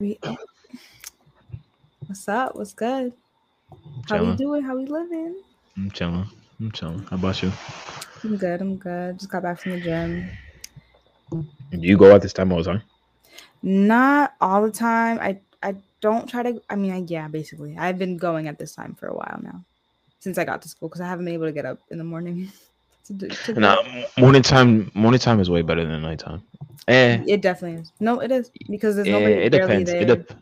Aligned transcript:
We- 0.00 0.18
oh. 0.22 0.36
What's 2.06 2.28
up? 2.28 2.54
What's 2.54 2.72
good? 2.72 3.14
How 4.08 4.18
we 4.18 4.32
doing? 4.32 4.62
How 4.64 4.76
we 4.76 4.86
living? 4.86 5.42
I'm 5.76 5.90
chilling. 5.90 6.28
I'm 6.60 6.72
chilling. 6.72 7.04
How 7.04 7.16
about 7.16 7.42
you? 7.42 7.52
I'm 8.22 8.36
good. 8.36 8.60
I'm 8.60 8.76
good. 8.76 9.18
Just 9.18 9.30
got 9.30 9.42
back 9.42 9.58
from 9.60 9.72
the 9.72 9.80
gym. 9.80 10.30
Do 11.70 11.78
you 11.86 11.96
go 11.96 12.14
out 12.14 12.20
this 12.22 12.32
time 12.34 12.52
all 12.52 12.58
the 12.58 12.64
time? 12.64 12.82
Not 13.62 14.34
all 14.40 14.62
the 14.62 14.70
time. 14.72 15.18
I 15.20 15.40
I 15.62 15.76
don't 16.00 16.28
try 16.28 16.42
to. 16.42 16.62
I 16.70 16.76
mean, 16.76 16.92
I, 16.92 16.98
yeah, 17.06 17.28
basically, 17.28 17.76
I've 17.76 17.98
been 17.98 18.16
going 18.16 18.46
at 18.48 18.58
this 18.58 18.74
time 18.74 18.94
for 18.94 19.06
a 19.08 19.14
while 19.14 19.40
now, 19.42 19.64
since 20.20 20.38
I 20.38 20.44
got 20.44 20.62
to 20.62 20.68
school 20.68 20.88
because 20.88 21.00
I 21.00 21.08
haven't 21.08 21.24
been 21.26 21.34
able 21.34 21.46
to 21.46 21.52
get 21.52 21.66
up 21.66 21.80
in 21.90 21.98
the 21.98 22.04
morning. 22.04 22.52
to 23.08 23.12
do, 23.14 23.28
to 23.28 23.54
Nah, 23.60 23.82
morning 24.18 24.42
time. 24.42 24.90
Morning 24.94 25.18
time 25.20 25.40
is 25.40 25.50
way 25.50 25.62
better 25.62 25.84
than 25.84 26.00
nighttime. 26.02 26.42
Eh, 26.86 27.20
It 27.26 27.42
definitely 27.42 27.80
is. 27.82 27.92
No, 28.00 28.20
it 28.20 28.30
is 28.30 28.50
because 28.70 28.96
there's 28.96 29.08
eh, 29.08 29.12
nobody 29.12 29.34
it 29.34 29.50
depends. 29.50 29.90
there. 29.90 30.02
It 30.02 30.06
dep- 30.06 30.32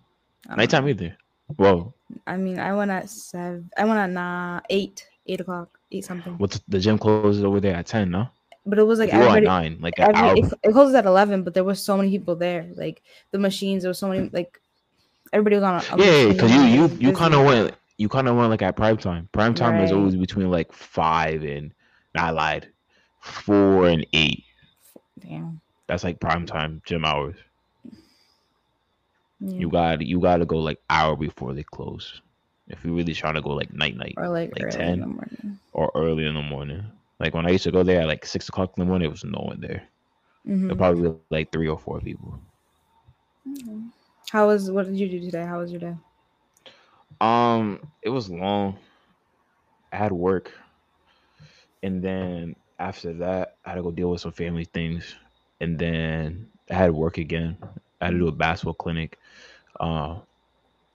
nighttime 0.56 0.88
either. 0.88 1.16
Whoa, 1.56 1.94
I 2.26 2.36
mean, 2.36 2.58
I 2.58 2.74
went 2.74 2.90
at 2.90 3.08
seven. 3.08 3.70
I 3.76 3.84
went 3.84 3.98
at 3.98 4.10
nah, 4.10 4.60
eight, 4.68 5.06
eight 5.26 5.40
o'clock, 5.40 5.78
eight 5.92 6.04
something. 6.04 6.34
what's 6.38 6.60
the 6.68 6.78
gym 6.78 6.98
closes 6.98 7.44
over 7.44 7.60
there 7.60 7.74
at 7.76 7.86
ten? 7.86 8.10
No, 8.10 8.28
But 8.64 8.78
it 8.78 8.82
was 8.82 8.98
like 8.98 9.14
at 9.14 9.20
everybody. 9.22 9.46
nine, 9.46 9.78
like 9.80 9.94
an 9.98 10.08
every, 10.14 10.28
hour. 10.28 10.34
it, 10.36 10.52
it 10.64 10.72
closes 10.72 10.94
at 10.96 11.06
11 11.06 11.44
but 11.44 11.54
there 11.54 11.62
was 11.64 11.80
so 11.82 11.96
many 11.96 12.10
people 12.10 12.34
there 12.34 12.66
like 12.74 13.02
the 13.30 13.38
machines 13.38 13.82
there 13.84 13.90
was 13.90 13.98
so 13.98 14.08
many 14.08 14.28
like 14.32 14.60
everybody 15.32 15.54
was 15.56 15.62
on 15.64 15.74
a, 15.74 16.02
a 16.02 16.26
Yeah, 16.26 16.32
because 16.32 16.52
you 16.52 16.62
you 16.62 16.96
you 16.98 17.12
kind 17.12 17.34
of 17.34 17.44
went 17.46 17.74
you 17.96 18.08
kind 18.08 18.26
of 18.28 18.36
went 18.36 18.50
like 18.50 18.62
at 18.62 18.74
prime 18.76 18.96
time. 18.96 19.28
Prime 19.32 19.54
time 19.54 19.80
is 19.84 19.92
always 19.92 20.16
between 20.16 20.50
like 20.50 20.72
five 20.72 21.42
and 21.44 21.72
I 22.18 22.30
lied, 22.30 22.68
four 23.20 23.86
and 23.88 24.06
eight. 24.12 24.44
damn 25.18 25.60
That's 25.88 26.04
like 26.04 26.20
prime 26.20 26.46
time 26.46 26.82
gym 26.86 27.04
hours. 27.04 27.36
yeah. 29.40 29.58
You 29.60 29.68
got 29.70 30.00
you 30.02 30.20
got 30.20 30.38
to 30.38 30.46
go 30.46 30.58
like 30.58 30.78
hour 30.90 31.16
before 31.16 31.54
they 31.54 31.62
close. 31.62 32.20
If 32.68 32.84
you're 32.84 32.94
really 32.94 33.14
trying 33.14 33.34
to 33.34 33.42
go 33.42 33.50
like 33.50 33.72
night 33.72 33.96
night. 33.96 34.14
or 34.16 34.28
like, 34.28 34.52
like 34.54 34.64
early 34.64 34.72
10. 34.76 34.94
in 34.94 35.00
the 35.00 35.06
morning 35.06 35.58
or 35.72 35.90
early 35.94 36.26
in 36.26 36.34
the 36.34 36.42
morning. 36.42 36.82
Like 37.20 37.34
when 37.34 37.46
I 37.46 37.50
used 37.50 37.64
to 37.64 37.70
go 37.72 37.82
there 37.82 38.00
at 38.02 38.08
like 38.08 38.26
six 38.26 38.48
o'clock 38.48 38.72
in 38.76 38.82
the 38.82 38.86
morning, 38.86 39.04
there 39.06 39.10
was 39.10 39.24
no 39.24 39.40
one 39.40 39.60
there. 39.60 39.82
Mhm. 40.46 40.68
There 40.68 40.76
probably 40.76 41.14
like 41.30 41.52
three 41.52 41.68
or 41.68 41.78
four 41.78 42.00
people. 42.00 42.18
Mhm. 43.46 43.90
how 44.30 44.46
was 44.48 44.70
what 44.70 44.86
did 44.86 44.96
you 44.98 45.08
do 45.08 45.20
today 45.20 45.44
how 45.44 45.58
was 45.60 45.70
your 45.70 45.80
day 45.80 45.94
Um, 47.20 47.80
it 48.02 48.10
was 48.10 48.28
long. 48.28 48.76
I 49.92 49.96
had 49.96 50.12
work, 50.12 50.52
and 51.82 52.02
then 52.02 52.56
after 52.78 53.12
that, 53.14 53.56
I 53.64 53.70
had 53.70 53.76
to 53.76 53.82
go 53.82 53.90
deal 53.90 54.10
with 54.10 54.20
some 54.20 54.32
family 54.32 54.64
things, 54.64 55.16
and 55.60 55.78
then 55.78 56.48
I 56.70 56.74
had 56.74 56.86
to 56.86 56.92
work 56.92 57.18
again. 57.18 57.58
I 58.00 58.06
had 58.06 58.10
to 58.12 58.18
do 58.18 58.28
a 58.28 58.32
basketball 58.32 58.74
clinic, 58.74 59.18
uh, 59.80 60.20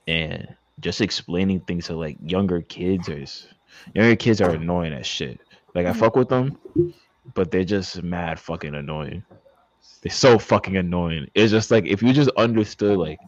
and 0.08 0.48
just 0.80 1.02
explaining 1.02 1.62
things 1.62 1.88
to 1.88 1.96
like 1.96 2.18
younger 2.22 2.62
kids 2.62 3.10
is 3.10 3.48
younger 3.94 4.16
kids 4.16 4.42
are 4.42 4.52
annoying 4.52 4.94
as 4.94 5.08
shit. 5.08 5.40
Like 5.76 5.86
I 5.86 5.92
Mhm. 5.92 5.96
fuck 5.96 6.16
with 6.16 6.30
them, 6.30 6.58
but 7.34 7.52
they're 7.52 7.64
just 7.64 8.02
mad 8.04 8.40
fucking 8.40 8.76
annoying. 8.76 9.24
They're 10.04 10.12
so 10.12 10.40
fucking 10.40 10.78
annoying. 10.78 11.28
It's 11.36 11.52
just 11.52 11.72
like 11.72 11.86
if 11.86 12.02
you 12.02 12.14
just 12.14 12.30
understood 12.38 12.98
like 12.98 13.20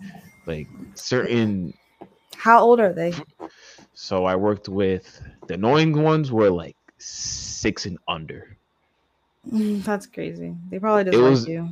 like 0.46 0.70
certain 0.96 1.74
how 2.36 2.60
old 2.62 2.80
are 2.80 2.94
they 2.94 3.14
so 3.94 4.26
I 4.26 4.36
worked 4.36 4.70
with 4.70 5.22
the 5.48 5.56
annoying 5.56 6.02
ones 6.02 6.32
were 6.32 6.50
like 6.50 6.76
six 7.04 7.86
and 7.86 7.98
under. 8.08 8.56
That's 9.52 10.06
crazy 10.08 10.56
they 10.70 10.80
probably 10.80 11.04
just 11.06 11.18
It 11.18 11.22
like 11.22 11.32
was- 11.32 11.48
you 11.48 11.70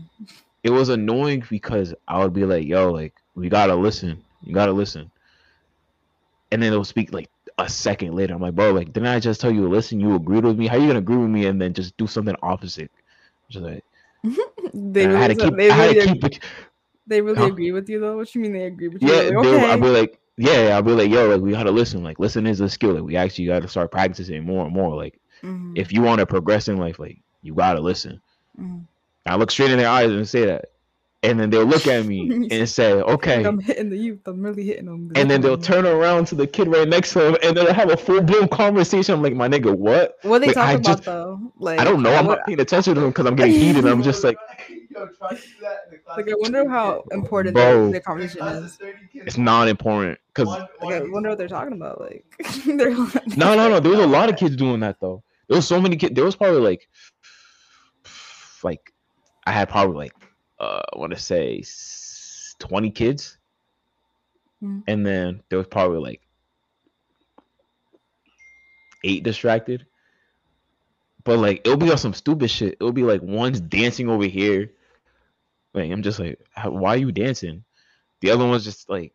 It 0.64 0.70
was 0.72 0.90
annoying 0.90 1.44
because 1.50 1.94
I 2.08 2.20
would 2.20 2.34
be 2.34 2.46
like, 2.46 2.66
yo, 2.68 2.92
like, 2.92 3.14
we 3.36 3.50
gotta 3.50 3.76
listen. 3.76 4.24
You 4.44 4.54
gotta 4.54 4.72
listen. 4.74 5.10
And 6.52 6.62
then 6.62 6.72
they'll 6.72 6.84
speak 6.84 7.14
like 7.14 7.30
a 7.58 7.68
second 7.70 8.14
later. 8.16 8.34
I'm 8.34 8.42
like, 8.42 8.56
bro, 8.56 8.72
like, 8.72 8.92
didn't 8.94 9.08
I 9.08 9.20
just 9.20 9.42
tell 9.42 9.52
you 9.52 9.62
to 9.64 9.70
listen? 9.70 10.00
You 10.00 10.16
agreed 10.16 10.44
with 10.44 10.58
me. 10.58 10.68
How 10.68 10.78
you 10.78 10.88
gonna 10.88 11.00
agree 11.00 11.18
with 11.18 11.30
me 11.30 11.46
and 11.46 11.60
then 11.62 11.74
just 11.74 11.96
do 11.98 12.08
something 12.08 12.36
opposite? 12.44 12.92
Just 13.50 13.64
like 13.66 13.84
they 14.74 15.06
and 15.06 15.18
I 15.18 15.20
had 15.22 15.32
really, 15.32 15.36
to 15.36 15.44
keep 15.50 15.58
they 15.58 15.70
really, 15.70 15.94
to 15.96 16.06
keep 16.08 16.24
it 16.26 16.40
they 17.08 17.22
really 17.22 17.38
Huh? 17.40 17.48
agree 17.48 17.72
with 17.72 17.90
you 17.90 18.00
though 18.00 18.16
what 18.18 18.34
you 18.36 18.42
mean 18.42 18.54
they 18.54 18.66
agree 18.66 18.88
with 18.88 19.02
you 19.02 19.10
Yeah, 19.10 19.30
like, 19.38 19.46
okay. 19.46 19.66
I'll 19.72 19.82
be 19.82 19.90
like, 19.90 20.20
yeah, 20.38 20.72
I'll 20.76 20.82
be 20.84 20.92
like, 20.92 21.10
yo, 21.10 21.28
like 21.30 21.42
we 21.42 21.52
gotta 21.52 21.72
listen. 21.72 22.04
Like 22.04 22.20
listen 22.20 22.46
is 22.46 22.62
a 22.62 22.70
skill. 22.70 22.94
Like 22.94 23.04
we 23.04 23.16
actually 23.16 23.46
gotta 23.48 23.68
start 23.68 23.92
practicing 23.92 24.44
more 24.46 24.66
and 24.66 24.74
more. 24.74 24.96
Like 24.96 25.20
Mhm, 25.44 25.74
if 25.78 25.92
you 25.92 26.02
want 26.02 26.20
to 26.20 26.26
progress 26.26 26.68
in 26.68 26.78
life, 26.78 27.00
like 27.00 27.18
you 27.42 27.54
gotta 27.54 27.80
listen. 27.82 28.22
mhm. 28.60 28.86
I 29.26 29.36
look 29.36 29.52
straight 29.52 29.72
in 29.72 29.78
their 29.78 29.88
eyes 29.90 30.12
and 30.12 30.28
say 30.28 30.46
that. 30.46 30.66
And 31.24 31.40
then 31.40 31.52
they'll 31.52 31.66
look 31.66 31.86
at 31.86 32.04
me 32.08 32.48
and 32.52 32.68
say, 32.68 32.94
okay. 32.94 33.44
i'm 33.46 33.60
hitting 33.60 33.92
the 33.92 33.96
youth 33.98 34.22
i'm 34.26 34.42
really 34.42 34.64
hitting 34.66 34.86
them 34.86 35.12
And 35.16 35.30
then 35.30 35.40
they'll 35.42 35.56
turn 35.60 35.86
around 35.86 36.26
to 36.28 36.36
the 36.36 36.48
kid 36.48 36.68
right 36.68 36.88
next 36.88 37.14
to 37.14 37.20
them 37.20 37.38
and 37.44 37.56
then 37.56 37.66
they'll 37.66 37.74
have 37.76 37.92
a 37.92 37.98
full 37.98 38.22
blown 38.24 38.48
conversation. 38.48 39.14
I'm 39.14 39.22
like, 39.22 39.36
my 39.36 39.48
nigga, 39.48 39.72
what? 39.78 40.18
what 40.24 40.38
are 40.38 40.40
they 40.40 40.48
like, 40.48 40.56
talking 40.56 40.70
I 40.70 40.74
about 40.74 40.84
just- 40.84 41.04
though 41.04 41.40
like 41.60 41.80
I 41.80 41.84
don't 41.84 42.02
know. 42.02 42.12
I'm 42.16 42.26
what- 42.26 42.40
not 42.40 42.48
paying 42.48 42.60
attention 42.60 42.96
to 42.96 43.02
them 43.02 43.10
because 43.12 43.28
I'm 43.28 43.36
getting 43.36 43.54
heated. 43.54 43.86
I'm 43.86 44.02
just 44.02 44.24
like, 44.24 44.38
Like 46.18 46.28
I 46.30 46.34
wonder 46.38 46.68
how 46.68 47.04
important 47.12 47.56
Bro. 47.56 47.92
their 47.92 48.02
conversation 48.02 48.46
is. 48.48 48.78
it's 49.14 49.38
not 49.38 49.68
important. 49.68 50.20
Because 50.34 50.48
Like 50.48 50.70
I 50.82 51.02
wonder 51.04 51.30
what 51.30 51.38
they're 51.38 51.48
talking 51.48 51.74
about. 51.74 52.02
Like 52.02 52.26
they're 52.66 52.92
no, 53.38 53.56
no, 53.56 53.70
no. 53.70 53.80
There's 53.86 54.00
a 54.00 54.08
lot 54.08 54.30
of 54.30 54.38
kids 54.38 54.56
doing 54.56 54.80
that 54.82 55.00
though. 55.00 55.24
There 55.52 55.58
was 55.58 55.68
so 55.68 55.82
many 55.82 55.98
kids. 55.98 56.16
There 56.16 56.24
was 56.24 56.38
probably 56.38 56.62
like, 56.62 56.88
like, 58.64 58.94
I 59.46 59.52
had 59.52 59.68
probably 59.68 59.98
like, 59.98 60.14
uh, 60.62 60.82
I 60.94 60.98
want 60.98 61.12
to 61.12 61.20
say 61.20 61.62
20 62.60 62.90
kids. 62.92 63.38
Mhm. 64.64 64.84
And 64.88 65.06
then 65.06 65.44
there 65.50 65.58
was 65.58 65.68
probably 65.68 66.00
like 66.00 66.22
eight 69.04 69.24
distracted. 69.24 69.86
But 71.26 71.40
like 71.40 71.60
it'll 71.66 71.76
be 71.76 71.92
on 71.92 71.98
some 71.98 72.14
stupid 72.14 72.50
shit. 72.50 72.76
It'll 72.76 72.94
be 72.94 73.04
like 73.04 73.22
one's 73.22 73.60
dancing 73.60 74.08
over 74.08 74.24
here. 74.24 74.72
Like 75.74 75.92
I'm 75.92 76.02
just 76.02 76.18
like, 76.18 76.40
why 76.64 76.94
are 76.94 76.98
you 76.98 77.12
dancing? 77.12 77.66
The 78.22 78.32
other 78.32 78.48
one's 78.48 78.64
just 78.64 78.90
like 78.90 79.12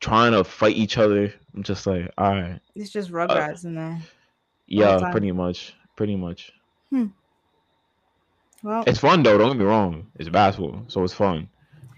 trying 0.00 0.32
to 0.32 0.42
fight 0.42 0.76
each 0.76 0.96
other. 0.96 1.34
I'm 1.54 1.64
just 1.64 1.86
like, 1.86 2.10
all 2.16 2.30
right, 2.30 2.60
It's 2.74 2.88
just 2.88 3.10
rugrats 3.10 3.66
in 3.66 3.74
there. 3.74 4.00
Yeah, 4.70 5.10
pretty 5.10 5.32
much, 5.32 5.74
pretty 5.96 6.16
much. 6.16 6.52
Well, 8.62 8.84
It's 8.86 8.98
fun 8.98 9.22
though. 9.22 9.38
Don't 9.38 9.52
get 9.52 9.58
me 9.58 9.64
wrong. 9.64 10.06
It's 10.18 10.28
basketball, 10.28 10.84
so 10.88 11.02
it's 11.04 11.14
fun. 11.14 11.48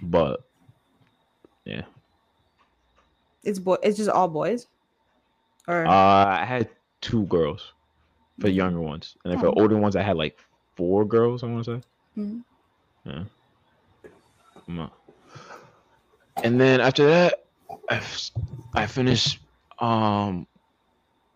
But 0.01 0.45
yeah, 1.65 1.83
it's 3.45 3.59
boy. 3.59 3.77
It's 3.83 3.97
just 3.97 4.11
all 4.11 4.29
boys. 4.29 4.67
Or 5.69 5.87
uh, 5.87 5.91
I 6.41 6.45
had 6.45 6.69
two 7.01 7.25
girls 7.27 7.73
for 8.39 8.47
the 8.47 8.53
younger 8.53 8.81
ones, 8.81 9.17
and 9.25 9.33
then 9.33 9.41
for 9.41 9.47
Oh. 9.49 9.55
the 9.55 9.61
older 9.61 9.77
ones, 9.77 9.97
I 9.97 10.03
had 10.03 10.17
like 10.17 10.39
four 10.77 11.05
girls. 11.05 11.43
I 11.43 11.47
want 11.47 11.65
to 11.65 11.77
say. 11.81 11.83
Mhm. 12.21 12.45
Yeah. 13.05 13.25
And 16.43 16.61
then 16.61 16.81
after 16.81 17.07
that, 17.07 17.45
I, 17.91 17.97
f- 17.97 18.31
I 18.75 18.87
finished 18.87 19.39
um 19.81 20.47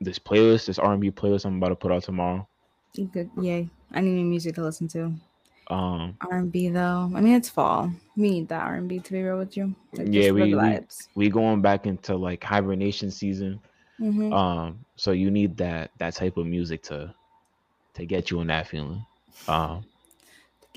this 0.01 0.19
playlist, 0.19 0.67
this 0.67 0.79
R 0.79 0.93
and 0.93 1.01
B 1.01 1.11
playlist 1.11 1.45
I'm 1.45 1.57
about 1.57 1.69
to 1.71 1.75
put 1.77 1.93
out 1.93 2.03
tomorrow. 2.03 2.47
good. 3.13 3.31
Yay! 3.41 3.69
I 3.93 4.01
need 4.01 4.13
new 4.15 4.25
music 4.25 4.55
to 4.57 4.63
listen 4.63 4.89
to. 4.89 5.13
Um, 5.69 6.17
R 6.21 6.39
and 6.39 6.53
B 6.53 6.69
though. 6.69 7.11
I 7.15 7.21
mean, 7.21 7.35
it's 7.35 7.49
fall. 7.49 7.91
We 8.17 8.31
need 8.31 8.49
that 8.49 8.63
R 8.63 8.75
and 8.77 8.89
B 8.89 9.01
to 9.01 9.13
be 9.13 9.23
real 9.23 9.39
with 9.39 9.57
you. 9.57 9.75
Like, 9.95 10.09
Yeah, 10.11 10.31
we- 10.31 10.55
we- 10.55 10.81
we 11.15 11.29
going 11.29 11.61
back 11.61 11.87
into 11.87 12.17
like 12.17 12.43
hibernation 12.45 13.11
season. 13.11 13.61
Mhm. 14.01 14.33
Um, 14.33 14.79
so 14.97 15.13
you 15.13 15.31
need 15.31 15.57
that 15.57 15.91
that 15.99 16.15
type 16.15 16.37
of 16.37 16.47
music 16.47 16.83
to 16.85 17.13
to 17.95 18.05
get 18.07 18.31
you 18.31 18.41
in 18.43 18.47
that 18.49 18.69
feeling. 18.69 19.05
Um, 19.49 19.85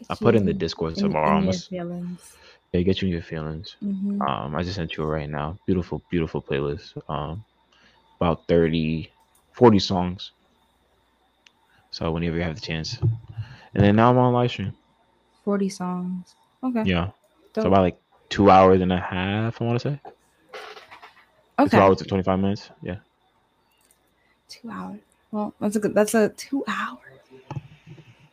I 0.09 0.15
put 0.15 0.35
in 0.35 0.45
the 0.45 0.53
Discord 0.53 0.93
In- 0.93 0.99
in 0.99 1.11
tomorrow. 1.11 1.37
I'm 1.37 1.43
your 1.43 1.53
feelings. 1.53 2.37
yeah, 2.71 2.81
get 2.81 3.01
you 3.01 3.07
in 3.09 3.11
your 3.13 3.21
feelings. 3.21 3.75
Mhm. 3.83 4.21
Um, 4.27 4.55
I 4.55 4.63
just 4.63 4.75
sent 4.75 4.95
you 4.95 5.03
right 5.03 5.29
now. 5.29 5.57
Beautiful, 5.67 6.01
beautiful 6.09 6.41
playlist. 6.41 6.97
Um, 7.09 7.43
about 8.19 8.47
30, 8.47 9.09
40 9.53 9.79
songs. 9.79 10.31
So 11.91 12.11
whenever 12.11 12.37
you 12.37 12.43
have 12.43 12.55
the 12.55 12.61
chance. 12.61 12.99
And 12.99 13.83
then 13.83 13.95
now 13.95 14.09
I'm 14.11 14.17
on 14.17 14.33
live 14.33 14.51
stream. 14.51 14.73
Forty 15.43 15.69
songs. 15.69 16.35
Okay. 16.63 16.83
Yeah. 16.83 17.11
So 17.55 17.67
about 17.67 17.81
like 17.81 17.99
two 18.29 18.49
hours 18.49 18.81
and 18.81 18.91
a 18.91 18.99
half, 18.99 19.61
I 19.61 19.65
want 19.65 19.81
to 19.81 19.89
say. 19.89 20.11
okay. 21.59 21.77
Two 21.77 21.81
hours 21.81 21.97
to 21.97 22.05
25 22.05 22.39
minutes. 22.39 22.69
Yeah. 22.81 22.97
Two 24.47 24.69
hours. 24.69 24.99
Well, 25.31 25.53
that's 25.59 25.75
a 25.75 25.79
good. 25.79 25.93
That's 25.93 26.13
a 26.13 26.29
two 26.29 26.63
hours. 26.67 26.99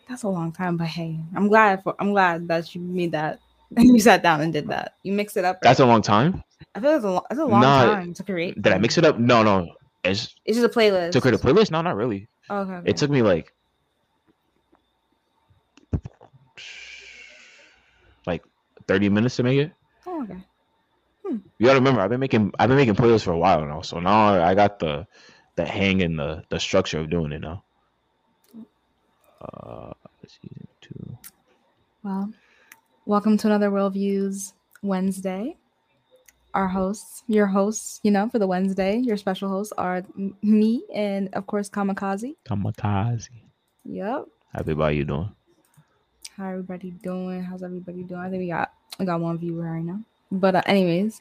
That's 0.09 0.23
a 0.23 0.29
long 0.29 0.53
time, 0.53 0.77
but 0.77 0.87
hey, 0.87 1.19
I'm 1.35 1.49
glad 1.49 1.83
for. 1.83 1.95
I'm 1.99 2.13
glad 2.13 2.49
that 2.49 2.75
you 2.75 2.81
made 2.81 3.13
that. 3.13 3.41
And 3.77 3.89
you 3.95 4.01
sat 4.01 4.23
down 4.23 4.41
and 4.41 4.53
did 4.53 4.69
that. 4.69 4.95
You 5.03 5.13
mixed 5.13 5.37
it 5.37 5.45
up. 5.45 5.61
That's 5.61 5.81
a 5.81 5.87
long 5.87 6.03
time. 6.03 6.43
I 6.75 6.81
feel 6.81 6.91
like 6.91 6.97
it's 6.97 7.05
a, 7.05 7.11
lo- 7.11 7.27
it's 7.31 7.41
a 7.41 7.45
long 7.45 7.61
Nah, 7.61 7.85
time 7.97 8.15
to 8.15 8.23
create. 8.23 8.61
Did 8.61 8.73
I 8.73 8.79
mix 8.79 8.97
it 8.99 9.05
up? 9.05 9.19
No, 9.19 9.43
no. 9.43 9.69
It's 10.05 10.35
It's 10.45 10.59
just 10.59 10.75
a 10.75 10.79
playlist. 10.79 11.13
took 11.13 11.25
her 11.25 11.31
to 11.31 11.39
playlist? 11.39 11.71
No, 11.71 11.83
not 11.83 11.97
really. 11.97 12.29
Oh, 12.49 12.59
okay, 12.61 12.73
okay. 12.75 12.91
It 12.91 12.97
took 12.97 13.11
me 13.11 13.23
like 13.23 13.53
like 18.27 18.43
30 18.89 19.09
minutes 19.09 19.37
to 19.37 19.43
make 19.43 19.59
it. 19.59 19.73
Oh, 20.07 20.23
okay. 20.23 20.39
Hmm. 21.27 21.37
You 21.59 21.67
gotta 21.67 21.79
remember, 21.79 22.01
I've 22.01 22.11
been 22.11 22.21
making 22.21 22.53
I've 22.59 22.69
been 22.69 22.77
making 22.77 22.95
playlists 22.95 23.25
for 23.25 23.33
a 23.33 23.39
while 23.39 23.65
now, 23.65 23.81
so 23.83 23.99
now 24.01 24.43
I 24.43 24.55
got 24.55 24.79
the 24.79 25.07
the 25.57 25.65
hang 25.65 26.03
and 26.03 26.19
the 26.19 26.45
the 26.49 26.61
structure 26.61 26.99
of 27.01 27.11
doing 27.11 27.33
it 27.33 27.41
now. 27.41 27.63
Uh, 29.41 29.93
season 30.27 30.67
two. 30.81 31.19
Well, 32.03 32.33
welcome 33.05 33.37
to 33.39 33.47
another 33.49 33.71
Worldviews 33.71 34.53
Wednesday. 34.83 35.57
Our 36.57 36.69
hosts, 36.69 37.23
your 37.27 37.47
hosts, 37.47 38.01
you 38.03 38.11
know, 38.11 38.31
for 38.31 38.39
the 38.39 38.47
Wednesday, 38.47 38.97
your 38.97 39.19
special 39.19 39.51
hosts 39.51 39.75
are 39.77 40.03
me 40.41 40.83
and 40.95 41.29
of 41.35 41.47
course 41.47 41.69
Kamikaze. 41.69 42.35
Kamikaze. 42.49 43.29
Yep. 43.85 44.25
How 44.55 44.61
everybody 44.61 44.97
you 44.97 45.05
doing? 45.05 45.31
How 46.35 46.49
everybody 46.49 46.93
doing? 46.93 47.43
How's 47.43 47.63
everybody 47.63 48.05
doing? 48.05 48.23
I 48.23 48.31
think 48.31 48.41
we 48.41 48.49
got 48.49 48.73
we 48.99 49.05
got 49.05 49.21
one 49.21 49.37
viewer 49.37 49.71
right 49.71 49.85
now. 49.85 50.01
But 50.33 50.55
uh, 50.55 50.63
anyways, 50.65 51.21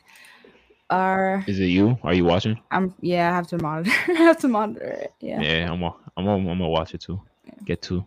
our 0.89 1.43
Is 1.47 1.59
it 1.59 1.65
you? 1.65 1.99
Are 2.03 2.13
you 2.13 2.23
watching? 2.23 2.57
I'm 2.71 2.93
yeah, 3.01 3.29
I 3.29 3.35
have 3.35 3.47
to 3.47 3.57
monitor. 3.57 3.91
I 4.07 4.13
have 4.13 4.37
to 4.37 4.47
monitor 4.47 4.85
it. 4.85 5.13
Yeah. 5.19 5.41
Yeah, 5.41 5.69
I'm 5.69 5.81
gonna 5.81 5.95
I'm 6.15 6.23
gonna, 6.23 6.49
I'm 6.49 6.59
gonna 6.59 6.69
watch 6.69 6.93
it 6.93 7.01
too. 7.01 7.21
Get 7.65 7.81
two. 7.81 8.05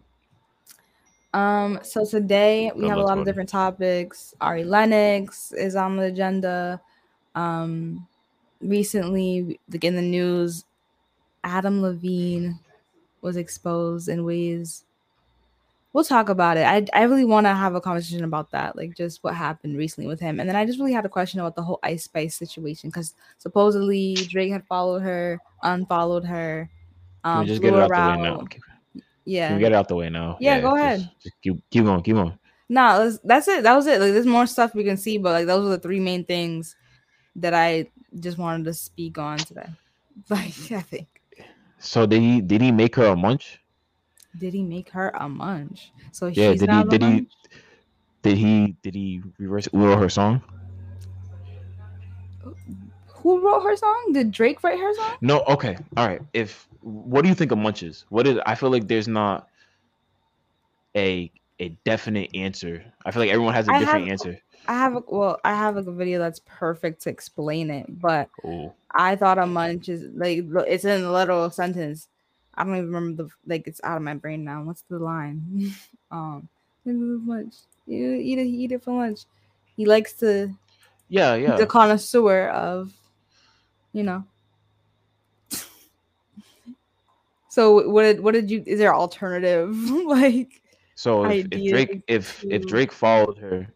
Um, 1.35 1.81
so 1.83 2.07
today 2.07 2.73
we 2.75 2.81
That 2.81 2.89
have 2.89 2.99
a 2.99 3.03
lot 3.03 3.19
of 3.19 3.27
different 3.27 3.51
topics. 3.51 4.33
Ari 4.41 4.65
Lennox 4.65 5.53
is 5.53 5.77
on 5.77 5.99
the 5.99 6.05
agenda. 6.05 6.81
Um, 7.35 8.07
recently, 8.61 9.59
like 9.71 9.85
in 9.85 9.97
the 9.97 10.03
news, 10.03 10.65
Adam 11.45 11.83
Levine 11.83 12.59
was 13.21 13.37
exposed 13.37 14.09
in 14.09 14.25
ways. 14.25 14.85
We'll 15.93 16.05
talk 16.05 16.29
about 16.29 16.57
it. 16.57 16.67
I 16.67 16.87
I 16.93 17.05
really 17.05 17.25
want 17.25 17.47
to 17.47 17.55
have 17.55 17.75
a 17.75 17.81
conversation 17.81 18.25
about 18.25 18.51
that, 18.51 18.77
like 18.77 18.95
just 18.97 19.25
what 19.25 19.35
happened 19.35 19.77
recently 19.77 20.07
with 20.07 20.21
him. 20.21 20.39
And 20.39 20.49
then 20.49 20.57
I 20.57 20.67
just 20.67 20.79
really 20.79 20.93
had 20.93 21.07
a 21.07 21.09
question 21.09 21.41
about 21.41 21.57
the 21.57 21.63
whole 21.63 21.81
Ice 21.83 22.05
Spice 22.05 22.37
situation 22.37 22.91
because 22.91 23.15
supposedly 23.39 24.15
Drake 24.15 24.53
had 24.53 24.67
followed 24.67 25.01
her, 25.01 25.41
unfollowed 25.63 26.25
her. 26.27 26.69
Um, 27.25 27.47
just 27.47 27.63
get 27.63 27.73
it 27.75 27.81
out 27.81 27.89
the 27.89 27.95
way 27.95 27.99
around. 27.99 28.23
now? 28.23 28.47
Yeah, 29.25 29.55
we 29.55 29.61
get 29.61 29.73
it 29.73 29.75
out 29.75 29.89
the 29.89 29.97
way 29.97 30.11
now? 30.11 30.37
Yeah, 30.41 30.61
go 30.61 30.71
just- 30.77 30.83
ahead. 30.83 31.11
Just 31.23 31.41
keep 31.43 31.71
keep 31.71 31.85
going, 31.85 32.03
keep 32.03 32.15
going. 32.15 32.39
No, 32.69 33.05
that's, 33.05 33.19
that's 33.25 33.49
it. 33.49 33.63
That 33.63 33.75
was 33.75 33.87
it. 33.87 33.99
Like, 33.99 34.13
there's 34.13 34.27
more 34.27 34.47
stuff 34.47 34.75
we 34.75 34.85
can 34.85 34.99
see, 34.99 35.17
but 35.17 35.33
like 35.33 35.47
those 35.47 35.67
are 35.67 35.71
the 35.71 35.79
three 35.79 36.01
main 36.01 36.25
things 36.25 36.77
that 37.39 37.55
I 37.55 37.87
just 38.21 38.39
wanted 38.39 38.65
to 38.65 38.75
speak 38.75 39.19
on 39.19 39.39
today. 39.39 39.69
Like, 40.31 40.51
I 40.73 40.83
think 40.83 41.07
So 41.79 42.05
did 42.05 42.21
he 42.21 42.41
did 42.41 42.61
he 42.61 42.73
make 42.73 42.97
her 42.97 43.07
a 43.07 43.17
munch? 43.17 43.61
did 44.37 44.53
he 44.53 44.63
make 44.63 44.91
her 44.91 45.11
a 45.15 45.29
munch? 45.29 45.93
So 46.13 46.27
Yeah, 46.27 46.51
she's 46.53 46.61
did 46.61 46.71
he 46.71 46.83
did 46.85 47.03
he 47.03 47.27
did 48.23 48.37
he 48.37 48.77
did 48.83 48.95
he 48.95 49.23
reverse 49.39 49.69
Udo 49.73 49.97
her 49.97 50.09
song? 50.11 50.43
Who 53.23 53.41
wrote 53.45 53.63
her 53.63 53.77
song? 53.77 54.11
Did 54.13 54.31
Drake 54.31 54.63
write 54.63 54.79
her 54.79 54.95
song? 54.95 55.17
No, 55.21 55.43
okay. 55.49 55.77
All 55.97 56.07
right. 56.07 56.21
If 56.33 56.69
what 56.81 57.23
do 57.23 57.29
you 57.29 57.35
think 57.35 57.53
of 57.53 57.59
munch 57.59 57.83
is? 57.83 58.05
What 58.11 58.27
is 58.27 58.39
I 58.47 58.55
feel 58.55 58.71
like 58.71 58.87
there's 58.89 59.09
not 59.09 59.49
a 60.97 61.31
a 61.61 61.71
definite 61.85 62.31
answer. 62.35 62.85
I 63.05 63.11
feel 63.11 63.23
like 63.23 63.31
everyone 63.31 63.55
has 63.55 63.69
a 63.69 63.73
I 63.73 63.79
different 63.81 64.05
have- 64.05 64.13
answer. 64.13 64.39
I 64.69 64.75
have 64.75 64.97
a 64.97 65.03
well, 65.07 65.41
I 65.45 65.55
have 65.55 65.79
a 65.79 65.83
video 65.83 66.19
that's 66.19 66.41
perfect 66.45 67.03
to 67.03 67.11
explain 67.11 67.71
it, 67.71 67.87
but 68.01 68.29
I 68.93 69.17
thought 69.17 69.39
a 69.39 69.47
munch 69.47 69.89
is 69.89 70.05
like 70.15 70.45
it's 70.67 70.85
in 70.85 71.05
a 71.05 71.13
little 71.13 71.49
sentence. 71.51 72.09
I 72.55 72.65
don't 72.65 72.77
even 72.77 72.93
remember 72.93 73.25
the 73.25 73.31
like 73.47 73.67
it's 73.67 73.81
out 73.83 73.97
of 73.97 74.03
my 74.03 74.15
brain 74.15 74.45
now. 74.45 74.63
What's 74.63 74.83
the 74.83 74.99
line? 74.99 75.73
um, 76.11 76.49
munch. 76.85 77.55
You 77.87 78.13
eat 78.13 78.39
it, 78.39 78.47
eat 78.47 78.73
it 78.73 78.85
for 78.85 78.93
lunch. 78.95 79.21
He 79.75 79.87
likes 79.87 80.13
to 80.15 80.55
yeah, 81.09 81.35
yeah. 81.35 81.57
the 81.57 81.67
connoisseur 81.67 82.49
of, 82.49 82.93
you 83.93 84.03
know. 84.03 84.25
so 87.49 87.89
what 87.89 88.03
did 88.03 88.21
what 88.21 88.35
did 88.35 88.51
you? 88.51 88.63
Is 88.67 88.79
there 88.79 88.95
alternative 88.95 89.75
like? 89.91 90.61
So 90.95 91.25
if, 91.25 91.47
if 91.51 91.71
Drake 91.71 92.03
if 92.07 92.45
if 92.51 92.67
Drake 92.67 92.93
followed 92.93 93.39
her, 93.39 93.73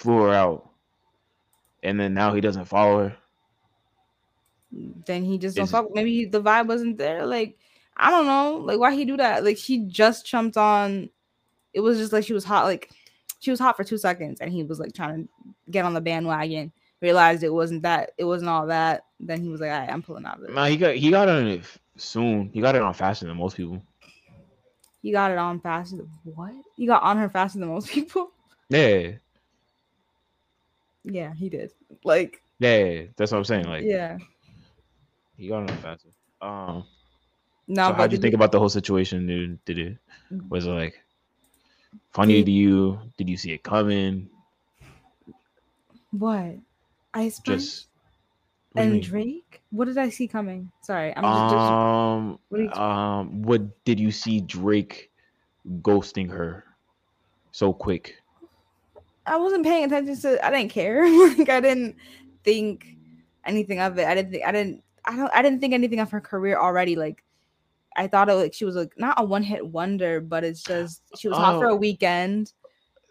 flew 0.00 0.22
her 0.22 0.32
out, 0.32 0.70
and 1.82 2.00
then 2.00 2.14
now 2.14 2.32
he 2.32 2.40
doesn't 2.40 2.64
follow 2.64 3.08
her. 3.08 3.16
Then 4.72 5.24
he 5.24 5.38
just 5.38 5.56
don't 5.56 5.64
Is- 5.64 5.70
fuck. 5.70 5.92
Maybe 5.92 6.24
the 6.24 6.40
vibe 6.42 6.68
wasn't 6.68 6.96
there. 6.96 7.26
Like 7.26 7.58
I 7.96 8.10
don't 8.10 8.26
know. 8.26 8.56
Like 8.64 8.78
why 8.78 8.94
he 8.94 9.04
do 9.04 9.16
that? 9.18 9.44
Like 9.44 9.58
she 9.58 9.84
just 9.86 10.26
jumped 10.26 10.56
on. 10.56 11.10
It 11.74 11.80
was 11.80 11.98
just 11.98 12.12
like 12.12 12.24
she 12.24 12.32
was 12.32 12.44
hot. 12.44 12.64
Like 12.64 12.90
she 13.40 13.50
was 13.50 13.60
hot 13.60 13.76
for 13.76 13.84
two 13.84 13.98
seconds, 13.98 14.40
and 14.40 14.50
he 14.52 14.62
was 14.62 14.80
like 14.80 14.94
trying 14.94 15.24
to 15.24 15.28
get 15.70 15.84
on 15.84 15.94
the 15.94 16.00
bandwagon. 16.00 16.72
Realized 17.02 17.42
it 17.42 17.52
wasn't 17.52 17.82
that. 17.82 18.12
It 18.18 18.24
wasn't 18.24 18.50
all 18.50 18.66
that. 18.66 19.04
Then 19.18 19.40
he 19.42 19.48
was 19.48 19.60
like, 19.60 19.70
right, 19.70 19.88
I'm 19.88 20.02
pulling 20.02 20.26
out 20.26 20.38
of 20.38 20.44
it. 20.44 20.54
Nah, 20.54 20.66
he 20.66 20.76
got 20.76 20.94
he 20.94 21.10
got 21.10 21.28
on 21.28 21.46
it 21.46 21.64
soon. 21.96 22.50
He 22.52 22.60
got 22.60 22.74
it 22.74 22.82
on 22.82 22.94
faster 22.94 23.26
than 23.26 23.36
most 23.36 23.56
people. 23.56 23.82
He 25.02 25.12
got 25.12 25.30
it 25.30 25.38
on 25.38 25.60
faster. 25.60 25.96
Than, 25.96 26.10
what? 26.24 26.52
He 26.76 26.86
got 26.86 27.02
on 27.02 27.16
her 27.16 27.28
faster 27.28 27.58
than 27.58 27.68
most 27.68 27.88
people. 27.90 28.30
Yeah, 28.68 29.12
Yeah, 31.04 31.34
he 31.34 31.48
did. 31.48 31.72
Like, 32.04 32.42
yeah. 32.58 33.02
That's 33.16 33.32
what 33.32 33.38
I'm 33.38 33.44
saying. 33.44 33.64
Like 33.64 33.84
yeah. 33.84 34.18
he 35.36 35.48
got 35.48 35.68
on 35.70 35.76
faster. 35.78 36.08
Um. 36.40 36.84
No, 37.68 37.88
so 37.88 37.94
how'd 37.94 38.10
you 38.12 38.18
think 38.18 38.34
about 38.34 38.50
the 38.50 38.58
whole 38.58 38.68
situation? 38.68 39.26
Did, 39.26 39.64
did 39.64 39.78
it 39.78 39.98
was 40.48 40.66
it 40.66 40.70
like 40.70 41.00
funny 42.10 42.42
to 42.42 42.50
you? 42.50 42.98
Did 43.16 43.28
you 43.28 43.36
see 43.36 43.52
it 43.52 43.62
coming? 43.62 44.28
what? 46.10 46.56
Ice 47.14 47.36
Spice 47.36 47.56
Just 47.56 47.86
what 48.72 48.84
and? 48.84 49.02
Drake? 49.02 49.62
What 49.70 49.86
did 49.86 49.98
I 49.98 50.10
see 50.10 50.28
coming? 50.28 50.70
Sorry, 50.82 51.14
I'm 51.16 51.22
just, 51.22 51.54
just 51.54 51.72
um 51.72 52.38
what 52.48 52.78
um 52.78 53.42
what 53.42 53.84
did 53.84 53.98
you 54.00 54.10
see 54.10 54.40
Drake 54.40 55.10
ghosting 55.82 56.30
her 56.30 56.64
so 57.52 57.72
quick? 57.72 58.19
I 59.30 59.36
wasn't 59.36 59.64
paying 59.64 59.84
attention 59.84 60.16
to. 60.22 60.44
I 60.44 60.50
didn't 60.50 60.70
care. 60.72 61.04
like 61.38 61.48
I 61.48 61.60
didn't 61.60 61.96
think 62.44 62.96
anything 63.46 63.78
of 63.80 63.96
it. 63.98 64.06
I 64.06 64.14
didn't 64.14 64.32
think. 64.32 64.44
I 64.44 64.52
didn't. 64.52 64.82
I 65.04 65.16
don't. 65.16 65.30
I 65.34 65.40
didn't 65.42 65.60
think 65.60 65.72
anything 65.72 66.00
of 66.00 66.10
her 66.10 66.20
career 66.20 66.58
already. 66.58 66.96
Like 66.96 67.22
I 67.96 68.08
thought 68.08 68.28
it 68.28 68.34
like 68.34 68.54
she 68.54 68.64
was 68.64 68.74
like 68.74 68.92
not 68.98 69.14
a 69.20 69.24
one 69.24 69.42
hit 69.44 69.64
wonder, 69.66 70.20
but 70.20 70.42
it's 70.44 70.62
just 70.62 71.02
she 71.16 71.28
was 71.28 71.38
hot 71.38 71.58
for 71.60 71.66
Oh. 71.66 71.74
a 71.74 71.76
weekend. 71.76 72.52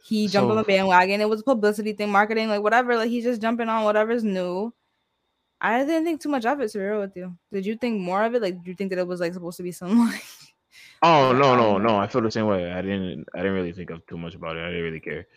He 0.06 0.28
jumped 0.28 0.50
on 0.52 0.58
the 0.58 0.64
bandwagon. 0.64 1.22
It 1.22 1.30
was 1.30 1.42
a 1.42 1.44
publicity 1.44 1.94
thing, 1.94 2.10
marketing, 2.12 2.50
like 2.50 2.64
whatever. 2.64 2.96
Like 2.98 3.10
he's 3.10 3.24
just 3.24 3.42
jumping 3.42 3.70
on 3.70 3.84
whatever's 3.86 4.24
new. 4.24 4.74
I 5.62 5.84
didn't 5.86 6.06
think 6.06 6.22
too 6.22 6.30
much 6.30 6.46
of 6.46 6.60
it. 6.62 6.72
To 6.72 6.78
be 6.78 6.84
real 6.84 7.02
with 7.02 7.16
you, 7.16 7.38
did 7.52 7.66
you 7.66 7.76
think 7.76 8.00
more 8.00 8.24
of 8.24 8.34
it? 8.34 8.42
Like, 8.42 8.58
did 8.60 8.68
you 8.68 8.76
think 8.76 8.90
that 8.92 9.00
it 9.00 9.08
was 9.08 9.20
like 9.20 9.34
supposed 9.34 9.58
to 9.58 9.64
be 9.64 9.72
some 9.72 10.00
like? 10.08 10.24
Oh 11.02 11.32
no 11.32 11.56
no 11.56 11.78
no! 11.78 11.98
I 11.98 12.08
feel 12.08 12.22
the 12.22 12.32
same 12.32 12.48
way. 12.48 12.72
I 12.72 12.82
didn't 12.82 13.26
I 13.34 13.38
didn't 13.40 13.54
really 13.54 13.72
think 13.74 13.90
of 13.90 14.06
too 14.08 14.18
much 14.18 14.36
about 14.36 14.58
it. 14.58 14.64
I 14.64 14.68
didn't 14.68 14.84
really 14.84 15.00
care. 15.00 15.28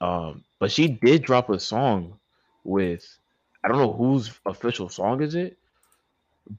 Um, 0.00 0.44
but 0.58 0.70
she 0.72 0.88
did 0.88 1.22
drop 1.22 1.50
a 1.50 1.58
song 1.60 2.18
with 2.64 3.18
I 3.64 3.68
don't 3.68 3.78
know 3.78 3.92
whose 3.92 4.32
official 4.46 4.88
song 4.88 5.22
is 5.22 5.34
it, 5.34 5.58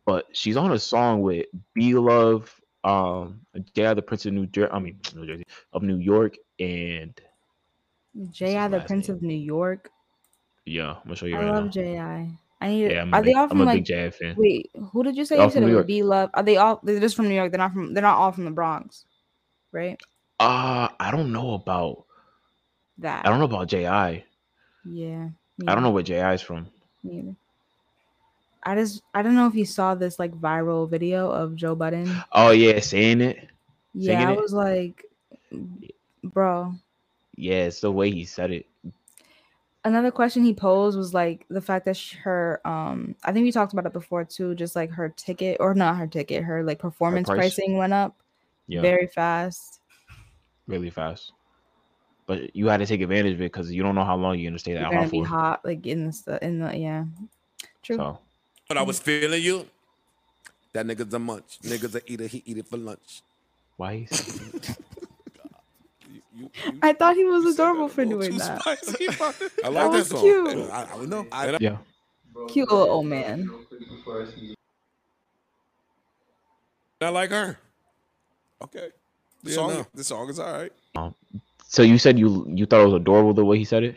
but 0.05 0.25
she's 0.33 0.57
on 0.57 0.71
a 0.71 0.79
song 0.79 1.21
with 1.21 1.48
B 1.74 1.93
Love, 1.95 2.60
um, 2.83 3.41
Jay 3.75 3.93
the 3.93 4.01
Prince 4.01 4.25
of 4.25 4.33
New 4.33 4.45
Jersey. 4.48 4.71
I 4.71 4.79
mean 4.79 5.00
New 5.15 5.25
Jersey 5.25 5.45
of 5.74 5.83
New 5.83 5.98
York, 5.98 6.38
and 6.60 7.19
J.I. 8.31 8.67
the 8.67 8.79
Prince 8.81 9.10
name? 9.10 9.15
of 9.17 9.21
New 9.21 9.36
York. 9.38 9.91
yeah, 10.65 10.95
I'm 10.98 11.03
gonna 11.03 11.15
show 11.15 11.25
you 11.25 11.38
I 11.38 11.39
right 11.39 11.53
love 11.53 11.65
now. 11.65 11.71
J.I. 11.71 12.39
I 12.62 12.67
need. 12.67 12.91
Yeah, 12.91 13.01
I'm 13.01 13.13
a 13.13 13.17
are 13.17 13.21
big, 13.21 13.25
they 13.25 13.33
all 13.33 13.50
I'm 13.50 13.57
from 13.57 13.62
a 13.62 13.65
like 13.65 13.83
Jay 13.83 14.10
fan. 14.12 14.36
Wait, 14.36 14.71
who 14.91 15.03
did 15.03 15.15
you 15.17 15.25
say 15.25 15.38
They're 15.38 15.45
you 15.45 15.50
said 15.50 15.63
it 15.63 15.67
New 15.67 15.71
would 15.71 15.74
York. 15.74 15.88
be 15.88 16.03
love? 16.03 16.29
Are 16.33 16.43
they 16.43 16.57
all? 16.57 16.79
They're 16.83 17.00
just 17.00 17.15
from 17.15 17.27
New 17.29 17.36
York. 17.36 17.51
They're 17.51 17.57
not 17.60 17.74
from. 17.74 17.93
They're 17.93 18.03
not 18.03 18.17
all 18.17 18.31
from 18.31 18.45
the 18.45 18.51
Bronx, 18.51 19.05
right? 19.71 20.00
Uh 20.39 20.89
I 21.00 21.12
don't 21.12 21.31
know 21.31 21.53
about 21.53 22.05
That. 23.01 23.25
I 23.25 23.29
don't 23.29 23.39
know 23.39 23.46
about 23.46 23.67
Ji. 23.67 23.81
Yeah. 23.81 24.24
I 25.67 25.74
don't 25.75 25.84
know 25.84 25.91
where 25.91 26.03
Ji 26.03 26.13
is 26.15 26.41
from. 26.41 26.67
Me 27.03 27.20
either. 27.20 27.36
I 28.63 28.75
just. 28.75 29.01
I 29.13 29.22
don't 29.24 29.36
know 29.36 29.48
if 29.48 29.55
you 29.55 29.65
saw 29.65 29.96
this 29.96 30.20
like 30.20 30.31
viral 30.34 30.89
video 30.89 31.29
of 31.31 31.55
Joe 31.55 31.75
Budden. 31.75 32.15
Oh 32.31 32.51
yeah, 32.51 32.79
saying 32.79 33.22
it. 33.22 33.50
Yeah, 33.93 34.13
Singing 34.13 34.27
I 34.27 34.31
it? 34.34 34.41
was 34.41 34.53
like, 34.53 35.05
bro. 36.24 36.74
Yeah, 37.36 37.63
it's 37.65 37.81
the 37.81 37.91
way 37.91 38.12
he 38.12 38.24
said 38.25 38.51
it. 38.51 38.67
Another 39.84 40.12
question 40.12 40.43
he 40.43 40.53
posed 40.53 40.96
was 40.96 41.12
like 41.12 41.43
the 41.50 41.60
fact 41.62 41.86
that 41.86 41.98
sh- 41.98 42.13
her 42.24 42.62
um 42.65 43.15
I 43.24 43.31
think 43.31 43.46
we 43.46 43.51
talked 43.51 43.74
about 43.74 43.88
it 43.88 43.93
before 43.93 44.24
too 44.24 44.53
just 44.53 44.75
like 44.75 44.91
her 44.91 45.10
ticket 45.10 45.58
or 45.60 45.74
not 45.74 45.98
her 45.98 46.05
ticket 46.05 46.43
her 46.43 46.63
like 46.63 46.77
performance 46.77 47.27
price? 47.27 47.55
pricing 47.55 47.77
went 47.77 47.91
up 47.93 48.15
Yeah, 48.67 48.81
very 48.81 49.08
fast 49.08 49.79
really 50.67 50.91
fast. 50.91 51.31
But 52.31 52.55
you 52.55 52.67
had 52.69 52.77
to 52.77 52.85
take 52.85 53.01
advantage 53.01 53.33
of 53.33 53.41
it 53.41 53.51
because 53.51 53.69
you 53.73 53.83
don't 53.83 53.93
know 53.93 54.05
how 54.05 54.15
long 54.15 54.39
you're 54.39 54.50
gonna 54.50 54.57
stay 54.59 54.71
You're 54.71 54.79
that 54.83 54.91
gonna 54.91 55.01
hot 55.03 55.11
be 55.11 55.19
for. 55.19 55.25
hot 55.27 55.65
like 55.65 55.85
in 55.85 56.05
the 56.07 56.13
stu- 56.13 56.39
in 56.41 56.59
the 56.59 56.77
yeah 56.77 57.03
true 57.83 57.97
So 57.97 58.19
But 58.69 58.77
I 58.77 58.83
was 58.83 59.00
feeling 59.01 59.43
you. 59.43 59.67
That 60.71 60.85
nigga's 60.88 61.13
a 61.13 61.19
munch. 61.19 61.59
Nigga's 61.61 61.93
a 61.93 62.01
eater. 62.09 62.27
He 62.27 62.41
eat 62.45 62.57
it 62.59 62.67
for 62.69 62.77
lunch. 62.77 63.21
why? 63.75 64.07
You, 64.07 64.07
you, 66.39 66.50
I 66.81 66.93
thought 66.93 67.17
he 67.17 67.25
was 67.25 67.53
adorable 67.53 67.89
for 67.89 68.05
little 68.05 68.21
doing 68.21 68.38
that. 68.38 68.61
spicy, 68.61 69.07
I 69.65 69.67
like 69.67 69.91
That 69.91 69.91
that, 69.91 70.05
song. 70.05 70.21
cute. 70.21 70.69
I, 70.71 70.83
I 70.83 70.95
don't 70.95 71.09
know. 71.09 71.27
I, 71.33 71.47
And 71.47 71.55
I- 71.57 71.59
Yeah. 71.59 71.77
Cute 72.47 72.71
little 72.71 72.88
old 72.89 73.07
man. 73.07 73.51
I 77.01 77.09
like 77.09 77.29
her. 77.31 77.57
okay. 78.63 78.89
The 79.43 79.50
Yeah, 79.50 79.55
song, 79.55 79.69
no. 79.73 79.85
the 79.93 80.03
song 80.05 80.29
is 80.29 80.39
all 80.39 80.53
right. 80.53 80.71
So 81.71 81.83
you 81.83 81.97
said 81.97 82.19
you 82.19 82.45
you 82.49 82.65
thought 82.65 82.81
it 82.81 82.91
was 82.91 82.95
adorable 82.95 83.33
the 83.33 83.45
way 83.45 83.57
he 83.57 83.63
said 83.63 83.83
it. 83.83 83.95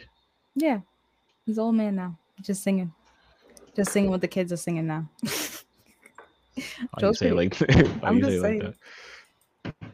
Yeah, 0.55 0.79
he's 1.45 1.59
old 1.59 1.75
man 1.75 1.97
now. 1.97 2.17
Just 2.41 2.63
singing, 2.63 2.93
just 3.75 3.91
singing 3.91 4.13
what 4.13 4.21
the 4.21 4.29
kids 4.29 4.53
are 4.53 4.57
singing 4.57 4.87
now. 4.87 5.09
Why 5.21 5.33
you 6.55 7.01
Joe's 7.01 7.19
say 7.19 7.33
like 7.33 7.59
why 7.59 8.09
I'm 8.09 8.19
you 8.19 8.25
say 8.25 8.31
just 8.31 8.43
like 8.45 8.61
saying. 8.61 8.75
that? 9.65 9.93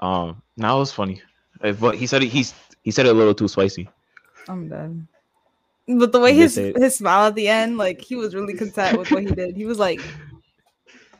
Um, 0.00 0.42
now 0.56 0.76
it 0.76 0.80
was 0.80 0.92
funny, 0.92 1.22
but 1.60 1.94
he 1.94 2.08
said 2.08 2.24
it. 2.24 2.30
He's 2.30 2.52
he 2.82 2.90
said 2.90 3.06
it 3.06 3.10
a 3.10 3.18
little 3.18 3.34
too 3.34 3.46
spicy. 3.46 3.88
I'm 4.48 4.68
done. 4.68 5.06
But 5.86 6.10
the 6.10 6.18
way 6.18 6.34
his 6.34 6.56
his 6.56 6.96
smile 6.96 7.28
at 7.28 7.36
the 7.36 7.46
end, 7.46 7.78
like 7.78 8.00
he 8.00 8.16
was 8.16 8.34
really 8.34 8.54
content 8.54 8.98
with 8.98 9.08
what 9.12 9.22
he 9.22 9.28
did. 9.30 9.54
He 9.56 9.66
was 9.66 9.78
like, 9.78 10.00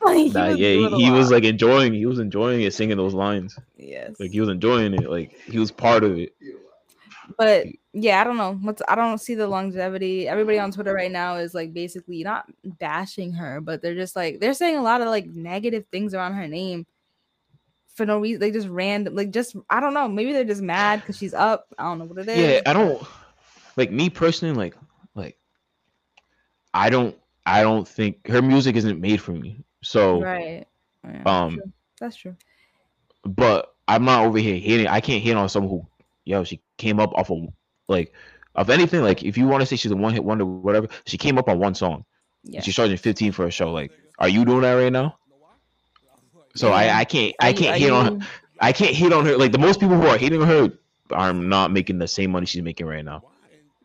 like 0.05 0.17
he 0.17 0.29
Nah, 0.29 0.47
was 0.49 0.57
yeah, 0.59 0.67
a 0.69 0.89
he 0.97 1.11
was 1.11 1.31
like 1.31 1.43
enjoying. 1.43 1.93
He 1.93 2.05
was 2.05 2.19
enjoying 2.19 2.61
it, 2.61 2.73
singing 2.73 2.97
those 2.97 3.13
lines. 3.13 3.57
yes. 3.77 4.19
Like 4.19 4.31
he 4.31 4.39
was 4.39 4.49
enjoying 4.49 4.93
it. 4.93 5.09
Like 5.09 5.37
he 5.45 5.59
was 5.59 5.71
part 5.71 6.03
of 6.03 6.17
it. 6.17 6.33
but 7.37 7.67
yeah, 7.93 8.19
I 8.19 8.23
don't 8.23 8.37
know. 8.37 8.55
What's 8.61 8.81
I 8.87 8.95
don't 8.95 9.19
see 9.19 9.35
the 9.35 9.47
longevity. 9.47 10.27
Everybody 10.27 10.59
on 10.59 10.71
Twitter 10.71 10.93
right 10.93 11.11
now 11.11 11.35
is 11.35 11.53
like 11.53 11.73
basically 11.73 12.23
not 12.23 12.45
bashing 12.63 13.33
her, 13.33 13.61
but 13.61 13.81
they're 13.81 13.95
just 13.95 14.15
like 14.15 14.39
they're 14.39 14.53
saying 14.53 14.77
a 14.77 14.81
lot 14.83 15.01
of 15.01 15.07
like 15.07 15.27
negative 15.27 15.85
things 15.91 16.13
around 16.13 16.33
her 16.33 16.47
name 16.47 16.85
for 17.95 18.05
no 18.05 18.19
reason. 18.19 18.39
They 18.39 18.51
just 18.51 18.67
random 18.67 19.15
like 19.15 19.31
just 19.31 19.55
I 19.69 19.79
don't 19.79 19.93
know. 19.93 20.07
Maybe 20.07 20.33
they're 20.33 20.43
just 20.43 20.61
mad 20.61 21.01
because 21.01 21.17
she's 21.17 21.33
up. 21.33 21.67
I 21.77 21.83
don't 21.83 21.99
know 21.99 22.05
what 22.05 22.17
it 22.17 22.29
is. 22.29 22.37
Yeah, 22.37 22.61
I 22.65 22.73
don't 22.73 23.01
like 23.77 23.91
me 23.91 24.09
personally. 24.09 24.55
Like 24.55 24.75
like 25.15 25.37
I 26.73 26.89
don't 26.89 27.15
I 27.45 27.61
don't 27.61 27.87
think 27.87 28.27
her 28.27 28.41
music 28.41 28.75
isn't 28.75 28.99
made 28.99 29.21
for 29.21 29.31
me. 29.33 29.63
So, 29.83 30.21
right. 30.21 30.65
Yeah, 31.03 31.21
um, 31.25 31.55
true. 31.55 31.71
that's 31.99 32.15
true. 32.15 32.35
but 33.25 33.75
I'm 33.87 34.05
not 34.05 34.25
over 34.25 34.37
here 34.37 34.57
hating. 34.57 34.87
I 34.87 35.01
can't 35.01 35.21
hate 35.21 35.35
on 35.35 35.49
someone 35.49 35.69
who, 35.69 35.87
yo, 36.23 36.43
she 36.43 36.61
came 36.77 36.99
up 36.99 37.13
off 37.13 37.29
of 37.29 37.49
like, 37.87 38.13
of 38.55 38.69
anything. 38.69 39.01
Like, 39.01 39.23
if 39.23 39.37
you 39.37 39.47
want 39.47 39.61
to 39.61 39.65
say 39.65 39.75
she's 39.75 39.91
a 39.91 39.95
one 39.95 40.13
hit 40.13 40.23
wonder, 40.23 40.45
whatever, 40.45 40.87
she 41.05 41.17
came 41.17 41.37
up 41.37 41.49
on 41.49 41.59
one 41.59 41.75
song. 41.75 42.05
Yeah. 42.43 42.61
She's 42.61 42.75
charging 42.75 42.97
15 42.97 43.31
for 43.31 43.45
a 43.45 43.51
show. 43.51 43.71
Like, 43.71 43.91
are 44.19 44.29
you 44.29 44.45
doing 44.45 44.61
that 44.61 44.73
right 44.73 44.91
now? 44.91 45.17
So 46.55 46.69
Yeah. 46.69 46.75
I 46.75 46.99
I 46.99 47.05
can't 47.05 47.35
I 47.39 47.53
can't 47.53 47.77
hate 47.77 47.89
on 47.89 48.19
her. 48.19 48.27
I 48.59 48.71
can't 48.71 48.95
hate 48.95 49.11
on 49.11 49.25
her. 49.25 49.37
Like 49.37 49.51
the 49.51 49.57
most 49.57 49.79
people 49.79 49.99
who 49.99 50.07
are 50.07 50.17
hating 50.17 50.41
on 50.41 50.47
her 50.47 50.71
are 51.11 51.33
not 51.33 51.71
making 51.71 51.97
the 51.97 52.07
same 52.07 52.31
money 52.31 52.45
she's 52.45 52.61
making 52.61 52.87
right 52.87 53.03
now. 53.03 53.23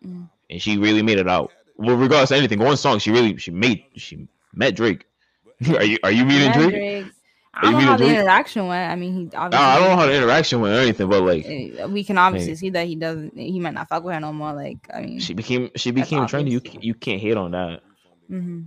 Mm. 0.05 0.29
And 0.51 0.63
she 0.63 0.79
really 0.79 1.03
made 1.03 1.19
it 1.19 1.29
out. 1.29 1.53
Well, 1.77 1.97
regardless 1.97 2.31
of 2.31 2.37
anything, 2.37 2.59
one 2.59 2.77
song 2.77 2.99
she 2.99 3.11
really 3.11 3.37
she 3.39 3.51
made 3.51 3.85
she 3.97 4.29
met 4.55 4.77
Drake. 4.77 5.07
are 5.77 5.85
you 5.85 5.99
are 6.03 6.13
you 6.13 6.25
meeting 6.25 6.53
Drake? 6.53 6.71
Drake. 6.71 7.07
I 7.55 7.63
don't 7.63 7.73
know 7.73 7.81
how 7.81 7.97
the 7.97 8.05
Drake? 8.05 8.19
interaction 8.19 8.67
went. 8.69 8.93
I 8.93 8.95
mean, 8.95 9.15
he 9.15 9.25
No, 9.25 9.31
obviously. 9.35 9.67
I 9.67 9.79
don't 9.79 9.89
know 9.89 9.97
how 9.97 10.07
the 10.07 10.17
interaction 10.17 10.61
went 10.61 10.77
or 10.77 10.79
anything, 10.79 11.09
but 11.09 11.23
like 11.23 11.45
eh, 11.47 11.87
We 11.87 12.05
can 12.05 12.17
obviously 12.19 12.55
see 12.55 12.71
that 12.71 12.87
he 12.87 12.95
doesn't. 12.95 13.37
He 13.37 13.59
might 13.59 13.75
not 13.75 13.89
fuck 13.89 14.05
with 14.05 14.15
her 14.15 14.21
no 14.21 14.33
more. 14.33 14.53
Like, 14.53 14.79
I 14.95 15.03
mean, 15.03 15.21
she 15.21 15.35
became 15.35 15.71
she 15.75 15.91
became 15.91 16.27
trendy. 16.27 16.51
You 16.51 16.61
you 16.81 16.95
can't 16.95 17.21
hate 17.21 17.37
on 17.37 17.51
that. 17.53 17.81
hmm 18.29 18.63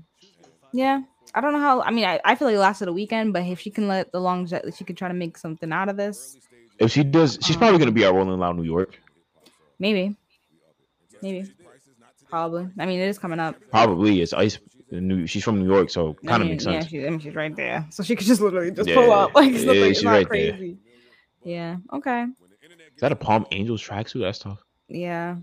yeah. 0.74 1.01
I 1.33 1.41
don't 1.41 1.53
know 1.53 1.60
how. 1.60 1.81
I 1.81 1.91
mean, 1.91 2.05
I, 2.05 2.19
I 2.25 2.36
feel 2.36 2.48
like 2.48 2.55
it 2.55 2.60
lasted 2.60 2.88
a 2.88 2.93
weekend, 2.93 3.33
but 3.33 3.43
if 3.43 3.60
she 3.62 3.69
can 3.69 3.88
let 3.88 4.12
the 4.12 4.19
long 4.19 4.45
jet, 4.45 4.65
she 4.75 4.83
could 4.83 4.98
try 4.98 5.07
to 5.07 5.13
make 5.13 5.38
something 5.38 5.71
out 5.71 5.88
of 5.88 5.95
this. 5.98 6.38
If 6.77 6.91
she 6.91 7.03
does, 7.03 7.38
she's 7.41 7.55
probably 7.55 7.79
gonna 7.79 7.91
be 7.91 8.03
at 8.03 8.13
Rolling 8.13 8.39
Loud 8.39 8.57
New 8.57 8.63
York. 8.63 9.00
Maybe, 9.79 10.15
maybe, 11.21 11.50
probably. 12.29 12.67
I 12.77 12.86
mean, 12.86 13.00
it 13.00 13.07
is 13.07 13.17
coming 13.17 13.39
up. 13.39 13.55
Probably 13.69 14.21
it's 14.21 14.33
Ice. 14.33 14.60
New, 14.91 15.25
she's 15.27 15.43
from 15.43 15.60
New 15.60 15.67
York, 15.74 15.89
so 15.89 16.17
I 16.24 16.27
kind 16.27 16.41
of 16.43 16.48
mean, 16.48 16.53
makes 16.55 16.65
Yeah, 16.65 16.71
sense. 16.79 16.88
she, 16.89 17.05
I 17.05 17.10
mean, 17.10 17.19
she's 17.19 17.36
right 17.36 17.55
there, 17.55 17.86
so 17.91 18.03
she 18.03 18.15
could 18.15 18.27
just 18.27 18.41
literally 18.41 18.71
just 18.71 18.89
pull 18.89 19.12
up. 19.12 19.33
Like, 19.36 19.51
it's, 19.53 19.63
yeah, 19.63 19.74
she's 19.88 20.03
not 20.03 20.12
right 20.12 20.27
there. 20.29 20.51
crazy. 20.53 20.77
Yeah. 21.43 21.77
Okay. 21.93 22.24
Is 22.24 23.00
that 23.01 23.12
a 23.12 23.15
Palm 23.15 23.45
Angels 23.51 23.81
tracksuit? 23.81 24.21
That's 24.21 24.39
tough. 24.39 24.62
Yeah. 24.88 25.38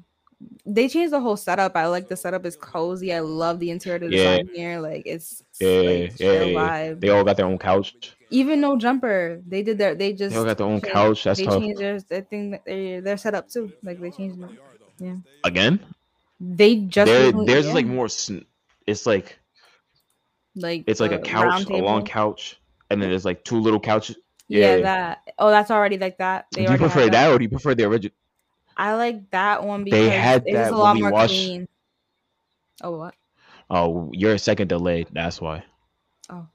They 0.65 0.89
changed 0.89 1.13
the 1.13 1.19
whole 1.21 1.37
setup. 1.37 1.75
I 1.75 1.87
like 1.89 2.09
the 2.09 2.17
setup 2.17 2.47
is 2.47 2.55
cozy. 2.57 3.13
I 3.13 3.19
love 3.21 3.59
the 3.59 3.71
interior 3.71 4.09
Yeah. 4.09 4.37
design 4.37 4.49
here. 4.55 4.79
Like 4.81 5.03
it's 5.07 5.43
Yeah, 5.59 5.69
like, 5.81 6.21
yeah, 6.21 6.43
yeah. 6.43 6.95
They 6.97 7.09
all 7.09 7.25
got 7.25 7.37
their 7.37 7.47
own 7.47 7.59
couch. 7.59 8.13
Even 8.31 8.61
no 8.61 8.79
jumper. 8.79 9.43
They 9.45 9.65
did 9.65 9.79
their 9.79 9.97
they 9.97 10.13
just 10.13 10.33
They 10.35 10.39
all 10.39 10.45
got 10.45 10.59
their 10.59 10.67
own 10.69 10.81
changed- 10.81 10.93
couch. 10.95 11.25
That's 11.25 11.41
they 11.41 11.47
tough. 11.47 11.61
changed 11.61 11.81
their, 11.81 12.01
their 12.03 12.21
thing 12.23 12.51
that 12.53 12.65
they 12.65 13.01
their 13.01 13.17
setup 13.17 13.49
too. 13.49 13.73
Like 13.83 14.01
they 14.01 14.13
changed 14.13 14.39
Yeah. 15.01 15.17
Again, 15.43 15.81
They 16.41 16.77
just 16.77 17.07
Their, 17.11 17.33
recently- 17.33 17.53
yeah, 17.67 17.73
like 17.75 17.87
more. 17.87 18.09
sn- 18.09 18.45
It's 18.89 19.05
like 19.05 19.39
like 20.57 20.85
it's 20.87 20.99
like 20.99 21.13
a 21.13 21.19
couch, 21.19 21.67
a 21.69 21.77
long 21.77 22.05
couch, 22.07 22.59
and 22.91 23.01
then 23.03 23.11
there's 23.11 23.25
like 23.27 23.45
two 23.45 23.61
little 23.61 23.79
couches. 23.79 24.17
Yeah, 24.49 24.77
Yeah. 24.77 24.83
that. 24.83 25.19
Oh, 25.39 25.51
that's 25.51 25.71
already 25.71 25.99
like 25.99 26.17
that. 26.19 26.47
They 26.55 26.65
do 26.65 26.73
you 26.73 26.79
prefer 26.79 27.09
that 27.11 27.31
or 27.31 27.37
do 27.39 27.45
you 27.45 27.51
prefer 27.51 27.75
the 27.75 27.85
original? 27.85 28.15
I 28.79 28.95
like 28.95 29.31
that 29.31 29.63
one 29.63 29.85
because 29.85 30.01
They 30.01 30.09
had 30.09 30.45
it's 30.47 30.55
that 30.55 30.63
just 30.63 30.73
a 30.73 30.77
lot 30.77 30.97
more 30.97 31.11
watched- 31.11 31.35
clean. 31.35 31.69
Oh 32.83 32.97
what? 32.97 33.15
Oh, 33.69 34.11
you're 34.15 34.33
a 34.33 34.39
second 34.39 34.69
delayed. 34.69 35.09
That's 35.13 35.39
why. 35.39 35.65
Oh. 36.31 36.47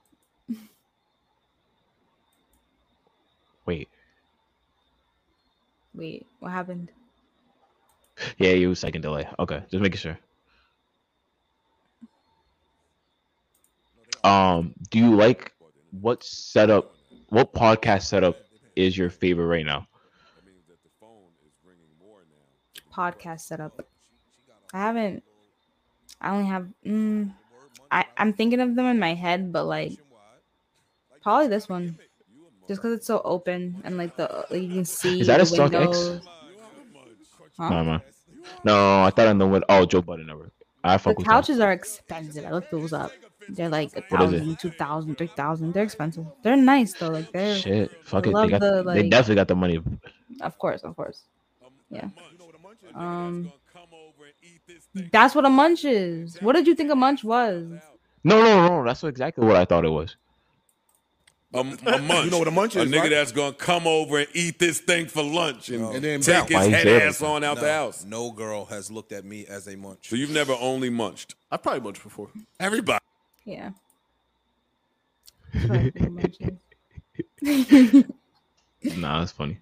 Wait. 3.68 3.88
Wait, 5.94 6.25
what 6.40 6.52
happened? 6.52 6.90
Yeah, 8.40 8.54
you 8.54 8.74
second 8.74 9.02
delay. 9.02 9.28
Okay, 9.38 9.62
just 9.70 9.82
making 9.82 9.98
sure. 10.00 10.18
Um, 14.24 14.74
do 14.89 15.00
you 15.00 15.15
like 15.15 15.53
what 15.92 16.24
setup? 16.24 16.96
What 17.30 17.53
podcast 17.53 18.03
setup 18.03 18.38
is 18.75 18.98
your 18.98 19.10
favorite 19.10 19.48
right 19.48 19.65
now? 19.65 19.88
Podcast 22.94 23.42
setup. 23.42 23.86
I 24.74 24.80
haven't. 24.80 25.24
I 26.22 26.32
only 26.32 26.46
have. 26.46 26.68
Mm, 26.86 27.34
I 27.92 28.06
I'm 28.18 28.34
thinking 28.34 28.60
of 28.60 28.75
them 28.75 28.86
in 28.86 29.00
my 29.00 29.13
head, 29.13 29.51
but 29.51 29.65
like 29.65 29.94
probably 31.22 31.48
this 31.48 31.68
one, 31.68 31.98
just 32.68 32.82
because 32.82 32.98
it's 32.98 33.08
so 33.08 33.22
open 33.24 33.82
and 33.84 33.98
like 33.98 34.15
the 34.15 34.46
like, 34.50 34.62
you 34.62 34.70
can 34.70 34.86
see. 34.86 35.22
Is 35.22 35.27
that 35.27 35.42
a 35.42 35.46
Stock 35.46 35.74
X? 35.74 36.20
Huh? 37.58 37.70
No, 37.70 37.84
no, 37.84 38.00
no. 38.63 39.03
I 39.03 39.10
thought 39.10 39.27
I 39.27 39.34
know 39.34 39.48
what. 39.48 39.63
Oh, 39.70 39.86
Joe 39.86 40.01
Budden 40.01 40.27
never. 40.27 40.51
I 40.84 40.94
The 40.94 41.00
fuck 41.00 41.18
with 41.18 41.28
him. 41.28 41.32
couches 41.32 41.60
are 41.60 41.72
expensive. 41.72 42.46
I 42.46 42.52
looked 42.52 42.72
those 42.72 42.94
up. 42.94 43.12
They're 43.50 43.70
like 43.70 43.96
a 43.98 44.02
What 44.10 44.22
is 44.24 44.34
it? 44.34 44.38
thousand, 44.40 44.60
two 44.60 44.70
thousand, 44.72 45.18
three 45.18 45.32
thousand. 45.36 45.74
They're 45.74 45.84
expensive. 45.84 46.25
They're 46.44 46.56
nice 46.56 46.94
though. 46.94 47.10
Like 47.10 47.32
they're, 47.32 47.56
Shit, 47.56 47.92
fuck 48.06 48.25
it. 48.28 48.34
They 48.34 48.48
got. 48.50 48.62
the, 48.62 48.84
they 48.84 49.08
definitely 49.10 49.36
got 49.36 49.48
the 49.48 49.56
money. 49.56 49.82
of 50.42 50.58
course, 50.58 50.82
of 50.84 50.96
course. 50.96 51.24
Yeah. 51.90 52.08
Um. 52.96 53.52
That's 55.12 55.36
what 55.36 55.46
a 55.46 55.50
munch 55.50 55.86
is. 55.86 56.38
What 56.42 56.54
did 56.54 56.68
you 56.68 56.75
think 56.75 56.92
a 56.92 56.96
munch 56.96 57.24
was? 57.24 57.66
No, 58.24 58.42
no, 58.42 58.68
no. 58.68 58.84
That's 58.86 59.04
exactly 59.04 59.46
what 59.46 59.56
I 59.56 59.66
thought 59.66 59.86
it 59.86 59.90
was. 59.90 60.16
A, 61.54 61.60
a 61.60 61.64
munch. 61.64 61.82
You 62.26 62.32
know 62.32 62.40
what 62.40 62.48
a 62.48 62.52
munch 62.52 62.76
is? 62.76 62.84
A 62.84 62.86
nigga 62.86 63.02
right? 63.02 63.10
that's 63.12 63.32
gonna 63.32 63.54
come 63.54 63.86
over 63.88 64.20
and 64.20 64.28
eat 64.34 64.58
this 64.60 64.80
thing 64.80 65.08
for 65.08 65.22
lunch 65.24 65.70
and, 65.70 65.84
And 65.96 66.04
then 66.04 66.22
take 66.22 66.36
bounce. 66.36 66.50
his 66.50 66.56
Why 66.58 66.68
head 66.70 66.84
said 66.84 67.02
ass 67.04 67.22
it. 67.22 67.26
on 67.26 67.44
out 67.44 67.60
the 67.60 67.72
house. 67.72 68.04
No 68.06 68.32
girl 68.32 68.66
has 68.66 68.90
looked 68.92 69.12
at 69.12 69.24
me 69.26 69.46
as 69.48 69.68
a 69.68 69.76
munch. 69.78 70.10
So 70.10 70.16
you've 70.16 70.32
never 70.32 70.54
only 70.60 70.90
munched. 70.90 71.36
I 71.52 71.58
probably 71.58 71.82
munched 71.82 72.04
before. 72.04 72.30
Everybody. 72.60 73.00
Yeah. 73.46 73.72
That's 75.54 75.70
what 75.70 75.78
I 75.80 75.90
think 75.92 76.08
a 76.08 76.10
munch 76.10 76.38
is. 77.42 78.06
Nah, 78.98 79.20
that's 79.20 79.32
funny. 79.32 79.58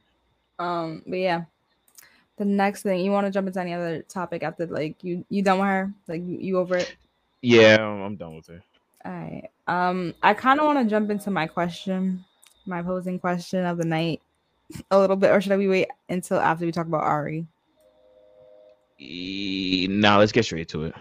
um. 0.60 1.04
But 1.06 1.18
yeah. 1.20 1.44
The 2.38 2.46
next 2.46 2.82
thing 2.84 3.02
you 3.06 3.12
want 3.12 3.28
to 3.28 3.32
jump 3.32 3.48
into 3.48 3.60
any 3.62 3.74
other 3.74 4.02
topic 4.04 4.42
after 4.42 4.66
like 4.66 5.04
you 5.04 5.24
you 5.30 5.44
done 5.44 5.60
with 5.60 5.68
her 5.68 5.94
like 6.08 6.22
you, 6.26 6.38
you 6.40 6.58
over 6.58 6.78
it. 6.78 6.96
Yeah, 7.42 7.76
I'm- 7.80 8.02
I'm 8.02 8.16
done 8.16 8.36
with 8.36 8.50
it. 8.50 8.62
All 9.04 9.12
right. 9.12 9.50
Um, 9.68 10.14
I 10.22 10.34
kind 10.34 10.60
of 10.60 10.66
want 10.66 10.80
to 10.80 10.90
jump 10.90 11.10
into 11.10 11.32
my 11.32 11.48
question, 11.48 12.24
my 12.66 12.82
posing 12.82 13.20
question 13.20 13.66
of 13.66 13.78
the 13.78 13.86
night, 13.86 14.22
a 14.92 15.00
little 15.00 15.16
bit, 15.16 15.32
or 15.32 15.42
should 15.42 15.58
we 15.58 15.68
wait 15.68 15.88
until 16.10 16.40
after 16.40 16.66
we 16.66 16.72
talk 16.72 16.88
about 16.88 17.04
Ari? 17.04 17.48
E- 19.00 19.88
Now 19.90 20.20
let's 20.20 20.32
get 20.32 20.46
straight 20.46 20.70
to 20.70 20.86
it. 20.86 20.94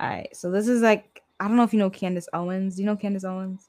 All 0.00 0.08
right. 0.08 0.34
So 0.34 0.50
this 0.50 0.66
is 0.68 0.82
like 0.82 1.22
I 1.38 1.46
don't 1.48 1.56
know 1.56 1.62
if 1.62 1.72
you 1.72 1.78
know 1.78 1.90
Candace 1.90 2.28
Owens. 2.32 2.76
Do 2.76 2.82
you 2.82 2.86
know 2.86 2.96
Candace 2.96 3.24
Owens? 3.24 3.68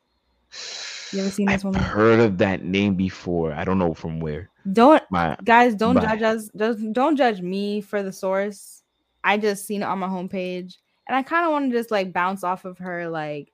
You 1.13 1.21
ever 1.21 1.29
seen 1.29 1.47
this 1.47 1.55
I've 1.55 1.63
woman? 1.65 1.81
heard 1.81 2.19
of 2.19 2.37
that 2.39 2.63
name 2.63 2.95
before. 2.95 3.53
I 3.53 3.63
don't 3.63 3.77
know 3.79 3.93
from 3.93 4.19
where. 4.19 4.49
Don't 4.71 5.03
My 5.09 5.35
guys 5.43 5.75
don't 5.75 5.95
Bye. 5.95 6.01
judge 6.01 6.21
us. 6.21 6.49
Just 6.55 6.93
don't 6.93 7.15
judge 7.17 7.41
me 7.41 7.81
for 7.81 8.01
the 8.01 8.11
source. 8.11 8.83
I 9.23 9.37
just 9.37 9.65
seen 9.65 9.81
it 9.83 9.85
on 9.85 9.99
my 9.99 10.07
homepage, 10.07 10.77
and 11.07 11.15
I 11.15 11.21
kind 11.23 11.45
of 11.45 11.51
want 11.51 11.71
to 11.71 11.77
just 11.77 11.91
like 11.91 12.11
bounce 12.13 12.43
off 12.43 12.65
of 12.65 12.77
her 12.79 13.07
like 13.09 13.50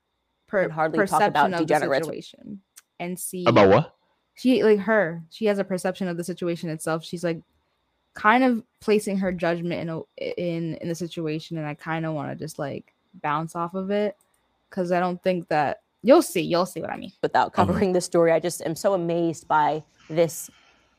per 0.47 0.63
Would 0.63 0.71
hardly 0.71 0.97
talk 0.97 1.03
perception 1.09 1.27
about 1.27 1.53
of 1.53 1.59
the 1.59 1.65
degenerates. 1.65 2.05
situation 2.05 2.61
and 2.99 3.19
see 3.19 3.45
about 3.45 3.69
what? 3.69 3.95
she 4.35 4.63
like 4.63 4.79
her 4.79 5.23
she 5.29 5.45
has 5.45 5.59
a 5.59 5.63
perception 5.63 6.07
of 6.07 6.17
the 6.17 6.23
situation 6.23 6.69
itself 6.69 7.03
she's 7.03 7.23
like 7.23 7.41
kind 8.13 8.43
of 8.43 8.63
placing 8.79 9.17
her 9.17 9.31
judgment 9.31 9.81
in 9.81 9.89
a, 9.89 10.01
in 10.39 10.75
in 10.75 10.87
the 10.87 10.95
situation 10.95 11.57
and 11.57 11.67
i 11.67 11.73
kind 11.73 12.05
of 12.05 12.13
want 12.13 12.29
to 12.31 12.35
just 12.35 12.57
like 12.57 12.93
bounce 13.21 13.55
off 13.55 13.73
of 13.73 13.91
it 13.91 14.15
because 14.69 14.91
i 14.91 14.99
don't 14.99 15.21
think 15.23 15.47
that 15.47 15.81
you'll 16.03 16.21
see 16.21 16.41
you'll 16.41 16.65
see 16.65 16.81
what 16.81 16.89
i 16.89 16.97
mean 16.97 17.11
without 17.21 17.53
covering 17.53 17.93
the 17.93 18.01
story. 18.01 18.31
I 18.31 18.39
just 18.39 18.61
am 18.61 18.75
so 18.75 18.93
amazed 18.93 19.47
by 19.47 19.83
this 20.09 20.49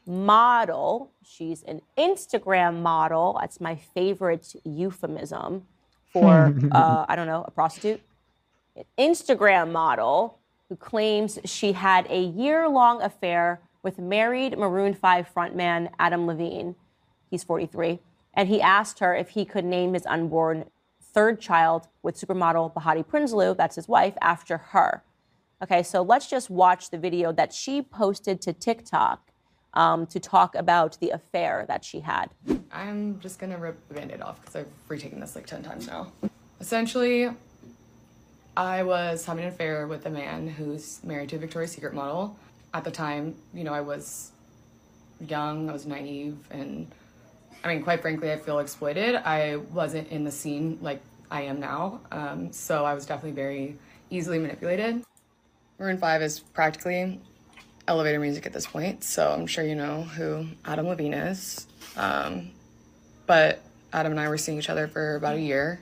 model. 0.07 1.11
She's 1.25 1.63
an 1.65 1.81
Instagram 1.97 2.83
model. 2.83 3.37
That's 3.41 3.61
my 3.61 3.77
favorite 3.77 4.55
euphemism 4.65 5.67
for, 6.13 6.55
uh, 6.73 7.05
I 7.09 7.15
don't 7.17 7.27
know, 7.27 7.45
a 7.47 7.51
prostitute. 7.51 8.01
Instagram 8.99 9.73
model 9.73 10.39
who 10.69 10.77
claims 10.77 11.39
she 11.45 11.73
had 11.73 12.07
a 12.11 12.21
year 12.21 12.69
long 12.69 13.01
affair 13.01 13.61
with 13.83 13.99
married 13.99 14.59
Maroon 14.59 14.95
5 14.95 15.31
frontman 15.35 15.91
Adam 15.99 16.27
Levine. 16.27 16.75
He's 17.31 17.45
43. 17.45 18.01
And 18.35 18.49
he 18.49 18.61
asked 18.61 18.99
her 18.99 19.15
if 19.15 19.31
he 19.31 19.45
could 19.45 19.65
name 19.65 19.95
his 19.95 20.07
unborn 20.07 20.67
third 21.01 21.41
child 21.41 21.89
with 22.03 22.21
supermodel 22.21 22.73
Behati 22.75 23.05
Prinsloo, 23.05 23.57
that's 23.57 23.77
his 23.77 23.89
wife, 23.89 24.15
after 24.21 24.59
her. 24.59 25.03
Okay, 25.63 25.83
so 25.83 26.03
let's 26.03 26.29
just 26.29 26.51
watch 26.51 26.91
the 26.91 26.99
video 26.99 27.33
that 27.33 27.53
she 27.53 27.83
posted 27.83 28.41
to 28.43 28.53
TikTok 28.53 29.33
um, 29.75 30.07
to 30.07 30.21
talk 30.21 30.55
about 30.55 30.99
the 31.01 31.11
affair 31.11 31.65
that 31.67 31.85
she 31.85 32.01
had. 32.01 32.31
I'm 32.71 33.19
just 33.21 33.39
gonna 33.39 33.59
rip 33.59 33.77
the 33.89 33.95
band-aid 33.95 34.21
off 34.21 34.41
because 34.41 34.55
I've 34.55 34.69
retaken 34.87 35.19
this 35.19 35.35
like 35.35 35.47
10 35.47 35.63
times 35.63 35.87
now. 35.87 36.13
Essentially, 36.61 37.31
I 38.59 38.83
was 38.83 39.25
having 39.25 39.45
an 39.45 39.51
affair 39.51 39.87
with 39.87 40.05
a 40.07 40.11
man 40.11 40.49
who's 40.49 40.99
married 41.05 41.29
to 41.29 41.37
a 41.37 41.39
Victoria's 41.39 41.71
Secret 41.71 41.95
model. 41.95 42.37
At 42.75 42.83
the 42.83 42.91
time, 42.91 43.37
you 43.55 43.63
know, 43.63 43.73
I 43.73 43.83
was 43.83 44.33
young, 45.21 45.71
I 45.71 45.73
was 45.73 45.87
naive, 45.87 46.37
and 46.51 46.91
I 47.63 47.69
mean, 47.69 47.85
quite 47.85 48.03
frankly, 48.03 48.33
I 48.33 48.37
feel 48.37 48.59
exploited. 48.59 49.15
I 49.15 49.57
wasn't 49.73 50.09
in 50.09 50.25
the 50.25 50.33
scene 50.33 50.77
like 50.83 51.01
I 51.31 51.43
am 51.43 51.61
now, 51.61 52.01
um, 52.11 52.53
so 52.53 52.85
I 52.85 52.95
was 52.95 53.07
definitely 53.07 53.37
very 53.37 53.77
easily 54.11 54.41
manipulated. 54.41 55.05
Maroon 55.79 55.99
5 55.99 56.23
is 56.23 56.41
practically 56.41 57.21
elevator 57.87 58.19
music 58.19 58.45
at 58.45 58.53
this 58.53 58.67
point, 58.67 59.05
so 59.05 59.31
I'm 59.31 59.47
sure 59.47 59.63
you 59.63 59.77
know 59.77 60.03
who 60.03 60.49
Adam 60.65 60.89
Levine 60.89 61.15
is. 61.15 61.69
Um, 61.97 62.51
but 63.25 63.61
Adam 63.93 64.11
and 64.11 64.21
I 64.21 64.29
were 64.29 64.37
seeing 64.37 64.59
each 64.59 64.69
other 64.69 64.89
for 64.89 65.15
about 65.15 65.37
a 65.37 65.41
year. 65.41 65.79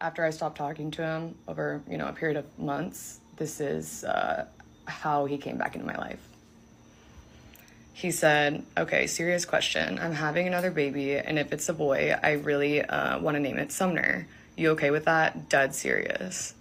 After 0.00 0.24
I 0.24 0.30
stopped 0.30 0.58
talking 0.58 0.90
to 0.92 1.02
him 1.02 1.34
over, 1.48 1.82
you 1.88 1.96
know, 1.96 2.06
a 2.06 2.12
period 2.12 2.36
of 2.36 2.58
months, 2.58 3.20
this 3.36 3.60
is 3.60 4.04
uh, 4.04 4.46
how 4.84 5.24
he 5.24 5.38
came 5.38 5.56
back 5.56 5.74
into 5.74 5.86
my 5.86 5.96
life. 5.96 6.20
He 7.94 8.10
said, 8.10 8.62
"Okay, 8.76 9.06
serious 9.06 9.46
question. 9.46 9.98
I'm 9.98 10.12
having 10.12 10.46
another 10.46 10.70
baby, 10.70 11.16
and 11.16 11.38
if 11.38 11.50
it's 11.50 11.68
a 11.70 11.72
boy, 11.72 12.14
I 12.22 12.32
really 12.32 12.82
uh, 12.82 13.18
want 13.20 13.36
to 13.36 13.40
name 13.40 13.58
it 13.58 13.72
Sumner. 13.72 14.28
You 14.54 14.70
okay 14.72 14.90
with 14.90 15.06
that? 15.06 15.48
Dead 15.48 15.74
serious." 15.74 16.52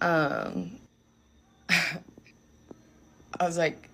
Um, 0.00 0.78
I 1.68 1.98
was 3.40 3.58
like, 3.58 3.88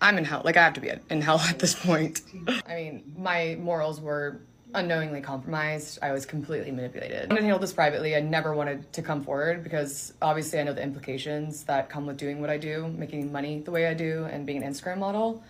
I'm 0.00 0.18
in 0.18 0.24
hell. 0.24 0.42
Like, 0.44 0.56
I 0.56 0.64
have 0.64 0.74
to 0.74 0.80
be 0.80 0.90
in 1.10 1.20
hell 1.20 1.40
at 1.40 1.58
this 1.58 1.74
point. 1.74 2.20
I 2.66 2.74
mean, 2.74 3.14
my 3.16 3.56
morals 3.60 4.00
were 4.00 4.40
unknowingly 4.74 5.20
compromised. 5.20 5.98
I 6.02 6.12
was 6.12 6.26
completely 6.26 6.70
manipulated. 6.70 7.24
I 7.24 7.26
wanted 7.26 7.36
to 7.36 7.42
handle 7.42 7.58
this 7.58 7.72
privately. 7.72 8.14
I 8.14 8.20
never 8.20 8.54
wanted 8.54 8.92
to 8.92 9.02
come 9.02 9.24
forward 9.24 9.62
because 9.64 10.12
obviously 10.20 10.60
I 10.60 10.62
know 10.64 10.72
the 10.72 10.82
implications 10.82 11.64
that 11.64 11.88
come 11.88 12.06
with 12.06 12.16
doing 12.16 12.40
what 12.40 12.50
I 12.50 12.58
do, 12.58 12.88
making 12.88 13.32
money 13.32 13.60
the 13.60 13.70
way 13.70 13.86
I 13.86 13.94
do, 13.94 14.24
and 14.24 14.46
being 14.46 14.62
an 14.62 14.72
Instagram 14.72 14.98
model. 14.98 15.42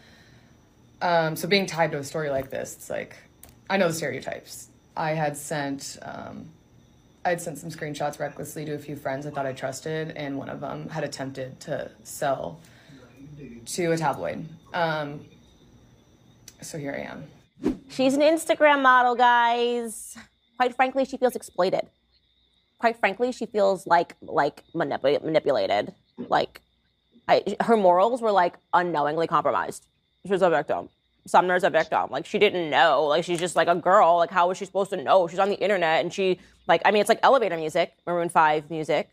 Um, 1.03 1.37
so 1.37 1.49
being 1.49 1.67
tied 1.67 1.93
to 1.93 1.99
a 1.99 2.05
story 2.05 2.31
like 2.31 2.51
this, 2.51 2.75
it's 2.75 2.91
like, 2.91 3.17
I 3.71 3.77
know 3.77 3.89
the 3.89 3.95
stereotypes. 3.95 4.69
I 4.97 5.13
had 5.13 5.37
sent, 5.37 5.99
um, 6.03 6.49
I 7.25 7.31
had 7.31 7.41
sent 7.41 7.59
some 7.59 7.71
screenshots 7.71 8.19
recklessly 8.19 8.65
to 8.65 8.75
a 8.75 8.79
few 8.79 8.97
friends 8.97 9.27
I 9.27 9.31
thought 9.31 9.47
I 9.47 9.53
trusted, 9.53 10.13
and 10.17 10.37
one 10.37 10.49
of 10.49 10.61
them 10.61 10.89
had 10.89 11.05
attempted 11.05 11.61
to 11.61 11.91
sell 12.03 12.61
to 13.67 13.93
a 13.93 13.97
tabloid. 13.97 14.49
Um, 14.75 15.25
so 16.63 16.79
here 16.79 16.93
I 16.93 17.11
am. 17.13 17.25
She's 17.89 18.15
an 18.15 18.21
Instagram 18.21 18.83
model, 18.83 19.15
guys. 19.15 20.17
Quite 20.57 20.75
frankly, 20.75 21.05
she 21.05 21.17
feels 21.17 21.35
exploited. 21.35 21.89
Quite 22.79 22.97
frankly, 22.99 23.33
she 23.33 23.47
feels 23.47 23.87
like 23.87 24.15
like 24.23 24.63
manipul- 24.75 25.25
manipulated. 25.25 25.95
Like, 26.17 26.61
I, 27.27 27.57
her 27.63 27.77
morals 27.77 28.21
were 28.21 28.33
like 28.33 28.57
unknowingly 28.73 29.27
compromised. 29.27 29.87
She 30.25 30.33
was 30.33 30.43
a 30.43 30.51
victim. 30.51 30.89
Sumner's 31.27 31.65
a 31.65 31.71
victim. 31.71 32.11
Like 32.11 32.27
she 32.27 32.39
didn't 32.39 32.71
know. 32.71 33.05
Like 33.05 33.25
she's 33.25 33.41
just 33.41 33.57
like 33.57 33.69
a 33.69 33.75
girl. 33.75 34.17
Like 34.17 34.31
how 34.31 34.49
was 34.49 34.59
she 34.59 34.65
supposed 34.65 34.91
to 34.91 35.03
know? 35.03 35.27
She's 35.27 35.39
on 35.39 35.49
the 35.49 35.59
internet 35.59 36.03
and 36.03 36.13
she 36.13 36.39
like 36.67 36.83
I 36.85 36.91
mean 36.91 37.01
it's 37.01 37.09
like 37.09 37.21
elevator 37.23 37.57
music, 37.57 37.93
Maroon 38.07 38.29
Five 38.29 38.71
music, 38.71 39.11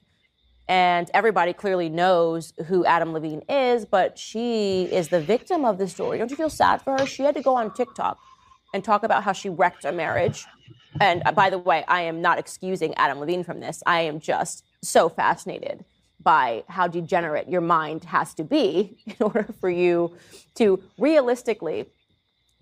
and 0.68 1.10
everybody 1.14 1.54
clearly 1.54 1.90
knows 1.90 2.54
who 2.68 2.86
Adam 2.86 3.14
Levine 3.14 3.42
is, 3.50 3.86
but 3.86 4.18
she 4.18 4.84
is 4.84 5.10
the 5.10 5.20
victim 5.20 5.66
of 5.66 5.78
the 5.78 5.88
story. 5.88 6.18
Don't 6.18 6.30
you 6.30 6.38
feel 6.38 6.50
sad 6.50 6.82
for 6.82 6.98
her? 6.98 7.06
She 7.06 7.24
had 7.24 7.36
to 7.36 7.42
go 7.42 7.56
on 7.56 7.74
TikTok 7.74 8.20
and 8.76 8.84
talk 8.84 9.04
about 9.04 9.24
how 9.24 9.32
she 9.32 9.48
wrecked 9.48 9.86
a 9.86 9.92
marriage. 9.94 10.46
And 11.00 11.24
uh, 11.26 11.32
by 11.32 11.50
the 11.50 11.58
way, 11.58 11.86
I 11.88 12.02
am 12.02 12.22
not 12.22 12.38
excusing 12.38 12.94
Adam 12.96 13.20
Levine 13.20 13.46
from 13.46 13.62
this. 13.62 13.82
I 13.86 14.02
am 14.02 14.20
just 14.20 14.66
so 14.84 15.08
fascinated 15.08 15.86
by 16.22 16.66
how 16.68 16.88
degenerate 16.88 17.48
your 17.48 17.62
mind 17.62 18.04
has 18.04 18.34
to 18.34 18.44
be 18.44 18.98
in 19.06 19.16
order 19.22 19.48
for 19.62 19.70
you 19.70 20.18
to 20.56 20.84
realistically, 20.98 21.86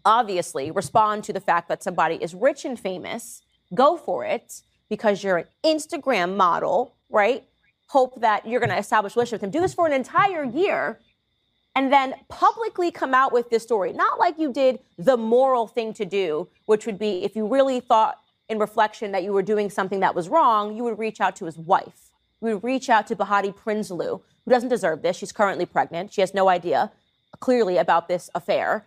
obviously, 0.06 0.70
respond 0.70 1.24
to 1.24 1.34
the 1.34 1.42
fact 1.42 1.68
that 1.70 1.82
somebody 1.82 2.16
is 2.16 2.36
rich 2.36 2.64
and 2.64 2.80
famous, 2.80 3.42
go 3.74 3.98
for 3.98 4.24
it 4.24 4.62
because 4.90 5.24
you're 5.24 5.38
an 5.38 5.48
Instagram 5.66 6.38
model, 6.38 6.96
right? 7.10 7.44
Hope 7.88 8.22
that 8.22 8.48
you're 8.48 8.60
going 8.60 8.70
to 8.70 8.78
establish 8.78 9.16
a 9.16 9.20
relationship 9.20 9.42
with 9.42 9.48
him. 9.48 9.52
Do 9.52 9.62
this 9.62 9.74
for 9.74 9.88
an 9.88 9.94
entire 9.94 10.44
year 10.44 11.00
and 11.76 11.92
then 11.92 12.14
publicly 12.30 12.92
come 12.92 13.14
out 13.14 13.34
with 13.34 13.50
this 13.50 13.64
story. 13.64 13.94
Not 13.94 14.20
like 14.20 14.38
you 14.38 14.52
did 14.52 14.80
the 14.98 15.18
moral 15.18 15.68
thing 15.68 15.94
to 15.96 16.06
do, 16.06 16.48
which 16.66 16.86
would 16.86 17.00
be 17.00 17.24
if 17.24 17.36
you 17.36 17.48
really 17.48 17.80
thought 17.80 18.20
in 18.50 18.60
reflection 18.60 19.12
that 19.12 19.24
you 19.24 19.34
were 19.34 19.42
doing 19.42 19.70
something 19.70 20.02
that 20.02 20.14
was 20.14 20.30
wrong, 20.30 20.76
you 20.76 20.84
would 20.84 21.00
reach 21.00 21.20
out 21.20 21.36
to 21.38 21.46
his 21.46 21.58
wife. 21.58 22.12
You 22.42 22.56
would 22.56 22.64
reach 22.64 22.90
out 22.90 23.08
to 23.08 23.16
Behati 23.16 23.56
Prinsloo, 23.56 24.22
who 24.46 24.52
doesn't 24.52 24.70
deserve 24.70 25.02
this. 25.02 25.18
She's 25.18 25.32
currently 25.32 25.66
pregnant. 25.66 26.14
She 26.14 26.22
has 26.22 26.34
no 26.34 26.50
idea 26.50 26.92
clearly 27.40 27.78
about 27.78 28.08
this 28.08 28.30
affair. 28.36 28.86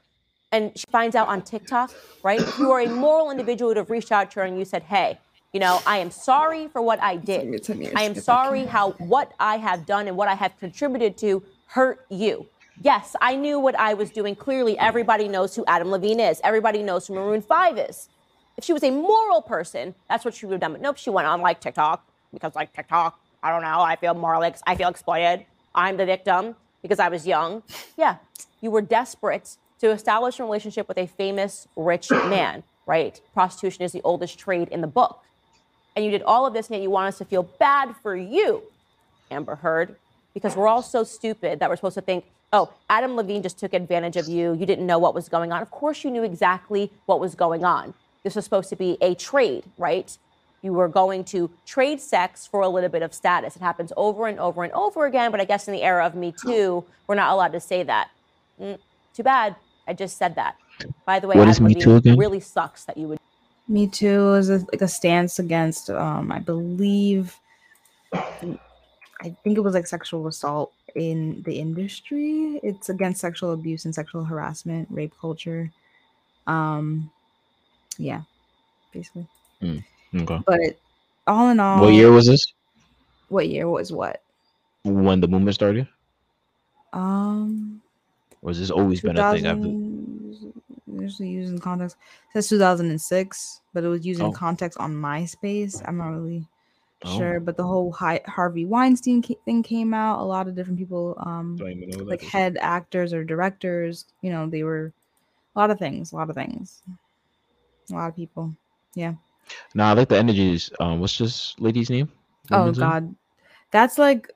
And 0.53 0.77
she 0.79 0.85
finds 0.91 1.17
out 1.17 1.27
on 1.29 1.43
TikTok, 1.43 1.93
right? 2.23 2.41
If 2.41 2.59
you 2.59 2.71
are 2.71 2.81
a 2.81 2.89
moral 2.89 3.31
individual, 3.31 3.71
would 3.71 3.77
have 3.77 3.91
reached 3.91 4.13
out 4.13 4.31
to 4.33 4.41
her 4.41 4.47
and 4.47 4.59
you 4.59 4.65
said, 4.65 4.85
hey, 4.85 5.19
you 5.53 5.59
know, 5.59 5.81
I 5.87 5.99
am 5.99 6.11
sorry 6.11 6.69
for 6.69 6.83
what 6.83 7.03
I 7.03 7.17
did. 7.17 7.49
me 7.49 7.59
10 7.59 7.81
years 7.81 7.95
I 7.97 8.03
am 8.03 8.15
sorry 8.15 8.65
how 8.65 8.93
what 8.93 9.33
I 9.41 9.57
have 9.57 9.87
done 9.87 10.07
and 10.07 10.17
what 10.17 10.29
I 10.29 10.35
have 10.35 10.57
contributed 10.61 11.17
to 11.19 11.43
hurt 11.67 12.05
you. 12.11 12.47
Yes, 12.83 13.17
I 13.21 13.37
knew 13.37 13.59
what 13.59 13.75
I 13.79 13.95
was 13.95 14.11
doing. 14.11 14.37
Clearly, 14.37 14.79
everybody 14.79 15.29
knows 15.29 15.57
who 15.57 15.65
Adam 15.67 15.91
Levine 15.91 16.21
is. 16.21 16.41
Everybody 16.45 16.83
knows 16.83 17.07
who 17.07 17.15
Maroon 17.15 17.43
5 17.43 17.79
is. 17.79 18.09
If 18.57 18.65
she 18.65 18.73
was 18.73 18.85
a 18.85 18.91
moral 18.91 19.43
person, 19.43 19.95
that's 20.09 20.25
what 20.25 20.35
she 20.35 20.47
would 20.47 20.55
have 20.55 20.61
done. 20.61 20.73
But 20.73 20.81
nope, 20.83 20.97
she 20.99 21.11
went 21.11 21.27
on 21.27 21.41
like 21.41 21.61
TikTok 21.61 22.07
because, 22.33 22.55
like, 22.55 22.73
TikTok, 22.75 23.19
I 23.43 23.51
don't 23.51 23.63
know, 23.63 23.81
I 23.81 23.97
feel 23.97 24.15
morally, 24.15 24.49
ex- 24.49 24.63
I 24.67 24.77
feel 24.77 24.89
exploited. 24.89 25.47
I'm 25.75 25.97
the 25.97 26.07
victim 26.07 26.55
because 26.83 26.99
I 26.99 27.09
was 27.09 27.27
young. 27.27 27.63
Yeah, 27.97 28.17
you 28.61 28.71
were 28.71 28.83
desperate 28.83 29.57
to 29.81 29.91
establish 29.91 30.39
a 30.39 30.45
relationship 30.45 30.89
with 30.89 30.99
a 30.99 31.07
famous 31.07 31.69
rich 31.77 32.11
man, 32.11 32.63
right? 32.87 33.21
Prostitution 33.35 33.85
is 33.85 33.93
the 33.93 34.03
oldest 34.05 34.39
trade 34.39 34.69
in 34.69 34.81
the 34.81 34.87
book. 34.87 35.23
And 35.95 36.05
you 36.05 36.11
did 36.11 36.23
all 36.23 36.47
of 36.47 36.55
this, 36.55 36.67
and 36.69 36.77
yet 36.77 36.83
you 36.83 36.91
want 36.91 37.09
us 37.09 37.19
to 37.19 37.25
feel 37.25 37.43
bad 37.43 37.95
for 38.03 38.15
you, 38.15 38.63
Amber 39.31 39.57
Heard, 39.57 39.97
because 40.35 40.55
we're 40.55 40.69
all 40.69 40.83
so 40.83 41.05
stupid 41.05 41.61
that 41.61 41.71
we're 41.71 41.77
supposed 41.77 41.95
to 41.95 42.03
think, 42.03 42.25
oh, 42.53 42.73
Adam 42.89 43.17
Levine 43.17 43.43
just 43.43 43.59
took 43.59 43.75
advantage 43.75 44.17
of 44.17 44.29
you. 44.29 44.55
You 44.55 44.67
didn't 44.67 44.87
know 44.87 44.99
what 44.99 45.15
was 45.15 45.29
going 45.29 45.53
on. 45.53 45.63
Of 45.63 45.71
course, 45.71 46.05
you 46.05 46.11
knew 46.11 46.23
exactly 46.23 46.91
what 47.07 47.21
was 47.21 47.35
going 47.35 47.65
on. 47.65 47.95
This 48.23 48.35
was 48.35 48.45
supposed 48.45 48.69
to 48.71 48.77
be 48.77 48.97
a 49.01 49.15
trade, 49.15 49.65
right? 49.79 50.17
You 50.63 50.73
were 50.73 50.89
going 50.89 51.25
to 51.27 51.51
trade 51.65 52.01
sex 52.01 52.47
for 52.47 52.63
a 52.63 52.69
little 52.69 52.89
bit 52.89 53.03
of 53.03 53.15
status. 53.15 53.55
It 53.57 53.63
happens 53.63 53.93
over 53.97 54.27
and 54.27 54.39
over 54.41 54.65
and 54.65 54.73
over 54.73 55.07
again, 55.07 55.31
but 55.31 55.41
I 55.41 55.45
guess 55.45 55.69
in 55.69 55.73
the 55.73 55.83
era 55.83 56.05
of 56.05 56.15
Me 56.15 56.33
Too, 56.33 56.85
we're 57.07 57.15
not 57.15 57.33
allowed 57.33 57.53
to 57.53 57.61
say 57.61 57.83
that. 57.85 58.11
Mm, 58.61 58.79
too 59.15 59.23
bad. 59.23 59.55
I 59.87 59.93
just 59.93 60.17
said 60.17 60.35
that. 60.35 60.57
By 61.05 61.21
the 61.21 61.29
way, 61.29 61.37
What 61.37 61.49
is 61.49 61.57
Adam 61.57 61.69
Me 61.69 61.75
Too 61.75 61.91
Levine 61.91 62.13
again? 62.15 62.19
really 62.19 62.41
sucks 62.41 62.85
that 62.85 62.97
you 62.97 63.09
would 63.09 63.19
Me 63.69 63.87
Too 63.87 64.35
is 64.35 64.51
a, 64.51 64.59
like 64.73 64.81
a 64.81 64.89
stance 64.89 65.39
against, 65.39 65.91
um, 65.91 66.33
I 66.33 66.39
believe, 66.41 67.39
I 69.23 69.31
think 69.43 69.57
it 69.57 69.63
was 69.63 69.75
like 69.75 69.87
sexual 69.87 70.27
assault 70.27 70.73
in 70.95 71.43
the 71.43 71.59
industry. 71.59 72.61
It's 72.63 72.89
against 72.91 73.21
sexual 73.21 73.53
abuse 73.53 73.85
and 73.85 73.95
sexual 73.95 74.25
harassment, 74.25 74.89
rape 74.91 75.15
culture. 75.21 75.71
Um, 76.47 77.11
yeah, 77.99 78.23
basically. 78.93 79.27
Okay. 79.63 80.41
But 80.47 80.79
all 81.27 81.49
in 81.49 81.61
all, 81.61 81.81
What 81.81 81.95
year 81.95 82.11
was 82.11 82.27
this? 82.27 82.53
What 83.29 83.49
year 83.49 83.69
was 83.69 83.91
what? 83.93 84.23
When 84.85 85.21
the 85.21 85.29
movement 85.29 85.55
started? 85.55 85.89
Um, 86.93 87.83
Or 88.43 88.51
has 88.51 88.59
this 88.61 88.71
always 88.71 89.01
been 89.01 89.19
a 89.19 89.33
thing? 89.33 89.47
I've, 89.47 89.57
2000 89.57 90.53
usually 91.01 91.29
used 91.29 91.53
in 91.53 91.59
context. 91.59 91.97
It 92.31 92.33
says 92.35 92.49
2006, 92.49 93.61
but 93.75 93.85
it 93.85 93.89
was 93.89 94.07
used 94.07 94.21
in 94.21 94.27
Oh. 94.27 94.33
context 94.33 94.79
on 94.79 94.95
MySpace. 94.95 95.83
I'm 95.87 95.99
not 95.99 96.09
really 96.11 96.47
Oh. 97.05 97.19
sure, 97.19 97.41
but 97.41 97.57
the 97.57 97.63
whole 97.63 97.93
Hi- 97.93 98.23
Harvey 98.27 98.65
Weinstein 98.65 99.23
ca- 99.23 99.37
thing 99.45 99.63
came 99.63 99.93
out. 99.93 100.19
A 100.21 100.25
lot 100.25 100.49
of 100.49 100.55
different 100.55 100.79
people, 100.79 101.15
um, 101.19 101.57
don't 101.57 101.71
even 101.71 101.91
know 101.91 101.99
what 101.99 102.07
like 102.09 102.23
head 102.23 102.57
actors 102.61 103.13
or 103.13 103.23
directors, 103.23 104.07
you 104.23 104.31
know, 104.31 104.49
they 104.49 104.63
were 104.63 104.93
a 105.55 105.59
lot 105.59 105.71
of 105.71 105.79
things, 105.79 106.13
a 106.13 106.17
lot 106.17 106.31
of 106.31 106.35
things, 106.37 106.83
a 107.91 107.95
lot 107.95 108.09
of 108.09 108.17
people. 108.17 108.55
Yeah. 108.95 109.15
Nah, 109.75 109.91
I 109.91 109.93
like 109.93 110.09
the 110.09 110.17
energies. 110.19 110.71
Um, 110.81 110.99
what's 111.01 111.19
this 111.19 111.55
lady's 111.59 111.91
name? 111.91 112.11
Oh 112.51 112.61
Woman's 112.61 112.79
name? 112.79 112.89
God, 112.89 113.15
that's 113.71 113.99
like 113.99 114.31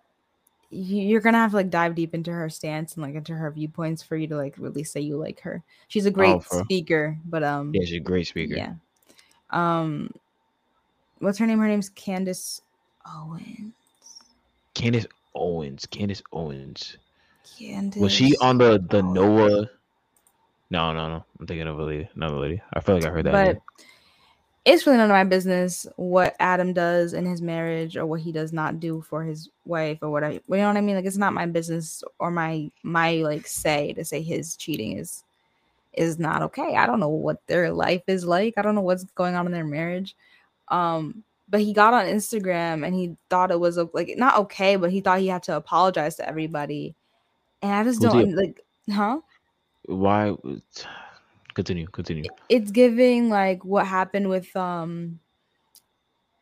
you- 0.68 1.02
you're 1.02 1.20
gonna 1.22 1.38
have 1.38 1.50
to 1.50 1.56
like 1.56 1.70
dive 1.70 1.94
deep 1.94 2.14
into 2.14 2.30
her 2.30 2.48
stance 2.50 2.94
and 2.94 3.02
like 3.02 3.14
into 3.14 3.32
her 3.34 3.50
viewpoints 3.50 4.02
for 4.02 4.16
you 4.16 4.26
to 4.28 4.36
like 4.36 4.54
really 4.58 4.84
say 4.84 5.00
you 5.00 5.16
like 5.16 5.40
her. 5.40 5.62
She's 5.88 6.04
a 6.06 6.10
great 6.10 6.42
for- 6.44 6.62
speaker, 6.64 7.18
but 7.24 7.42
um, 7.42 7.72
Yeah, 7.74 7.86
she's 7.86 7.96
a 7.96 8.00
great 8.00 8.26
speaker. 8.26 8.54
yeah. 8.54 8.74
Um, 9.50 10.10
what's 11.20 11.38
her 11.38 11.46
name? 11.46 11.58
Her 11.58 11.68
name's 11.68 11.88
Candace 11.90 12.62
Owens. 13.06 13.72
Candace 14.74 15.06
Owens. 15.34 15.86
Candace 15.86 16.22
Owens. 16.32 16.96
Candace. 17.58 18.00
Was 18.00 18.12
she 18.12 18.36
on 18.40 18.58
the 18.58 18.84
the 18.90 18.98
Owens. 18.98 19.14
Noah? 19.14 19.70
No, 20.70 20.92
no, 20.92 21.08
no. 21.08 21.24
I'm 21.38 21.46
thinking 21.46 21.66
of 21.66 21.78
a 21.78 21.84
lady, 21.84 22.08
another 22.14 22.36
lady. 22.36 22.62
I 22.72 22.80
feel 22.80 22.94
like 22.94 23.04
I 23.04 23.10
heard 23.10 23.26
that. 23.26 23.32
But 23.32 23.46
name. 23.46 23.60
it's 24.64 24.86
really 24.86 24.98
none 24.98 25.10
of 25.10 25.14
my 25.14 25.24
business 25.24 25.86
what 25.96 26.36
Adam 26.38 26.72
does 26.72 27.12
in 27.12 27.26
his 27.26 27.42
marriage 27.42 27.96
or 27.96 28.06
what 28.06 28.20
he 28.20 28.30
does 28.30 28.52
not 28.52 28.78
do 28.78 29.00
for 29.02 29.24
his 29.24 29.48
wife 29.64 29.98
or 30.00 30.10
what 30.10 30.22
I 30.22 30.30
you 30.30 30.42
know 30.48 30.68
what 30.68 30.76
I 30.76 30.80
mean? 30.80 30.96
Like 30.96 31.06
it's 31.06 31.16
not 31.16 31.32
my 31.32 31.46
business 31.46 32.02
or 32.18 32.30
my 32.30 32.70
my 32.82 33.16
like 33.16 33.46
say 33.46 33.92
to 33.94 34.04
say 34.04 34.22
his 34.22 34.56
cheating 34.56 34.96
is 34.96 35.24
is 35.92 36.18
not 36.18 36.42
okay. 36.42 36.76
I 36.76 36.86
don't 36.86 37.00
know 37.00 37.08
what 37.08 37.44
their 37.48 37.72
life 37.72 38.02
is 38.06 38.24
like. 38.24 38.54
I 38.56 38.62
don't 38.62 38.76
know 38.76 38.80
what's 38.80 39.04
going 39.04 39.34
on 39.34 39.46
in 39.46 39.52
their 39.52 39.64
marriage. 39.64 40.14
Um 40.70 41.24
but 41.48 41.60
he 41.60 41.72
got 41.72 41.92
on 41.92 42.06
Instagram 42.06 42.86
and 42.86 42.94
he 42.94 43.16
thought 43.28 43.50
it 43.50 43.58
was 43.58 43.78
like 43.92 44.14
not 44.16 44.36
okay, 44.38 44.76
but 44.76 44.90
he 44.92 45.00
thought 45.00 45.18
he 45.18 45.26
had 45.26 45.42
to 45.44 45.56
apologize 45.56 46.16
to 46.16 46.28
everybody. 46.28 46.94
And 47.60 47.72
I 47.72 47.84
just 47.84 48.00
don't 48.00 48.34
like 48.34 48.60
huh? 48.92 49.20
Why? 49.86 50.34
Continue. 51.54 51.88
Continue. 51.88 52.24
it's 52.48 52.70
giving 52.70 53.28
like 53.28 53.64
what 53.64 53.84
happened 53.84 54.28
with 54.28 54.54
um 54.54 55.18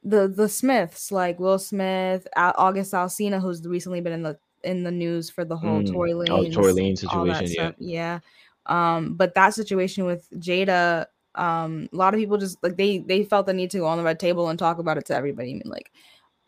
the 0.04 0.28
the 0.28 0.48
Smiths, 0.48 1.10
like 1.10 1.40
Will 1.40 1.58
Smith, 1.58 2.26
August 2.36 2.92
Alsina, 2.92 3.40
who's 3.40 3.66
recently 3.66 4.00
been 4.00 4.12
in 4.12 4.22
the 4.22 4.38
in 4.64 4.82
the 4.82 4.90
news 4.90 5.30
for 5.30 5.44
the 5.44 5.56
whole 5.56 5.80
Mm. 5.82 5.92
Tory 5.92 6.12
Oh, 6.12 6.18
Lanez, 6.18 6.52
Tory 6.52 6.72
Lanez 6.72 6.98
situation, 6.98 7.46
yeah. 7.46 7.52
stuff, 7.52 7.74
yeah. 7.78 8.18
Um, 8.66 9.14
but 9.14 9.34
that 9.34 9.54
situation 9.54 10.04
with 10.04 10.28
Jada, 10.38 11.06
um, 11.38 11.88
a 11.92 11.96
lot 11.96 12.12
of 12.14 12.18
people 12.20 12.36
just 12.36 12.62
like 12.62 12.76
they 12.76 12.98
they 12.98 13.24
felt 13.24 13.46
the 13.46 13.52
need 13.54 13.70
to 13.70 13.78
go 13.78 13.86
on 13.86 13.96
the 13.98 14.04
red 14.04 14.18
table 14.20 14.48
and 14.48 14.58
talk 14.58 14.78
about 14.78 14.98
it 14.98 15.04
to 15.06 15.14
everybody. 15.14 15.50
I 15.50 15.54
mean, 15.54 15.62
like, 15.66 15.90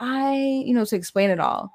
I 0.01 0.35
you 0.67 0.75
know 0.75 0.85
to 0.85 0.97
explain 0.97 1.31
it 1.31 1.41
all. 1.41 1.73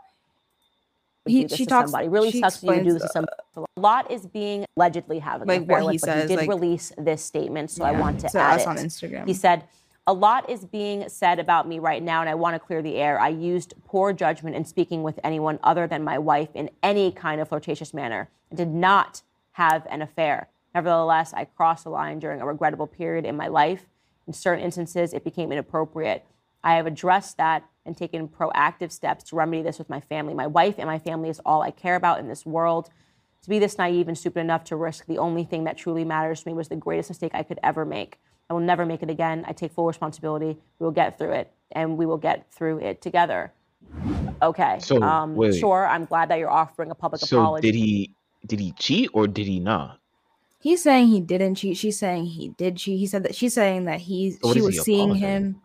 He- 1.28 1.48
she 1.48 1.64
to 1.64 1.66
talks- 1.66 1.90
somebody. 1.92 2.08
Really 2.08 2.30
she 2.32 2.40
sucks 2.40 2.62
you 2.62 2.84
do 2.84 2.94
this 2.94 3.02
to 3.02 3.08
somebody. 3.10 3.34
A 3.58 3.80
lot 3.80 4.12
is 4.12 4.28
being 4.28 4.66
allegedly 4.78 5.18
having 5.20 5.48
Like 5.48 5.68
what 5.68 5.82
he 5.82 5.88
with, 5.88 6.02
says, 6.02 6.30
he 6.30 6.36
did 6.36 6.42
like- 6.42 6.50
release 6.50 6.92
this 6.98 7.24
statement, 7.24 7.72
so 7.72 7.84
I 7.84 7.94
want 8.00 8.20
to 8.20 8.30
to 8.30 8.40
add 8.40 8.58
us 8.58 8.62
it. 8.62 8.68
on 8.68 8.78
Instagram. 8.78 9.26
He 9.26 9.34
said, 9.34 9.64
"A 10.06 10.14
lot 10.14 10.48
is 10.50 10.66
being 10.66 11.10
said 11.10 11.40
about 11.40 11.68
me 11.68 11.80
right 11.80 12.04
now, 12.04 12.22
and 12.22 12.30
I 12.30 12.36
want 12.36 12.54
to 12.54 12.60
clear 12.60 12.84
the 12.84 12.98
air. 12.98 13.20
I 13.20 13.30
used 13.30 13.74
poor 13.86 14.14
judgment 14.14 14.56
in 14.56 14.66
speaking 14.66 15.02
with 15.02 15.20
anyone 15.24 15.58
other 15.64 15.88
than 15.88 16.04
my 16.04 16.20
wife 16.20 16.50
in 16.54 16.70
any 16.84 17.12
kind 17.12 17.42
of 17.42 17.50
flirtatious 17.50 17.92
manner. 17.92 18.30
I 18.52 18.56
did 18.56 18.68
not 18.70 19.24
have 19.54 19.88
an 19.90 20.04
affair. 20.04 20.48
Nevertheless, 20.76 21.34
I 21.34 21.46
crossed 21.46 21.86
the 21.86 21.90
line 21.90 22.20
during 22.20 22.42
a 22.42 22.46
regrettable 22.46 22.86
period 22.86 23.26
in 23.26 23.38
my 23.38 23.48
life. 23.48 23.86
In 24.28 24.34
certain 24.34 24.64
instances, 24.64 25.14
it 25.14 25.24
became 25.24 25.54
inappropriate. 25.54 26.26
I 26.66 26.76
have 26.76 26.86
addressed 26.86 27.38
that 27.38 27.64
and 27.86 27.96
taken 27.96 28.28
proactive 28.28 28.92
steps 28.92 29.24
to 29.26 29.38
remedy 29.38 29.62
this 29.64 29.80
with 29.80 29.90
my 29.90 30.02
family. 30.02 30.34
My 30.34 30.48
wife 30.48 30.76
and 30.78 30.88
my 30.88 31.00
family 31.00 31.30
is 31.30 31.40
all 31.46 31.62
I 31.62 31.72
care 31.72 31.96
about 31.96 32.20
in 32.20 32.28
this 32.28 32.46
world. 32.46 32.90
To 33.44 33.50
be 33.50 33.58
this 33.58 33.78
naive 33.78 34.08
and 34.08 34.18
stupid 34.18 34.40
enough 34.42 34.64
to 34.66 34.76
risk 34.76 35.06
the 35.06 35.20
only 35.20 35.46
thing 35.46 35.64
that 35.64 35.78
truly 35.78 36.04
matters 36.04 36.42
to 36.44 36.50
me 36.50 36.54
was 36.54 36.68
the 36.68 36.76
greatest 36.76 37.10
mistake 37.10 37.32
I 37.34 37.44
could 37.44 37.60
ever 37.64 37.86
make. 37.86 38.18
I 38.50 38.54
will 38.54 38.62
never 38.62 38.86
make 38.86 39.02
it 39.02 39.10
again. 39.10 39.46
I 39.48 39.54
take 39.54 39.72
full 39.72 39.86
responsibility. 39.88 40.58
We 40.80 40.84
will 40.84 40.92
get 40.92 41.18
through 41.18 41.34
it, 41.34 41.52
and 41.72 41.98
we 41.98 42.06
will 42.06 42.18
get 42.18 42.52
through 42.52 42.80
it 42.80 43.02
together. 43.02 43.54
Okay. 44.42 44.78
So, 44.80 45.02
um, 45.02 45.36
wait. 45.36 45.56
sure. 45.56 45.88
I'm 45.88 46.06
glad 46.06 46.30
that 46.30 46.40
you're 46.40 46.50
offering 46.50 46.92
a 46.92 46.96
public 46.96 47.22
So 47.22 47.40
apology. 47.40 47.72
did 47.72 47.76
he? 47.76 48.16
Did 48.46 48.60
he 48.60 48.74
cheat 48.74 49.10
or 49.14 49.28
did 49.28 49.48
he 49.48 49.60
not? 49.60 50.00
He's 50.66 50.82
saying 50.82 51.10
he 51.10 51.20
didn't 51.22 51.54
cheat. 51.54 51.78
She's 51.78 52.00
saying 52.00 52.26
he 52.26 52.50
did 52.50 52.78
cheat. 52.78 52.98
He 52.98 53.06
said 53.06 53.22
that 53.22 53.36
she's 53.36 53.54
saying 53.54 53.86
that 53.86 54.02
he 54.02 54.36
what 54.42 54.56
she 54.56 54.62
was 54.64 54.74
he 54.74 54.82
seeing 54.82 55.14
him. 55.14 55.62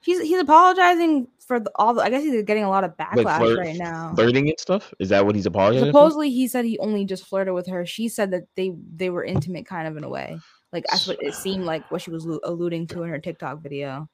He's 0.00 0.20
he's 0.20 0.38
apologizing 0.38 1.26
for 1.44 1.58
the, 1.58 1.72
all 1.74 1.92
the. 1.92 2.02
I 2.02 2.08
guess 2.08 2.22
he's 2.22 2.44
getting 2.44 2.62
a 2.62 2.70
lot 2.70 2.84
of 2.84 2.96
backlash 2.96 3.38
flirt- 3.38 3.58
right 3.58 3.74
now. 3.74 4.12
Flirting 4.14 4.48
and 4.48 4.60
stuff. 4.60 4.94
Is 5.00 5.08
that 5.08 5.26
what 5.26 5.34
he's 5.34 5.46
apologizing? 5.46 5.86
for? 5.86 5.98
Supposedly, 5.98 6.30
he 6.30 6.46
said 6.46 6.64
he 6.64 6.78
only 6.78 7.04
just 7.04 7.26
flirted 7.26 7.52
with 7.52 7.66
her. 7.66 7.84
She 7.84 8.08
said 8.08 8.30
that 8.30 8.44
they 8.54 8.76
they 8.94 9.10
were 9.10 9.24
intimate, 9.24 9.66
kind 9.66 9.88
of 9.88 9.96
in 9.96 10.04
a 10.04 10.08
way. 10.08 10.38
Like 10.72 10.84
that's 10.88 11.08
what 11.08 11.20
it 11.20 11.34
seemed 11.34 11.64
like 11.64 11.90
what 11.90 12.00
she 12.00 12.12
was 12.12 12.24
alluding 12.24 12.86
to 12.88 13.02
in 13.02 13.08
her 13.08 13.18
TikTok 13.18 13.60
video. 13.60 14.08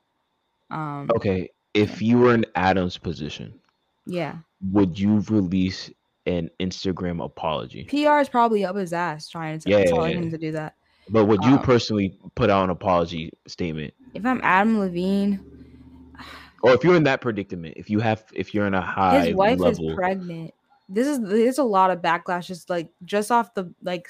Um. 0.71 1.11
Okay, 1.15 1.51
if 1.75 2.01
you 2.01 2.17
were 2.17 2.33
in 2.33 2.47
Adam's 2.55 2.97
position, 2.97 3.53
Yeah. 4.07 4.37
would 4.73 4.99
you 4.99 5.21
release 5.29 5.91
an 6.27 6.51
Instagram 6.61 7.25
apology? 7.25 7.85
PR 7.85 8.19
is 8.21 8.29
probably 8.29 8.65
up 8.65 8.77
his 8.77 8.93
ass 8.93 9.29
trying 9.29 9.59
to 9.61 9.71
Yeah, 9.71 9.85
telling 9.85 10.13
yeah, 10.13 10.19
him 10.19 10.25
yeah. 10.25 10.31
to 10.31 10.39
do 10.39 10.53
that. 10.53 10.75
But 11.11 11.27
would 11.27 11.45
you 11.45 11.55
Um, 11.57 11.63
personally 11.63 12.19
put 12.35 12.51
out 12.51 12.65
an 12.65 12.71
apology 12.71 13.31
statement? 13.47 13.93
If 14.15 14.25
I'm 14.25 14.41
Adam 14.43 14.79
Levine, 14.79 15.41
Or 16.63 16.73
if 16.73 16.83
you're 16.83 16.97
in 16.97 17.03
that 17.05 17.21
predicament, 17.21 17.75
if 17.77 17.91
you 17.91 18.01
have, 18.01 18.25
if 18.33 18.55
you're 18.55 18.67
in 18.67 18.75
a 18.75 18.81
high 18.81 19.27
his 19.27 19.35
wife 19.35 19.59
level, 19.59 19.91
is 19.91 19.95
pregnant. 19.95 20.55
This 20.89 21.07
is 21.07 21.21
there's 21.21 21.59
a 21.59 21.65
lot 21.65 21.91
of 21.91 22.01
backlash 22.01 22.47
just 22.47 22.71
like 22.71 22.89
just 23.05 23.31
off 23.31 23.53
the 23.55 23.73
like 23.83 24.09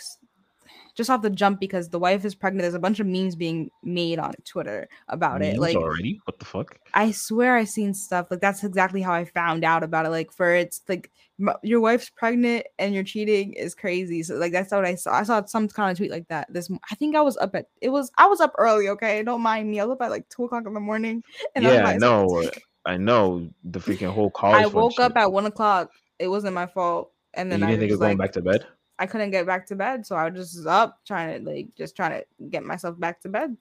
just 0.95 1.11
off 1.11 1.23
the 1.23 1.31
jump 1.31 1.61
because 1.61 1.89
the 1.89 1.99
wife 1.99 2.25
is 2.25 2.35
pregnant. 2.35 2.63
There's 2.63 2.75
a 2.75 2.79
bunch 2.79 3.01
of 3.01 3.07
memes 3.07 3.35
being 3.37 3.71
made 3.83 4.19
on 4.19 4.33
Twitter 4.45 4.89
about 5.09 5.43
it. 5.43 5.57
memes 5.57 5.59
Like 5.59 5.77
already, 5.77 6.21
what 6.25 6.39
the 6.39 6.45
fuck? 6.45 6.79
I 6.95 7.11
swear 7.11 7.57
I've 7.57 7.69
seen 7.69 7.95
stuff 7.95 8.29
like 8.31 8.41
that's 8.41 8.63
exactly 8.65 9.03
how 9.03 9.13
I 9.13 9.25
found 9.25 9.65
out 9.65 9.83
about 9.83 10.07
it. 10.07 10.11
Like 10.11 10.33
for 10.33 10.55
it's 10.55 10.81
like 10.89 11.11
m- 11.41 11.57
your 11.63 11.81
wife's 11.81 12.11
pregnant 12.11 12.67
and 12.79 12.95
you're 12.95 13.05
cheating 13.05 13.53
is 13.55 13.75
crazy. 13.75 14.23
So 14.23 14.37
like 14.37 14.53
that's 14.53 14.71
what 14.71 14.85
I 14.85 14.95
saw. 14.95 15.15
I 15.15 15.23
saw 15.25 15.45
some 15.45 15.69
kind 15.69 15.91
of 15.91 15.97
tweet 15.97 16.11
like 16.11 16.29
that. 16.29 16.53
This 16.53 16.71
I 16.91 16.95
think 16.95 17.17
I 17.17 17.21
was 17.23 17.37
up 17.39 17.55
at 17.55 17.67
it 17.81 17.89
was 17.89 18.11
I 18.19 18.27
was 18.27 18.41
up 18.41 18.53
early. 18.59 18.89
Okay, 18.91 19.23
don't 19.23 19.41
mind 19.43 19.71
me. 19.71 19.81
I 19.81 19.85
was 19.85 19.95
up 19.95 20.03
at 20.03 20.11
like 20.11 20.29
two 20.29 20.45
o'clock 20.45 20.65
in 20.67 20.75
the 20.75 20.81
morning. 20.81 21.23
was 21.57 21.65
yeah, 21.65 21.87
I 21.87 21.97
know. 21.97 22.27
uh, 22.45 22.51
I 22.87 22.97
know 22.99 23.49
the 23.65 23.79
freaking 23.79 24.13
whole 24.13 24.31
college. 24.35 24.63
I 24.63 24.67
woke 24.67 24.99
up 25.01 25.13
shit. 25.13 25.17
at 25.17 25.33
one 25.33 25.47
o'clock. 25.47 25.91
It 26.19 26.29
wasn't 26.29 26.55
my 26.55 26.67
fault. 26.67 27.11
And 27.33 27.53
And 27.53 27.61
then 27.61 27.61
you 27.61 27.67
I 27.67 27.71
didn't 27.71 27.81
think 27.81 27.91
was 27.91 27.97
of 27.97 28.01
going 28.01 28.19
like, 28.19 28.27
back 28.27 28.33
to 28.35 28.43
bed? 28.43 28.67
I 28.99 29.07
couldn't 29.07 29.31
get 29.31 29.47
back 29.47 29.67
to 29.67 29.77
bed, 29.77 30.07
so 30.07 30.17
I 30.17 30.29
was 30.29 30.53
just 30.53 30.67
up 30.67 31.01
trying 31.05 31.45
to 31.45 31.51
like 31.51 31.75
just 31.77 31.97
trying 31.97 32.21
to 32.21 32.27
get 32.49 32.65
myself 32.65 32.99
back 32.99 33.21
to 33.23 33.29
bed. 33.29 33.57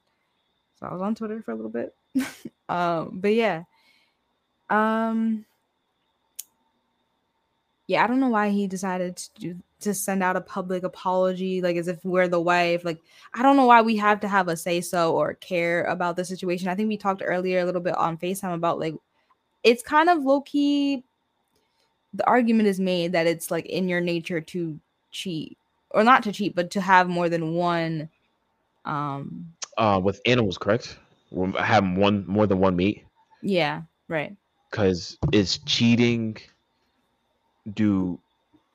So 0.78 0.86
I 0.86 0.92
was 0.92 1.02
on 1.02 1.14
Twitter 1.14 1.42
for 1.42 1.52
a 1.52 1.56
little 1.56 1.70
bit. 1.70 1.94
um, 2.68 3.18
but 3.20 3.34
yeah. 3.34 3.64
Um 4.70 5.44
yeah, 7.86 8.02
I 8.02 8.06
don't 8.06 8.20
know 8.20 8.28
why 8.28 8.48
he 8.50 8.66
decided 8.66 9.16
to 9.16 9.30
do 9.38 9.56
to 9.80 9.92
send 9.92 10.22
out 10.22 10.36
a 10.36 10.40
public 10.40 10.82
apology, 10.82 11.60
like 11.60 11.76
as 11.76 11.88
if 11.88 12.02
we're 12.04 12.28
the 12.28 12.40
wife. 12.40 12.84
Like, 12.84 13.00
I 13.34 13.42
don't 13.42 13.56
know 13.56 13.66
why 13.66 13.82
we 13.82 13.96
have 13.96 14.20
to 14.20 14.28
have 14.28 14.48
a 14.48 14.56
say 14.56 14.80
so 14.80 15.14
or 15.14 15.34
care 15.34 15.84
about 15.84 16.16
the 16.16 16.24
situation. 16.24 16.68
I 16.68 16.74
think 16.74 16.88
we 16.88 16.96
talked 16.96 17.22
earlier 17.24 17.60
a 17.60 17.64
little 17.66 17.82
bit 17.82 17.96
on 17.96 18.16
FaceTime 18.16 18.54
about 18.54 18.80
like 18.80 18.94
it's 19.62 19.82
kind 19.82 20.08
of 20.08 20.22
low 20.22 20.40
key. 20.40 21.04
The 22.14 22.26
argument 22.26 22.68
is 22.68 22.80
made 22.80 23.12
that 23.12 23.26
it's 23.26 23.50
like 23.50 23.66
in 23.66 23.88
your 23.88 24.00
nature 24.00 24.40
to 24.40 24.80
cheat 25.14 25.58
or 25.92 26.04
not 26.04 26.24
to 26.24 26.32
cheat, 26.32 26.56
but 26.56 26.70
to 26.72 26.82
have 26.82 27.08
more 27.08 27.30
than 27.30 27.54
one. 27.54 28.10
Um, 28.84 29.54
Uh, 29.78 30.00
with 30.02 30.20
animals, 30.26 30.58
correct? 30.58 30.98
Or 31.30 31.48
Have 31.60 31.84
one 31.96 32.24
more 32.26 32.46
than 32.46 32.58
one 32.60 32.76
meat. 32.76 33.04
yeah, 33.42 33.82
right. 34.08 34.36
because 34.70 35.18
is 35.32 35.58
cheating. 35.66 36.36
Do 37.74 38.20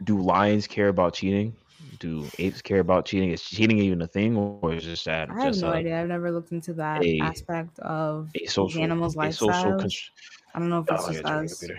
do 0.04 0.20
lions 0.22 0.68
care 0.68 0.90
about 0.90 1.14
cheating? 1.16 1.56
Do 2.00 2.32
apes 2.40 2.62
care 2.62 2.80
about 2.80 3.06
cheating? 3.06 3.32
Is 3.32 3.44
cheating 3.44 3.80
even 3.80 4.02
a 4.02 4.08
thing, 4.08 4.38
or 4.38 4.56
is 4.56 4.64
just 4.64 4.86
that 4.86 5.10
I 5.30 5.42
have 5.42 5.56
no 5.58 5.70
a, 5.70 5.72
idea. 5.72 6.00
I've 6.02 6.08
never 6.08 6.32
looked 6.32 6.52
into 6.52 6.74
that 6.76 7.10
a- 7.10 7.20
aspect 7.20 7.80
of 7.80 8.30
social 8.46 8.84
animals' 8.84 9.16
a 9.22 9.32
social 9.32 9.74
lifestyles. 9.74 9.76
cons- 9.76 10.12
I 10.54 10.60
don't 10.60 10.70
know 10.70 10.80
if 10.80 10.92
it's 10.92 11.06
Oh, 11.06 11.08
just 11.08 11.26
yeah, 11.26 11.26
us. 11.26 11.72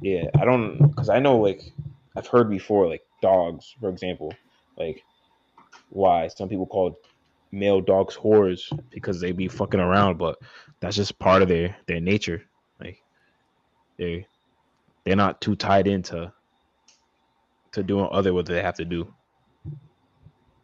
Yeah, 0.00 0.24
I 0.38 0.44
don't 0.44 0.88
because 0.88 1.08
I 1.08 1.18
know 1.20 1.38
like 1.38 1.60
I've 2.16 2.26
heard 2.26 2.50
before 2.50 2.88
like 2.88 3.02
dogs, 3.22 3.74
for 3.80 3.88
example, 3.88 4.32
like 4.76 5.02
why 5.90 6.28
some 6.28 6.48
people 6.48 6.66
call 6.66 6.98
male 7.52 7.80
dogs 7.80 8.16
whores 8.16 8.62
because 8.90 9.20
they 9.20 9.32
be 9.32 9.48
fucking 9.48 9.80
around, 9.80 10.18
but 10.18 10.38
that's 10.80 10.96
just 10.96 11.18
part 11.18 11.42
of 11.42 11.48
their 11.48 11.74
their 11.86 12.00
nature. 12.00 12.42
Like 12.80 13.02
they 13.98 14.26
they're 15.04 15.16
not 15.16 15.40
too 15.40 15.56
tied 15.56 15.86
into 15.86 16.32
to 17.72 17.82
doing 17.82 18.08
other 18.12 18.34
what 18.34 18.46
they 18.46 18.62
have 18.62 18.76
to 18.76 18.84
do. 18.84 19.12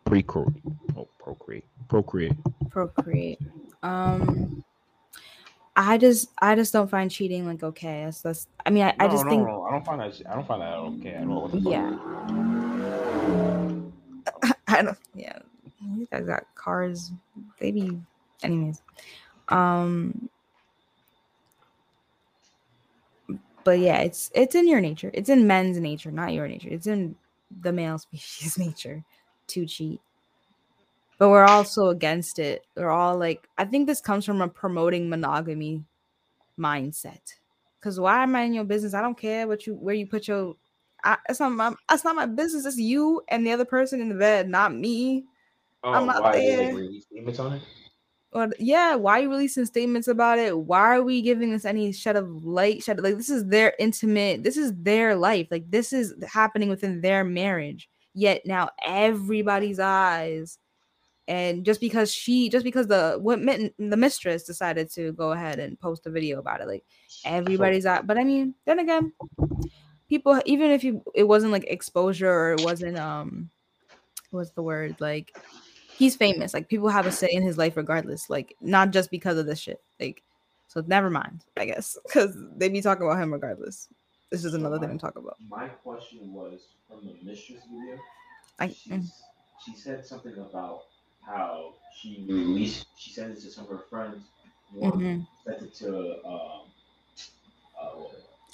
Pre-cro- 0.04 0.52
oh, 0.96 1.08
procreate, 1.18 1.64
procreate. 1.88 2.32
procreate. 2.70 3.38
Um, 3.82 4.64
I 5.78 5.96
just 5.96 6.30
I 6.40 6.56
just 6.56 6.72
don't 6.72 6.90
find 6.90 7.08
cheating 7.08 7.46
like 7.46 7.62
okay. 7.62 8.02
That's 8.04 8.20
that's. 8.20 8.48
I 8.66 8.70
mean, 8.70 8.82
I, 8.82 8.94
I 8.98 9.06
No, 9.06 9.12
just 9.12 9.24
no, 9.24 9.30
think 9.30 9.46
no, 9.46 9.62
I 9.62 9.70
don't 9.70 9.84
find 9.86 10.00
that. 10.00 10.20
I 10.28 10.34
don't 10.34 10.46
find 10.46 10.60
that 10.60 10.74
okay 10.74 11.14
at 11.14 11.26
all. 11.28 11.48
Yeah. 11.54 11.96
I 14.66 14.82
don't. 14.82 14.98
Yeah, 15.14 15.38
these 15.96 16.08
guys 16.10 16.26
got 16.26 16.52
cars. 16.56 17.12
They 17.60 17.70
be, 17.70 17.96
anyways. 18.42 18.82
Um, 19.50 20.28
but 23.62 23.78
yeah, 23.78 23.98
it's 24.00 24.32
it's 24.34 24.56
in 24.56 24.66
your 24.66 24.80
nature. 24.80 25.12
It's 25.14 25.28
in 25.28 25.46
men's 25.46 25.78
nature, 25.78 26.10
not 26.10 26.32
your 26.32 26.48
nature. 26.48 26.70
It's 26.72 26.88
in 26.88 27.14
the 27.60 27.72
male 27.72 27.98
species 28.00 28.58
nature 28.58 29.04
to 29.48 29.64
cheat. 29.64 30.00
But 31.18 31.30
we're 31.30 31.44
also 31.44 31.88
against 31.88 32.38
it. 32.38 32.64
We're 32.76 32.90
all 32.90 33.18
like, 33.18 33.48
I 33.58 33.64
think 33.64 33.86
this 33.86 34.00
comes 34.00 34.24
from 34.24 34.40
a 34.40 34.48
promoting 34.48 35.08
monogamy 35.08 35.84
mindset. 36.58 37.20
Cause 37.80 38.00
why 38.00 38.22
am 38.22 38.34
I 38.34 38.42
in 38.42 38.54
your 38.54 38.64
business? 38.64 38.94
I 38.94 39.00
don't 39.00 39.18
care 39.18 39.46
what 39.46 39.66
you 39.66 39.74
where 39.74 39.94
you 39.94 40.06
put 40.06 40.26
your. 40.26 40.56
I, 41.04 41.16
it's 41.28 41.38
not 41.38 41.52
my. 41.52 41.72
That's 41.88 42.02
not 42.02 42.16
my 42.16 42.26
business. 42.26 42.66
It's 42.66 42.76
you 42.76 43.22
and 43.28 43.46
the 43.46 43.52
other 43.52 43.64
person 43.64 44.00
in 44.00 44.08
the 44.08 44.16
bed, 44.16 44.48
not 44.48 44.74
me. 44.74 45.24
Oh, 45.84 45.92
I'm 45.92 46.06
not 46.06 46.22
why 46.22 46.32
there. 46.32 46.76
statements 47.00 47.38
on 47.38 47.52
it? 47.54 47.62
Or 48.32 48.48
yeah, 48.58 48.94
why 48.96 49.18
are 49.18 49.22
you 49.22 49.30
releasing 49.30 49.64
statements 49.64 50.08
about 50.08 50.38
it? 50.38 50.58
Why 50.58 50.96
are 50.96 51.02
we 51.02 51.22
giving 51.22 51.50
this 51.52 51.64
any 51.64 51.92
shed 51.92 52.16
of 52.16 52.44
light? 52.44 52.82
Shed 52.82 53.00
like 53.00 53.16
this 53.16 53.30
is 53.30 53.46
their 53.46 53.74
intimate. 53.78 54.42
This 54.42 54.56
is 54.56 54.72
their 54.74 55.14
life. 55.14 55.46
Like 55.50 55.70
this 55.70 55.92
is 55.92 56.14
happening 56.30 56.68
within 56.68 57.00
their 57.00 57.24
marriage. 57.24 57.88
Yet 58.12 58.42
now 58.44 58.70
everybody's 58.84 59.78
eyes, 59.78 60.58
and 61.28 61.62
just 61.62 61.78
because 61.78 62.12
she, 62.12 62.48
just 62.48 62.64
because 62.64 62.86
the 62.86 63.18
what 63.20 63.38
the 63.38 63.96
mistress 63.96 64.44
decided 64.44 64.90
to 64.92 65.12
go 65.12 65.32
ahead 65.32 65.58
and 65.58 65.78
post 65.78 66.06
a 66.06 66.10
video 66.10 66.38
about 66.38 66.62
it, 66.62 66.66
like 66.66 66.84
everybody's 67.24 67.84
eye. 67.84 68.00
But 68.00 68.16
I 68.16 68.24
mean, 68.24 68.54
then 68.64 68.78
again, 68.78 69.12
people 70.08 70.40
even 70.46 70.70
if 70.70 70.82
you 70.82 71.02
it 71.14 71.24
wasn't 71.24 71.52
like 71.52 71.64
exposure 71.64 72.32
or 72.32 72.52
it 72.54 72.62
wasn't 72.62 72.96
um, 72.96 73.50
what's 74.30 74.52
the 74.52 74.62
word 74.62 74.96
like 75.00 75.36
he's 75.98 76.16
famous. 76.16 76.54
Like 76.54 76.68
people 76.68 76.88
have 76.88 77.06
a 77.06 77.12
say 77.12 77.28
in 77.30 77.42
his 77.42 77.58
life 77.58 77.76
regardless. 77.76 78.30
Like 78.30 78.56
not 78.62 78.90
just 78.90 79.10
because 79.10 79.36
of 79.36 79.44
this 79.44 79.58
shit. 79.58 79.82
Like 80.00 80.22
so 80.66 80.82
never 80.86 81.10
mind, 81.10 81.44
I 81.58 81.66
guess. 81.66 81.98
Because 82.06 82.34
they 82.56 82.70
be 82.70 82.80
talking 82.80 83.06
about 83.06 83.20
him 83.20 83.34
regardless. 83.34 83.88
This 84.30 84.46
is 84.46 84.54
another 84.54 84.78
thing 84.78 84.90
to 84.90 84.98
talk 84.98 85.16
about. 85.16 85.36
My 85.46 85.68
question 85.68 86.32
was 86.32 86.60
from 86.88 87.06
the 87.06 87.16
mistress 87.22 87.60
video. 87.70 87.98
I 88.58 88.68
mm, 88.68 89.06
she 89.64 89.74
said 89.74 90.06
something 90.06 90.34
about 90.34 90.84
how 91.28 91.74
she 91.94 92.24
released. 92.28 92.86
She 92.96 93.10
sent 93.10 93.32
it 93.32 93.40
to 93.42 93.50
some 93.50 93.64
of 93.64 93.70
her 93.70 93.84
friends. 93.90 94.24
One 94.72 94.92
mhm. 94.92 95.26
sent 95.44 95.62
it 95.62 95.74
to 95.76 96.26
um, 96.26 96.60
uh, 97.80 97.90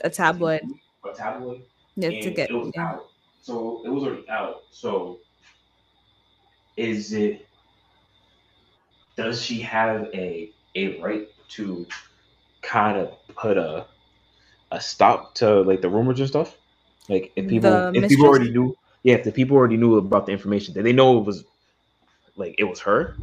a 0.03 0.11
tabloid. 0.11 0.63
a 1.05 1.15
tabloid. 1.15 1.63
Yeah, 1.97 2.11
to 2.11 2.31
get 2.31 2.51
it 2.51 2.55
was 2.55 2.73
yeah. 2.75 2.93
out. 2.93 3.07
So 3.41 3.83
it 3.85 3.91
was 3.91 4.03
already 4.05 4.29
out. 4.29 4.63
So 4.71 5.21
is 6.77 7.13
it 7.13 7.47
does 9.17 9.41
she 9.41 9.61
have 9.61 10.09
a 10.13 10.51
a 10.75 11.01
right 11.01 11.29
to 11.51 11.87
kind 12.63 12.99
of 12.99 13.13
put 13.37 13.57
a 13.57 13.87
a 14.73 14.81
stop 14.81 15.35
to 15.37 15.61
like 15.63 15.81
the 15.81 15.89
rumors 15.89 16.19
and 16.19 16.29
stuff? 16.29 16.57
Like 17.09 17.33
if 17.37 17.49
people 17.49 17.71
The 17.71 17.89
if 17.89 17.93
mistress? 17.93 18.09
people 18.09 18.27
already 18.27 18.51
knew 18.51 18.77
yeah, 19.05 19.15
if 19.17 19.25
the 19.25 19.33
people 19.33 19.57
already 19.57 19.77
knew 19.77 19.97
about 19.99 20.27
the 20.27 20.33
information, 20.33 20.75
did 20.75 20.85
they 20.85 20.93
know 20.93 21.19
it 21.19 21.25
was 21.25 21.45
like 22.37 22.55
it 22.59 22.65
was 22.65 22.81
her? 22.81 23.17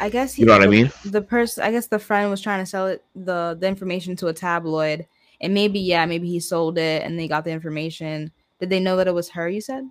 I 0.00 0.08
guess 0.08 0.34
he, 0.34 0.42
You 0.42 0.46
know 0.46 0.52
what 0.52 0.62
I 0.62 0.68
mean? 0.68 0.92
The 1.04 1.22
person, 1.22 1.64
I 1.64 1.70
guess 1.70 1.88
the 1.88 1.98
friend 1.98 2.30
was 2.30 2.40
trying 2.40 2.62
to 2.62 2.66
sell 2.66 2.86
it 2.86 3.04
the 3.14 3.56
the 3.58 3.66
information 3.66 4.16
to 4.16 4.28
a 4.28 4.32
tabloid, 4.32 5.06
and 5.40 5.54
maybe 5.54 5.80
yeah, 5.80 6.06
maybe 6.06 6.28
he 6.28 6.40
sold 6.40 6.78
it 6.78 7.02
and 7.02 7.18
they 7.18 7.28
got 7.28 7.44
the 7.44 7.50
information. 7.50 8.30
Did 8.60 8.70
they 8.70 8.80
know 8.80 8.96
that 8.96 9.08
it 9.08 9.14
was 9.14 9.28
her? 9.30 9.48
You 9.48 9.60
said. 9.60 9.88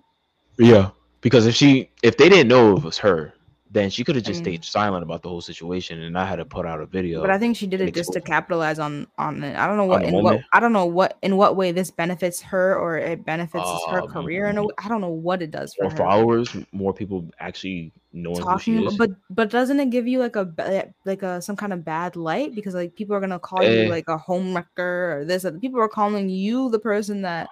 Yeah. 0.58 0.90
Because 1.20 1.46
if 1.46 1.54
she 1.54 1.90
if 2.02 2.16
they 2.16 2.28
didn't 2.28 2.48
know 2.48 2.76
it 2.76 2.82
was 2.82 2.98
her, 2.98 3.34
then 3.70 3.90
she 3.90 4.02
could 4.04 4.14
have 4.16 4.24
just 4.24 4.40
I 4.40 4.42
stayed 4.44 4.64
silent 4.64 5.02
about 5.02 5.22
the 5.22 5.28
whole 5.28 5.40
situation 5.42 6.00
and 6.02 6.16
I 6.18 6.24
had 6.24 6.36
to 6.36 6.44
put 6.44 6.64
out 6.64 6.80
a 6.80 6.86
video. 6.86 7.20
But 7.20 7.30
I 7.30 7.38
think 7.38 7.56
she 7.56 7.66
did 7.66 7.80
it 7.82 7.94
just 7.94 8.12
to 8.14 8.20
capitalize 8.20 8.78
on 8.78 9.06
on 9.18 9.42
it. 9.44 9.56
I 9.56 9.66
don't 9.66 9.76
know 9.76 9.84
what 9.84 10.04
in 10.04 10.22
what? 10.22 10.40
I 10.52 10.60
don't 10.60 10.72
know 10.72 10.86
what 10.86 11.18
in 11.22 11.36
what 11.36 11.56
way 11.56 11.72
this 11.72 11.90
benefits 11.90 12.40
her 12.42 12.76
or 12.78 12.96
it 12.98 13.24
benefits 13.26 13.68
her 13.90 14.00
Um, 14.02 14.08
career. 14.08 14.46
and. 14.46 14.58
I 14.78 14.88
don't 14.88 15.00
know 15.00 15.10
what 15.10 15.42
it 15.42 15.50
does 15.50 15.74
for 15.74 15.82
more 15.84 15.90
her. 15.90 15.96
followers, 15.96 16.56
more 16.72 16.94
people 16.94 17.28
actually 17.40 17.92
knowing 18.14 18.36
who 18.36 18.58
she 18.58 18.72
talking 18.76 18.86
is. 18.86 18.96
but 18.96 19.10
but 19.28 19.50
doesn't 19.50 19.78
it 19.80 19.90
give 19.90 20.08
you 20.08 20.18
like 20.18 20.34
a 20.36 20.50
like 21.04 21.22
a 21.22 21.42
some 21.42 21.56
kind 21.56 21.74
of 21.74 21.84
bad 21.84 22.16
light 22.16 22.54
because 22.54 22.74
like 22.74 22.94
people 22.96 23.14
are 23.14 23.20
gonna 23.20 23.38
call 23.38 23.60
Eh. 23.62 23.82
you 23.84 23.90
like 23.90 24.08
a 24.08 24.16
homewrecker 24.16 24.68
or 24.78 25.24
this 25.26 25.44
people 25.60 25.78
are 25.80 25.88
calling 25.88 26.28
you 26.30 26.70
the 26.70 26.78
person 26.78 27.20
that 27.22 27.48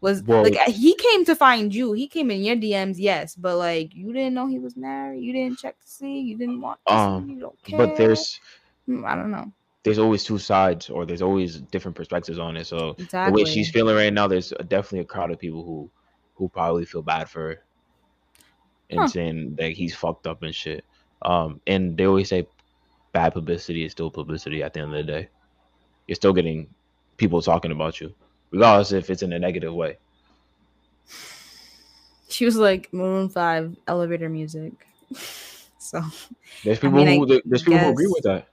was 0.00 0.22
Well- 0.22 0.42
like 0.42 0.56
he 0.68 0.94
came 0.94 1.24
to 1.26 1.34
find 1.36 1.74
you. 1.74 1.92
He 1.92 2.08
came 2.08 2.30
in 2.30 2.42
your 2.42 2.56
dms 2.56 2.96
yes 2.98 3.34
but 3.34 3.56
like 3.56 3.94
you 3.94 4.12
didn't 4.12 4.34
know 4.34 4.46
he 4.46 4.58
was 4.58 4.76
married. 4.76 5.22
You 5.22 5.32
didn't 5.32 5.58
check 5.58 5.78
to 5.80 5.88
see. 5.88 6.20
You 6.20 6.36
didn't 6.38 6.60
want 6.60 6.80
to 6.86 6.92
Um, 6.94 7.26
see, 7.26 7.34
you 7.34 7.40
don't 7.40 7.62
care 7.62 7.76
but 7.78 7.96
there's 7.96 8.38
Hmm, 8.86 9.04
i 9.04 9.14
don't 9.14 9.30
know. 9.30 9.52
there's 9.82 9.98
always 9.98 10.24
two 10.24 10.38
sides, 10.38 10.90
or 10.90 11.06
there's 11.06 11.22
always 11.22 11.60
different 11.60 11.96
perspectives 11.96 12.38
on 12.38 12.56
it. 12.56 12.66
So 12.66 12.96
exactly 12.98 13.32
the 13.32 13.32
way 13.36 13.50
she's 13.50 13.70
feeling 13.70 13.96
right 13.96 14.12
now, 14.12 14.26
there's 14.26 14.52
definitely 14.68 15.00
a 15.00 15.04
crowd 15.04 15.30
of 15.30 15.38
people 15.38 15.64
who 15.64 15.90
who 16.34 16.48
probably 16.48 16.84
feel 16.86 17.02
bad 17.02 17.28
for 17.28 17.40
her 17.40 17.64
and 18.90 19.00
Huh. 19.00 19.06
saying 19.06 19.54
that 19.56 19.72
he's 19.72 19.94
fucked 19.94 20.26
up 20.26 20.42
and 20.42 20.54
shit. 20.54 20.84
Um, 21.22 21.60
and 21.66 21.96
they 21.96 22.06
always 22.06 22.28
say 22.30 22.46
bad 23.12 23.32
publicity 23.34 23.84
is 23.84 23.92
still 23.92 24.10
publicity 24.10 24.62
at 24.62 24.72
the 24.72 24.80
end 24.80 24.94
of 24.94 25.06
the 25.06 25.12
day. 25.12 25.28
You're 26.06 26.16
still 26.16 26.32
getting 26.32 26.68
people 27.18 27.40
talking 27.42 27.70
about 27.72 28.00
you, 28.00 28.14
regardless 28.50 28.92
if 28.92 29.10
it's 29.10 29.22
in 29.22 29.32
a 29.32 29.38
negative 29.38 29.72
way. 29.74 29.96
she 32.28 32.44
was 32.44 32.56
like 32.56 32.92
Maroon 32.92 33.28
5 33.28 33.76
elevator 33.88 34.28
music 34.28 34.72
so 35.78 36.00
There's 36.64 36.78
I 36.78 36.80
people 36.80 37.04
mean, 37.04 37.18
who 37.20 37.26
there- 37.26 37.42
there's 37.44 37.62
people 37.62 37.78
who 37.80 37.90
agree 37.90 38.06
with 38.06 38.22
that. 38.24 38.46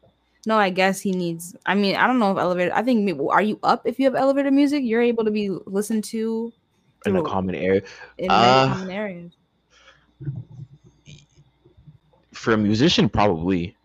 No, 0.46 0.58
I 0.58 0.70
guess 0.70 1.02
he 1.02 1.12
needs. 1.12 1.56
I 1.66 1.76
mean, 1.76 1.98
I 1.98 2.08
don't 2.08 2.20
know 2.20 2.32
if 2.32 2.38
elevator. 2.38 2.72
I 2.74 2.82
think 2.82 3.20
are 3.30 3.42
you 3.42 3.60
up 3.64 3.82
if 3.86 4.00
you 4.00 4.06
have 4.06 4.16
elevator 4.16 4.50
music? 4.50 4.82
You're 4.86 5.02
able 5.02 5.26
to 5.26 5.32
be 5.32 5.50
listened 5.50 6.06
to 6.06 6.54
In 7.06 7.18
a 7.18 7.22
common 7.22 7.54
area, 7.54 7.82
in 8.18 8.32
Uh, 8.32 8.68
common 8.70 8.90
areas. 8.90 9.34
for 12.34 12.54
a 12.54 12.58
musician, 12.58 13.10
probably. 13.10 13.76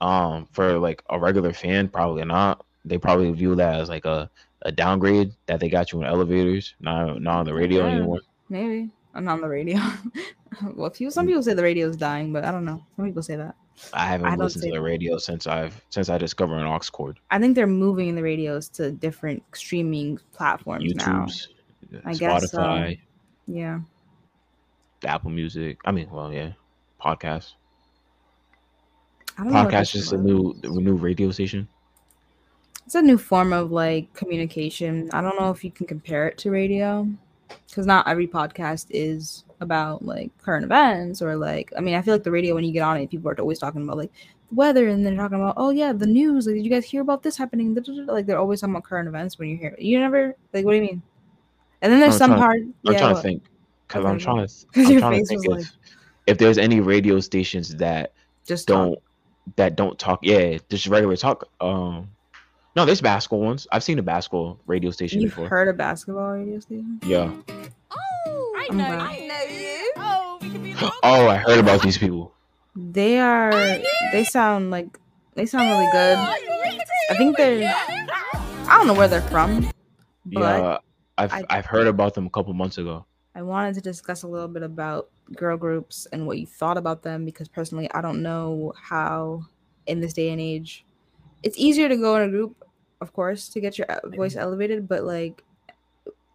Um, 0.00 0.48
for 0.50 0.78
like 0.80 1.02
a 1.10 1.18
regular 1.18 1.52
fan, 1.52 1.88
probably 1.88 2.24
not. 2.24 2.64
They 2.84 2.98
probably 2.98 3.30
view 3.30 3.54
that 3.54 3.76
as 3.80 3.88
like 3.88 4.04
a, 4.04 4.28
a 4.62 4.72
downgrade 4.72 5.32
that 5.46 5.60
they 5.60 5.68
got 5.68 5.92
you 5.92 6.00
in 6.00 6.06
elevators, 6.06 6.74
not 6.80 7.20
not 7.20 7.40
on 7.40 7.44
the 7.46 7.54
radio 7.54 7.86
Yeah. 7.86 7.94
anymore. 7.96 8.20
Maybe 8.48 8.90
I'm 9.14 9.24
not 9.24 9.34
on 9.34 9.40
the 9.40 9.48
radio. 9.48 9.78
well, 10.74 10.90
few, 10.90 11.10
some 11.10 11.26
people 11.26 11.42
say 11.42 11.54
the 11.54 11.62
radio's 11.62 11.96
dying, 11.96 12.32
but 12.32 12.44
I 12.44 12.50
don't 12.50 12.64
know. 12.64 12.82
Some 12.96 13.06
people 13.06 13.22
say 13.22 13.36
that. 13.36 13.54
I 13.92 14.06
haven't 14.06 14.26
I 14.26 14.36
listened 14.36 14.62
to 14.64 14.68
the 14.70 14.76
that. 14.76 14.82
radio 14.82 15.18
since 15.18 15.46
I've 15.46 15.82
since 15.90 16.08
I 16.08 16.18
discovered 16.18 16.58
an 16.58 16.66
aux 16.66 16.78
cord. 16.92 17.18
I 17.30 17.38
think 17.38 17.54
they're 17.54 17.66
moving 17.66 18.14
the 18.14 18.22
radios 18.22 18.68
to 18.70 18.92
different 18.92 19.42
streaming 19.54 20.18
platforms 20.32 20.94
now. 20.94 21.24
YouTube's, 21.26 21.48
I 22.04 22.14
guess 22.14 22.50
so. 22.50 22.58
Spotify, 22.58 22.92
um, 22.92 22.96
Yeah, 23.46 23.80
The 25.00 25.08
Apple 25.08 25.30
Music. 25.30 25.78
I 25.84 25.90
mean, 25.90 26.08
well, 26.10 26.32
yeah, 26.32 26.52
podcast. 27.02 27.54
I 29.38 29.44
don't 29.44 29.52
Podcast 29.52 29.96
is 29.96 30.12
a 30.12 30.18
new 30.18 30.54
a 30.62 30.68
new 30.68 30.94
radio 30.94 31.30
station. 31.30 31.66
It's 32.92 32.96
a 32.96 33.00
new 33.00 33.16
form 33.16 33.54
of 33.54 33.72
like 33.72 34.12
communication. 34.12 35.08
I 35.14 35.22
don't 35.22 35.40
know 35.40 35.48
if 35.48 35.64
you 35.64 35.70
can 35.70 35.86
compare 35.86 36.28
it 36.28 36.36
to 36.36 36.50
radio 36.50 37.08
because 37.66 37.86
not 37.86 38.06
every 38.06 38.26
podcast 38.26 38.88
is 38.90 39.44
about 39.62 40.04
like 40.04 40.30
current 40.36 40.62
events 40.62 41.22
or 41.22 41.34
like 41.36 41.72
I 41.74 41.80
mean 41.80 41.94
I 41.94 42.02
feel 42.02 42.12
like 42.12 42.22
the 42.22 42.30
radio 42.30 42.54
when 42.54 42.64
you 42.64 42.72
get 42.72 42.82
on 42.82 42.98
it 42.98 43.08
people 43.08 43.30
are 43.30 43.40
always 43.40 43.58
talking 43.58 43.82
about 43.82 43.96
like 43.96 44.12
the 44.50 44.54
weather 44.56 44.88
and 44.88 45.06
they're 45.06 45.16
talking 45.16 45.38
about 45.40 45.54
oh 45.56 45.70
yeah 45.70 45.94
the 45.94 46.06
news 46.06 46.46
like 46.46 46.56
did 46.56 46.64
you 46.66 46.70
guys 46.70 46.84
hear 46.84 47.00
about 47.00 47.22
this 47.22 47.34
happening 47.34 47.74
like 48.08 48.26
they're 48.26 48.38
always 48.38 48.60
talking 48.60 48.74
about 48.74 48.84
current 48.84 49.08
events 49.08 49.38
when 49.38 49.48
you 49.48 49.56
hear 49.56 49.74
you 49.78 49.98
never 49.98 50.36
like 50.52 50.66
what 50.66 50.72
do 50.72 50.76
you 50.76 50.82
mean 50.82 51.02
and 51.80 51.90
then 51.90 51.98
there's 51.98 52.20
I'm 52.20 52.28
some 52.28 52.30
trying- 52.32 52.40
part 52.42 52.56
I'm 52.60 52.74
yeah 52.92 52.98
trying 52.98 53.12
what? 53.14 53.16
to 53.16 53.22
think 53.22 53.42
because 53.88 54.04
I'm 54.04 54.18
trying 54.18 54.46
to 54.46 54.52
I'm 54.76 54.90
your 54.90 55.00
trying 55.00 55.12
to 55.12 55.18
face 55.18 55.28
think 55.28 55.60
if, 55.60 55.72
if 56.26 56.36
there's 56.36 56.58
any 56.58 56.80
radio 56.80 57.20
stations 57.20 57.74
that 57.76 58.12
just 58.44 58.68
don't 58.68 58.98
that 59.56 59.76
don't 59.76 59.98
talk. 59.98 60.20
Yeah, 60.22 60.58
just 60.68 60.86
regular 60.88 61.16
talk. 61.16 61.48
Um, 61.60 62.10
no, 62.76 62.84
there's 62.84 63.00
basketball 63.00 63.40
ones. 63.40 63.66
I've 63.72 63.82
seen 63.82 63.98
a 63.98 64.02
basketball 64.02 64.58
radio 64.66 64.90
station 64.90 65.20
you've 65.20 65.30
before. 65.32 65.48
heard 65.48 65.68
a 65.68 65.72
basketball 65.72 66.30
radio 66.32 66.58
station 66.60 67.00
Yeah. 67.04 67.30
Oh, 67.90 68.54
I 68.70 68.74
know. 68.74 68.84
I 68.84 69.26
know 69.26 69.54
you. 69.54 69.92
Oh, 69.96 70.38
we 70.40 70.50
can 70.50 70.62
be 70.62 70.74
Oh, 71.02 71.28
I 71.28 71.36
heard 71.36 71.58
about 71.58 71.82
these 71.82 71.98
people. 71.98 72.32
they 72.76 73.18
are 73.18 73.52
oh, 73.52 73.82
they 74.12 74.24
sound 74.24 74.70
like 74.70 74.86
they 75.34 75.46
sound 75.46 75.68
really 75.70 75.90
good 75.92 76.16
oh, 76.18 76.36
I 77.10 77.16
think 77.16 77.36
they're 77.36 77.74
I 77.74 78.78
don't 78.78 78.86
know 78.86 78.94
where 78.94 79.08
they're 79.08 79.20
from 79.22 79.70
but 80.24 80.40
Yeah, 80.40 80.78
I've 81.18 81.32
I- 81.32 81.44
I've 81.50 81.66
heard 81.66 81.86
about 81.86 82.14
them 82.14 82.26
a 82.26 82.30
couple 82.30 82.52
months 82.54 82.78
ago. 82.78 83.04
I 83.34 83.42
wanted 83.42 83.74
to 83.74 83.80
discuss 83.80 84.22
a 84.22 84.28
little 84.28 84.48
bit 84.48 84.62
about 84.62 85.08
girl 85.36 85.56
groups 85.56 86.06
and 86.12 86.26
what 86.26 86.38
you 86.38 86.46
thought 86.46 86.76
about 86.76 87.02
them 87.02 87.24
because 87.24 87.48
personally, 87.48 87.90
I 87.92 88.00
don't 88.02 88.22
know 88.22 88.72
how 88.80 89.44
in 89.86 90.00
this 90.00 90.12
day 90.12 90.28
and 90.30 90.40
age 90.40 90.84
it's 91.42 91.58
easier 91.58 91.88
to 91.88 91.96
go 91.96 92.16
in 92.16 92.22
a 92.22 92.28
group, 92.28 92.56
of 93.00 93.12
course, 93.12 93.48
to 93.50 93.60
get 93.60 93.78
your 93.78 93.86
uh, 93.90 94.00
voice 94.08 94.36
elevated, 94.36 94.88
but 94.88 95.04
like 95.04 95.42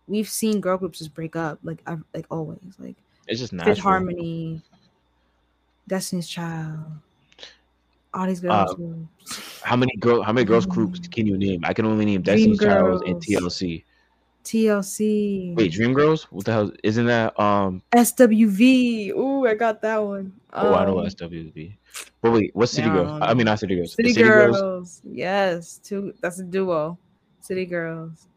we've 0.07 0.29
seen 0.29 0.61
girl 0.61 0.77
groups 0.77 0.99
just 0.99 1.13
break 1.13 1.35
up, 1.35 1.59
like 1.63 1.81
I've, 1.85 2.03
like 2.13 2.25
always, 2.31 2.75
like 2.79 2.95
It's 3.27 3.39
just 3.39 3.53
natural. 3.53 3.77
Harmony, 3.77 4.61
Destiny's 5.87 6.27
Child, 6.27 6.79
all 8.13 8.27
these 8.27 8.39
girls. 8.39 8.75
groups. 8.75 9.61
How 9.63 9.75
many 9.75 9.95
girl? 9.97 10.21
How 10.23 10.33
many 10.33 10.45
girls 10.45 10.65
groups 10.75 11.07
can 11.07 11.27
you 11.27 11.37
name? 11.37 11.61
I 11.63 11.73
can 11.73 11.85
only 11.85 12.05
name 12.05 12.21
Destiny's 12.21 12.59
Child 12.59 13.03
and 13.05 13.15
TLC. 13.17 13.83
TLC. 14.47 15.55
Wait, 15.55 15.71
Dream 15.71 15.93
Girls? 15.93 16.23
What 16.31 16.45
the 16.45 16.51
hell? 16.51 16.71
Isn't 16.83 17.05
that 17.05 17.37
um? 17.39 17.81
SWV. 17.93 19.09
Ooh, 19.09 19.45
I 19.45 19.53
got 19.55 19.81
that 19.81 19.97
one. 19.97 20.33
Oh, 20.53 20.73
I 20.73 20.85
know 20.85 20.99
Um, 20.99 21.05
SWV. 21.05 21.77
But 22.21 22.31
wait, 22.31 22.51
what's 22.55 22.71
City 22.71 22.89
Girls? 22.89 23.19
I 23.21 23.33
mean, 23.33 23.45
not 23.45 23.59
City 23.59 23.75
Girls. 23.75 23.93
City, 23.93 24.09
Is 24.09 24.17
Girls. 24.17 24.59
Girls. 24.59 25.01
Yes, 25.03 25.77
two. 25.83 26.13
That's 26.21 26.39
a 26.39 26.43
duo. 26.43 26.97
City 27.41 27.65
Girls. 27.65 28.27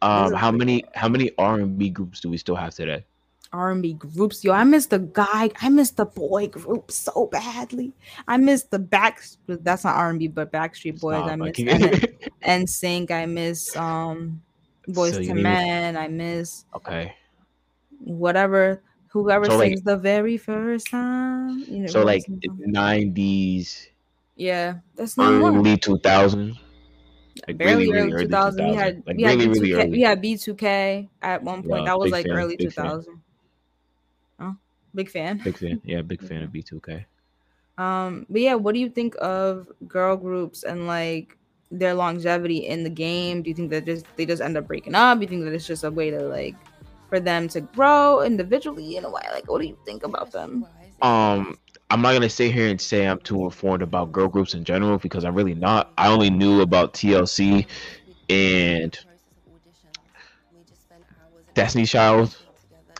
Um, 0.00 0.32
how 0.34 0.50
many? 0.50 0.84
How 0.94 1.08
many 1.08 1.30
R 1.38 1.60
and 1.60 1.78
B 1.78 1.88
groups 1.88 2.20
do 2.20 2.28
we 2.28 2.36
still 2.36 2.56
have 2.56 2.74
today? 2.74 3.04
R&B 3.52 3.92
groups. 3.94 4.42
Yo, 4.42 4.52
I 4.52 4.64
miss 4.64 4.86
the 4.86 4.98
guy. 4.98 5.50
I 5.60 5.68
miss 5.68 5.90
the 5.90 6.06
boy 6.06 6.48
group 6.48 6.90
so 6.90 7.26
badly. 7.30 7.92
I 8.26 8.38
miss 8.38 8.62
the 8.62 8.78
back. 8.78 9.22
That's 9.46 9.84
not 9.84 9.94
R&B, 9.96 10.28
but 10.28 10.50
Backstreet 10.50 11.00
Boys. 11.00 11.16
Stop, 11.18 11.30
I 11.30 11.36
miss 11.36 12.04
and 12.40 12.68
Sync. 12.78 13.10
I 13.10 13.26
miss 13.26 13.76
um 13.76 14.40
Boys 14.88 15.14
So 15.14 15.22
to 15.22 15.34
Men. 15.34 15.96
I 15.96 16.08
miss 16.08 16.64
okay. 16.74 17.14
whatever 18.04 18.82
whoever 19.08 19.44
So, 19.46 19.58
like- 19.58 19.68
sings 19.70 19.82
the 19.82 19.96
very 19.96 20.36
first 20.36 20.90
time. 20.90 21.60
You 21.68 21.80
know, 21.80 21.86
So 21.86 22.02
like 22.04 22.24
nineties, 22.28 23.88
yeah, 24.36 24.78
that's 24.96 25.16
not 25.16 25.40
one. 25.40 25.56
early 25.56 25.76
two 25.76 25.98
thousands. 25.98 26.58
Like 27.46 27.56
barely 27.58 27.90
really, 27.90 27.98
early 27.98 28.12
early 28.12 28.24
2000. 28.26 28.68
We 28.68 28.74
had 28.74 29.02
Like 29.06 29.16
we 29.16 29.22
had 29.22 29.38
really, 29.38 29.48
B2K, 29.48 29.60
really 29.60 29.72
early. 29.74 29.90
we 29.90 30.00
had 30.02 30.22
B2K 30.22 31.08
at 31.22 31.42
one 31.42 31.62
point. 31.62 31.86
That 31.86 31.98
was 31.98 32.12
like 32.12 32.26
fan, 32.26 32.36
early 32.36 32.56
big 32.56 32.72
fan. 32.72 32.84
2000. 32.84 33.20
Oh, 34.40 34.56
big 34.94 35.08
fan. 35.10 35.40
Big 35.42 35.56
fan. 35.56 35.80
Yeah, 35.84 36.02
big 36.02 36.22
fan 36.22 36.42
of 36.42 36.50
B2K. 36.54 37.04
Um, 37.78 38.26
but 38.28 38.40
yeah, 38.42 38.54
what 38.54 38.74
do 38.74 38.80
you 38.80 38.90
think 38.90 39.14
of 39.20 39.66
girl 39.88 40.16
groups 40.16 40.62
and 40.62 40.86
like 40.86 41.38
their 41.72 41.94
longevity 41.94 42.66
in 42.66 42.84
the 42.84 42.90
game? 42.90 43.42
Do 43.42 43.50
you 43.50 43.56
think 43.56 43.70
that 43.70 43.86
just 43.86 44.06
they 44.16 44.26
just 44.26 44.42
end 44.42 44.56
up 44.56 44.66
breaking 44.66 44.94
up? 44.94 45.18
Do 45.18 45.22
you 45.22 45.28
think 45.28 45.44
that 45.44 45.52
it's 45.52 45.66
just 45.66 45.84
a 45.84 45.90
way 45.90 46.10
to 46.10 46.20
like 46.20 46.54
for 47.08 47.18
them 47.18 47.48
to 47.48 47.60
grow 47.60 48.22
individually 48.22 48.96
in 48.96 49.04
a 49.04 49.10
way? 49.10 49.22
Like, 49.32 49.50
what 49.50 49.60
do 49.60 49.66
you 49.66 49.78
think 49.84 50.04
about 50.04 50.30
them? 50.32 50.66
Um, 51.00 51.58
I'm 51.90 52.00
not 52.00 52.12
gonna 52.12 52.30
sit 52.30 52.52
here 52.52 52.68
and 52.68 52.80
say 52.80 53.06
I'm 53.06 53.18
too 53.20 53.44
informed 53.44 53.82
about 53.82 54.12
girl 54.12 54.28
groups 54.28 54.54
in 54.54 54.64
general 54.64 54.98
because 54.98 55.24
I'm 55.24 55.34
really 55.34 55.54
not. 55.54 55.92
I 55.98 56.08
only 56.08 56.30
knew 56.30 56.60
about 56.60 56.94
TLC 56.94 57.66
and 58.28 58.98
Destiny 61.54 61.84
Child 61.84 62.36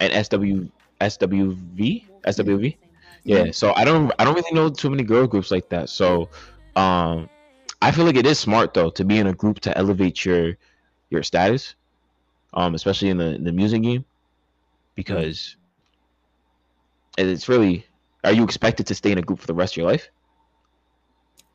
and 0.01 0.27
SW 0.27 0.71
SWV 1.01 2.05
SWV. 2.27 2.77
Yeah, 3.25 3.51
so 3.53 3.73
I 3.75 3.85
don't 3.85 4.13
I 4.19 4.25
don't 4.25 4.35
really 4.35 4.53
know 4.53 4.69
too 4.69 4.91
many 4.91 5.05
girl 5.05 5.27
groups 5.27 5.51
like 5.51 5.69
that. 5.69 5.89
So, 5.89 6.29
um, 6.77 7.29
I 7.83 7.93
feel 7.93 8.07
like 8.07 8.17
it 8.17 8.27
is 8.27 8.41
smart 8.41 8.75
though 8.75 8.91
to 8.91 9.05
be 9.05 9.19
in 9.19 9.27
a 9.27 9.35
group 9.35 9.61
to 9.63 9.77
elevate 9.79 10.25
your 10.25 10.57
your 11.11 11.23
status, 11.23 11.77
um, 12.55 12.75
especially 12.75 13.11
in 13.11 13.19
the 13.19 13.39
the 13.43 13.53
music 13.53 13.83
game, 13.83 14.05
because 14.97 15.57
it's 17.19 17.49
really. 17.49 17.87
Are 18.25 18.33
you 18.33 18.45
expected 18.45 18.87
to 18.89 18.95
stay 18.95 19.13
in 19.13 19.19
a 19.19 19.23
group 19.23 19.41
for 19.41 19.47
the 19.49 19.55
rest 19.55 19.75
of 19.75 19.79
your 19.79 19.87
life? 19.91 20.11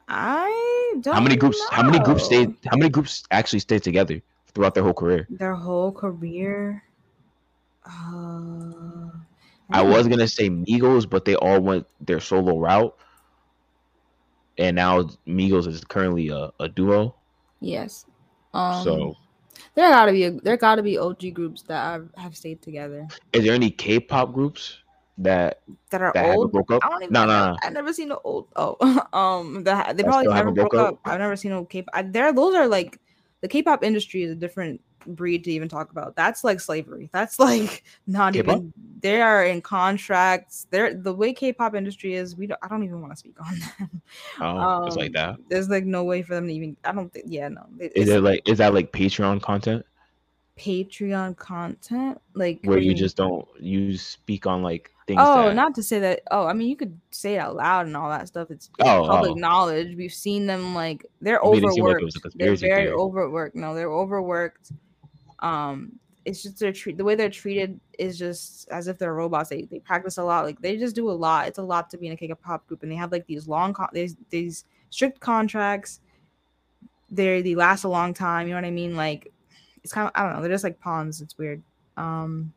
I 0.08 0.96
don't. 1.02 1.16
How 1.16 1.22
many 1.22 1.36
groups? 1.38 1.60
How 1.72 1.84
many 1.84 2.00
groups 2.00 2.26
stay? 2.26 2.46
How 2.66 2.78
many 2.78 2.90
groups 2.90 3.24
actually 3.32 3.60
stay 3.60 3.80
together 3.80 4.22
throughout 4.54 4.76
their 4.76 4.84
whole 4.84 4.94
career? 4.94 5.30
Their 5.30 5.56
whole 5.56 5.92
career. 5.92 6.84
Uh, 7.86 9.10
I 9.72 9.82
don't 9.82 9.92
was 9.92 10.08
gonna 10.08 10.28
say 10.28 10.50
Migos, 10.50 11.10
but 11.10 11.26
they 11.26 11.36
all 11.36 11.60
went 11.62 11.88
their 12.02 12.20
solo 12.20 12.58
route, 12.60 12.96
and 14.58 14.76
now 14.76 15.04
Migos 15.28 15.68
is 15.68 15.84
currently 15.84 16.30
a, 16.30 16.52
a 16.60 16.68
duo. 16.68 17.16
Yes. 17.60 18.06
Um, 18.54 18.84
so, 18.84 19.16
there 19.76 19.90
gotta 19.90 20.12
be 20.12 20.24
a, 20.26 20.32
there 20.32 20.58
gotta 20.58 20.84
be 20.84 20.98
OG 20.98 21.34
groups 21.34 21.62
that 21.64 21.84
have, 21.84 22.10
have 22.18 22.36
stayed 22.36 22.62
together 22.62 23.08
is 23.34 23.44
there 23.44 23.54
any 23.54 23.70
K-pop 23.70 24.34
groups 24.34 24.80
that 25.18 25.62
that 25.90 26.02
are 26.02 26.12
that 26.14 26.26
haven't 26.26 26.40
old. 26.40 26.52
broke 26.52 26.72
up? 26.72 26.86
I 26.86 26.90
don't 26.90 27.04
even. 27.04 27.14
No, 27.14 27.22
I 27.22 27.26
no, 27.26 27.34
never, 27.34 27.52
no. 27.52 27.58
I've 27.64 27.74
never 27.74 27.94
seen 27.94 28.08
no 28.10 28.22
old. 28.24 28.48
Oh, 28.56 28.78
um, 29.14 29.64
the, 29.64 29.94
they 29.96 30.04
probably 30.04 30.26
never 30.26 30.36
haven't 30.36 30.54
broke 30.54 30.72
broke 30.72 30.88
up. 30.88 30.94
up? 30.94 31.00
I've 31.06 31.20
never 31.20 31.36
seen 31.36 31.52
no 31.52 31.66
K-pop. 31.66 31.94
I, 31.94 32.04
there, 32.04 32.32
those 32.32 32.56
are 32.56 32.68
like 32.68 33.00
the 33.42 33.48
K-pop 33.48 33.84
industry 33.84 34.24
is 34.24 34.32
a 34.32 34.36
different 34.36 34.82
breed 35.06 35.44
to 35.46 35.52
even 35.52 35.70
talk 35.70 35.92
about. 35.92 36.16
That's 36.16 36.44
like 36.44 36.60
slavery. 36.60 37.10
That's 37.14 37.40
like 37.48 37.84
not 38.08 38.34
K-pop? 38.34 38.56
even. 38.58 38.74
They 39.02 39.22
are 39.22 39.46
in 39.46 39.62
contracts. 39.62 40.68
They're 40.72 40.94
the 40.94 41.14
way 41.14 41.34
K-pop 41.34 41.76
industry 41.76 42.16
is. 42.16 42.36
We 42.36 42.48
don't. 42.48 42.60
I 42.64 42.68
don't 42.68 42.84
even 42.84 43.00
want 43.02 43.14
to 43.14 43.18
speak 43.18 43.36
on 43.40 43.60
them. 43.60 44.02
Oh, 44.42 44.86
it's 44.86 44.96
like 44.96 45.08
Um, 45.08 45.14
that. 45.14 45.36
There's 45.50 45.70
like 45.70 45.86
no 45.86 46.04
way 46.04 46.22
for 46.24 46.34
them 46.36 46.48
to 46.48 46.54
even. 46.54 46.78
I 46.84 46.92
don't 46.94 47.12
think. 47.12 47.26
Yeah, 47.28 47.50
no. 47.50 47.66
It- 47.80 47.92
Is 47.96 48.10
it 48.10 48.22
like 48.24 48.48
is 48.48 48.58
that 48.60 48.74
like 48.74 48.92
Patreon 48.92 49.42
content 49.42 49.86
Patreon 50.58 51.38
content, 51.38 52.20
like 52.34 52.60
where 52.64 52.80
you 52.80 52.94
just 52.96 53.16
don't 53.16 53.48
you 53.60 53.96
speak 53.96 54.48
on 54.48 54.64
like 54.64 54.90
things? 55.06 55.20
Oh, 55.24 55.50
that, 55.50 55.56
not 55.56 55.76
to 55.76 55.84
say 55.84 56.00
that. 56.00 56.22
Oh, 56.32 56.48
I 56.48 56.54
mean, 56.54 56.68
you 56.68 56.76
could 56.76 57.00
say 57.12 57.36
it 57.36 57.38
out 57.38 57.56
loud 57.56 57.86
and 57.86 57.96
all 57.96 58.10
that 58.10 58.28
stuff. 58.28 58.50
It's, 58.50 58.66
it's 58.80 58.90
Oh, 58.90 59.06
public 59.08 59.32
oh. 59.32 59.36
knowledge. 59.36 59.96
We've 59.96 60.12
seen 60.12 60.48
them 60.48 60.74
like 60.74 61.06
they're 61.22 61.40
You 61.44 61.52
made 61.52 61.64
it 61.64 61.74
seem 61.74 61.84
like 61.86 61.96
overworked. 61.98 62.16
a 62.26 62.30
they're 62.36 62.56
very 62.56 62.86
theory. 62.86 62.92
overworked. 62.92 63.56
No, 63.56 63.76
they're 63.76 63.92
overworked. 63.92 64.72
Um, 65.40 66.00
it's 66.26 66.44
just 66.44 66.60
they're 66.60 66.74
treat 66.74 66.98
the 66.98 67.04
way 67.06 67.16
they're 67.16 67.30
treated 67.30 67.80
is 67.98 68.20
just 68.20 68.68
as 68.70 68.88
if 68.90 68.98
they're 68.98 69.14
robots. 69.14 69.50
They 69.50 69.64
they 69.64 69.80
practice 69.80 70.18
a 70.18 70.24
lot. 70.24 70.44
Like 70.46 70.60
they 70.62 70.76
just 70.78 70.96
do 70.96 71.10
a 71.10 71.12
lot. 71.14 71.48
It's 71.48 71.58
a 71.60 71.64
lot 71.64 71.90
to 71.92 71.98
be 71.98 72.08
in 72.08 72.14
a 72.14 72.18
K-pop 72.18 72.68
group, 72.68 72.84
and 72.84 72.92
they 72.92 72.96
have 72.98 73.12
like 73.14 73.26
these 73.28 73.48
long 73.48 73.74
con- 73.74 73.90
these 73.94 74.18
these 74.30 74.66
strict 74.90 75.20
contracts. 75.22 76.02
They're 77.10 77.42
they 77.42 77.56
last 77.56 77.86
a 77.86 77.88
long 77.90 78.14
time. 78.14 78.48
You 78.48 78.54
know 78.54 78.58
what 78.62 78.68
I 78.68 78.72
mean? 78.72 78.98
Like 78.98 79.32
it's 79.84 79.94
kind 79.94 80.08
of 80.08 80.12
I 80.16 80.24
don't 80.24 80.34
know. 80.36 80.42
They're 80.42 80.52
just 80.52 80.66
like 80.66 80.80
pawns. 80.82 81.22
It's 81.22 81.38
weird. 81.38 81.62
Um, 81.96 82.52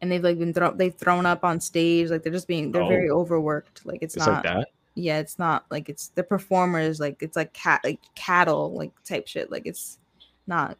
and 0.00 0.12
they've 0.12 0.22
like 0.22 0.38
been 0.38 0.52
thrown 0.54 0.76
they've 0.76 0.94
thrown 0.94 1.26
up 1.26 1.44
on 1.44 1.58
stage. 1.60 2.10
Like 2.10 2.22
they're 2.22 2.32
just 2.32 2.46
being 2.46 2.70
they're 2.70 2.82
Oh. 2.82 2.88
very 2.88 3.10
overworked. 3.10 3.84
Like 3.84 3.98
it's, 4.02 4.16
It's 4.16 4.26
not 4.26 4.44
like 4.44 4.54
that. 4.54 4.68
yeah, 4.94 5.18
it's 5.18 5.38
not 5.38 5.64
like 5.70 5.88
it's 5.88 6.08
the 6.08 6.22
performers 6.22 7.00
like 7.00 7.22
it's 7.22 7.36
like 7.36 7.52
cat 7.54 7.80
like 7.82 8.00
cattle 8.14 8.72
like 8.74 8.92
type 9.02 9.26
shit. 9.26 9.50
Like 9.50 9.66
it's 9.66 9.98
not 10.46 10.78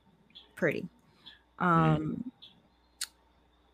pretty. 0.65 0.89
Um 1.59 2.31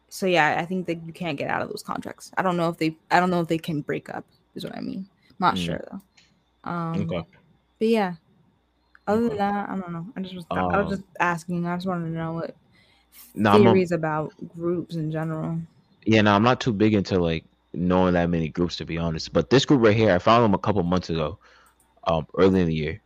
so 0.08 0.26
yeah, 0.26 0.56
I 0.58 0.64
think 0.66 0.86
that 0.88 1.06
you 1.06 1.12
can't 1.12 1.38
get 1.38 1.48
out 1.48 1.62
of 1.62 1.68
those 1.68 1.84
contracts. 1.84 2.32
I 2.36 2.42
don't 2.42 2.56
know 2.56 2.68
if 2.68 2.78
they 2.78 2.96
I 3.12 3.20
don't 3.20 3.30
know 3.30 3.40
if 3.40 3.46
they 3.48 3.58
can 3.58 3.80
break 3.80 4.12
up, 4.12 4.24
is 4.56 4.64
what 4.64 4.76
I 4.76 4.80
mean. 4.80 5.06
Not 5.38 5.54
Mm. 5.54 5.64
sure 5.64 5.84
though. 5.88 6.70
Um 6.70 7.00
Okay. 7.02 7.24
but 7.78 7.88
yeah. 7.88 8.14
Other 9.06 9.28
than 9.28 9.38
that, 9.38 9.68
I 9.70 9.76
don't 9.76 9.92
know. 9.92 10.06
I 10.16 10.20
just 10.20 10.34
was 10.34 10.46
I 10.50 10.76
was 10.78 10.86
Um, 10.86 10.90
just 10.90 11.02
asking. 11.20 11.66
I 11.66 11.76
just 11.76 11.86
wanted 11.86 12.06
to 12.06 12.10
know 12.10 12.32
what 12.34 12.56
No, 13.34 13.52
I'm 13.52 13.60
a- 13.60 13.64
theories 13.72 13.92
about 13.92 14.32
groups 14.56 14.96
in 14.96 15.12
general. 15.12 15.60
Yeah, 16.06 16.22
no, 16.22 16.34
I'm 16.34 16.42
not 16.42 16.60
too 16.60 16.72
big 16.72 16.94
into 16.94 17.18
like 17.20 17.44
knowing 17.72 18.14
that 18.14 18.30
many 18.30 18.48
groups 18.48 18.76
to 18.78 18.84
be 18.84 18.98
honest. 18.98 19.32
But 19.32 19.48
this 19.50 19.64
group 19.64 19.80
right 19.82 19.96
here, 19.96 20.12
I 20.12 20.18
found 20.18 20.42
them 20.44 20.54
a 20.54 20.58
couple 20.58 20.82
months 20.82 21.08
ago, 21.10 21.38
um, 22.08 22.26
early 22.36 22.60
in 22.62 22.66
the 22.66 22.74
year, 22.74 23.00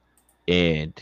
and 0.48 0.92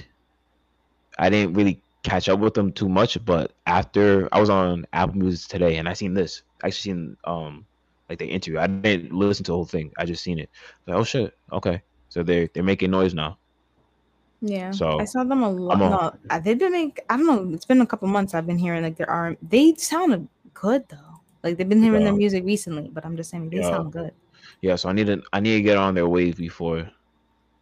I 1.18 1.30
didn't 1.30 1.54
really 1.54 1.80
catch 2.02 2.28
up 2.28 2.40
with 2.40 2.54
them 2.54 2.72
too 2.72 2.88
much. 2.88 3.22
But 3.24 3.52
after 3.66 4.28
I 4.32 4.40
was 4.40 4.50
on 4.50 4.86
Apple 4.92 5.16
Music 5.16 5.48
today, 5.48 5.76
and 5.76 5.88
I 5.88 5.92
seen 5.92 6.14
this, 6.14 6.42
I 6.62 6.68
actually 6.68 6.92
seen 6.92 7.16
um 7.24 7.66
like 8.08 8.18
the 8.18 8.26
interview. 8.26 8.58
I 8.58 8.66
didn't 8.66 9.12
listen 9.12 9.44
to 9.44 9.52
the 9.52 9.56
whole 9.56 9.64
thing. 9.64 9.90
I 9.98 10.04
just 10.04 10.22
seen 10.22 10.38
it. 10.38 10.50
Like, 10.86 10.96
oh 10.96 11.04
shit, 11.04 11.32
okay. 11.52 11.82
So 12.08 12.22
they're 12.22 12.48
they're 12.54 12.62
making 12.62 12.90
noise 12.90 13.14
now. 13.14 13.38
Yeah. 14.42 14.72
So, 14.72 15.00
I 15.00 15.04
saw 15.04 15.22
them 15.22 15.44
a 15.44 15.50
lot. 15.50 15.78
No, 15.78 16.12
uh, 16.28 16.40
they've 16.40 16.58
been 16.58 16.72
make, 16.72 17.00
I 17.08 17.16
don't 17.16 17.26
know. 17.26 17.54
It's 17.54 17.64
been 17.64 17.80
a 17.80 17.86
couple 17.86 18.08
months. 18.08 18.34
I've 18.34 18.46
been 18.46 18.58
hearing 18.58 18.82
like 18.82 18.96
their 18.96 19.08
R. 19.08 19.36
They 19.40 19.74
sounded 19.76 20.26
good 20.52 20.82
though. 20.88 21.20
Like 21.44 21.56
they've 21.56 21.68
been 21.68 21.82
hearing 21.82 22.04
their 22.04 22.12
music 22.12 22.44
recently, 22.44 22.90
but 22.92 23.04
I'm 23.06 23.16
just 23.16 23.30
saying 23.30 23.50
they 23.50 23.58
Yeah. 23.58 23.70
sound 23.70 23.92
good. 23.92 24.12
Yeah, 24.60 24.76
so 24.76 24.88
I 24.88 24.92
need 24.92 25.06
to 25.06 25.22
I 25.32 25.40
need 25.40 25.54
to 25.54 25.62
get 25.62 25.76
on 25.76 25.94
their 25.94 26.08
wave 26.08 26.36
before 26.36 26.90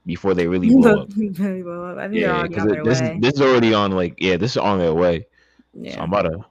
before 0.06 0.34
they 0.34 0.46
really 0.46 0.68
blow 0.68 1.02
up. 1.02 1.08
Well 1.16 1.84
up. 1.84 1.98
I 1.98 2.08
think 2.08 2.20
Yeah, 2.20 2.46
because 2.46 2.64
this 2.84 3.00
way. 3.00 3.18
this 3.20 3.34
is 3.34 3.40
already 3.40 3.74
on 3.74 3.92
like 3.92 4.14
yeah, 4.18 4.36
this 4.36 4.52
is 4.52 4.56
on 4.56 4.78
their 4.78 4.94
way. 4.94 5.26
So 5.74 5.80
yeah, 5.82 6.02
I'm 6.02 6.12
about 6.12 6.22
to 6.22 6.44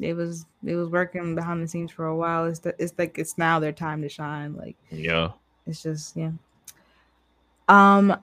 it 0.00 0.14
was 0.14 0.46
it 0.64 0.74
was 0.74 0.88
working 0.88 1.34
behind 1.34 1.62
the 1.62 1.68
scenes 1.68 1.92
for 1.92 2.06
a 2.06 2.16
while. 2.16 2.46
It's 2.46 2.60
the, 2.60 2.74
it's 2.78 2.92
like 2.98 3.18
it's 3.18 3.38
now 3.38 3.58
their 3.58 3.72
time 3.72 4.02
to 4.02 4.08
shine. 4.08 4.56
Like 4.56 4.76
yeah. 4.90 5.30
it's 5.66 5.82
just 5.82 6.16
yeah. 6.16 6.32
Um, 7.68 8.16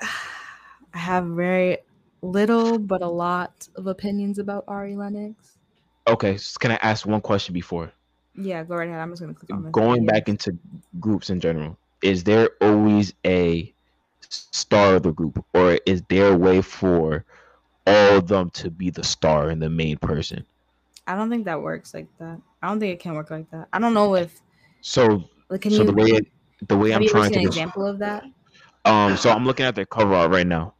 I 0.00 0.98
have 0.98 1.26
very 1.26 1.78
little 2.20 2.78
but 2.78 3.02
a 3.02 3.08
lot 3.08 3.68
of 3.76 3.86
opinions 3.86 4.38
about 4.38 4.64
Ari 4.66 4.96
Lennox. 4.96 5.58
Okay, 6.08 6.36
so 6.36 6.56
can 6.58 6.72
I 6.72 6.78
ask 6.82 7.06
one 7.06 7.20
question 7.20 7.52
before 7.52 7.92
Yeah, 8.34 8.64
go 8.64 8.76
right 8.76 8.88
ahead. 8.88 9.00
I'm 9.00 9.10
just 9.10 9.20
gonna 9.20 9.34
click 9.34 9.52
on 9.52 9.62
the 9.62 9.70
going 9.70 10.04
back 10.04 10.28
into 10.28 10.58
groups 10.98 11.30
in 11.30 11.38
general? 11.38 11.78
Is 12.02 12.24
there 12.24 12.50
always 12.60 13.14
a 13.26 13.72
star 14.20 14.96
of 14.96 15.02
the 15.02 15.12
group, 15.12 15.44
or 15.54 15.78
is 15.86 16.02
there 16.08 16.32
a 16.32 16.36
way 16.36 16.60
for 16.62 17.24
all 17.86 18.16
of 18.18 18.28
them 18.28 18.50
to 18.50 18.70
be 18.70 18.90
the 18.90 19.04
star 19.04 19.48
and 19.48 19.62
the 19.62 19.70
main 19.70 19.96
person? 19.96 20.44
I 21.06 21.14
don't 21.14 21.30
think 21.30 21.44
that 21.46 21.62
works 21.62 21.94
like 21.94 22.08
that. 22.18 22.40
I 22.62 22.68
don't 22.68 22.80
think 22.80 22.94
it 22.94 23.00
can 23.00 23.14
work 23.14 23.30
like 23.30 23.50
that. 23.50 23.68
I 23.72 23.78
don't 23.78 23.94
know 23.94 24.14
if 24.14 24.40
So, 24.80 25.24
like 25.48 25.62
can 25.62 25.72
so 25.72 25.78
you 25.78 25.84
the 25.84 25.92
way 25.92 26.08
it, 26.10 26.26
the 26.68 26.76
way 26.76 26.92
I'm 26.92 27.04
trying 27.06 27.30
to 27.32 27.38
an 27.38 27.46
example 27.46 27.86
of 27.86 27.98
that? 27.98 28.24
Um, 28.84 29.16
so 29.16 29.30
I'm 29.30 29.44
looking 29.44 29.66
at 29.66 29.74
their 29.74 29.86
cover 29.86 30.14
art 30.14 30.30
right 30.30 30.46
now, 30.46 30.74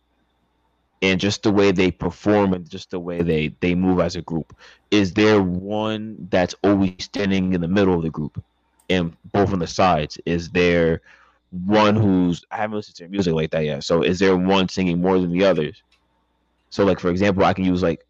and 1.02 1.20
just 1.20 1.42
the 1.42 1.50
way 1.50 1.72
they 1.72 1.90
perform 1.90 2.52
and 2.54 2.68
just 2.68 2.90
the 2.90 3.00
way 3.00 3.22
they 3.22 3.48
they 3.60 3.74
move 3.74 4.00
as 4.00 4.16
a 4.16 4.22
group. 4.22 4.56
Is 4.90 5.14
there 5.14 5.42
one 5.42 6.16
that's 6.30 6.54
always 6.62 6.94
standing 6.98 7.52
in 7.54 7.60
the 7.60 7.68
middle 7.68 7.94
of 7.94 8.02
the 8.02 8.10
group, 8.10 8.42
and 8.88 9.16
both 9.32 9.52
on 9.52 9.58
the 9.58 9.66
sides? 9.66 10.18
Is 10.26 10.50
there 10.50 11.02
one 11.50 11.96
who's 11.96 12.44
I 12.50 12.56
haven't 12.56 12.76
listened 12.76 12.96
to 12.96 13.02
their 13.04 13.10
music 13.10 13.34
like 13.34 13.50
that 13.52 13.64
yet. 13.64 13.84
So 13.84 14.02
is 14.02 14.18
there 14.18 14.36
one 14.36 14.68
singing 14.68 15.00
more 15.00 15.18
than 15.18 15.32
the 15.32 15.44
others? 15.44 15.82
So 16.70 16.84
like 16.84 17.00
for 17.00 17.10
example, 17.10 17.44
I 17.44 17.54
can 17.54 17.64
use 17.64 17.82
like 17.82 18.04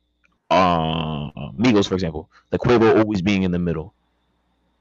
uh 0.50 1.30
Migos 1.52 1.88
for 1.88 1.94
example, 1.94 2.28
like 2.50 2.60
Quavo 2.60 2.98
always 2.98 3.22
being 3.22 3.42
in 3.44 3.52
the 3.52 3.58
middle. 3.58 3.94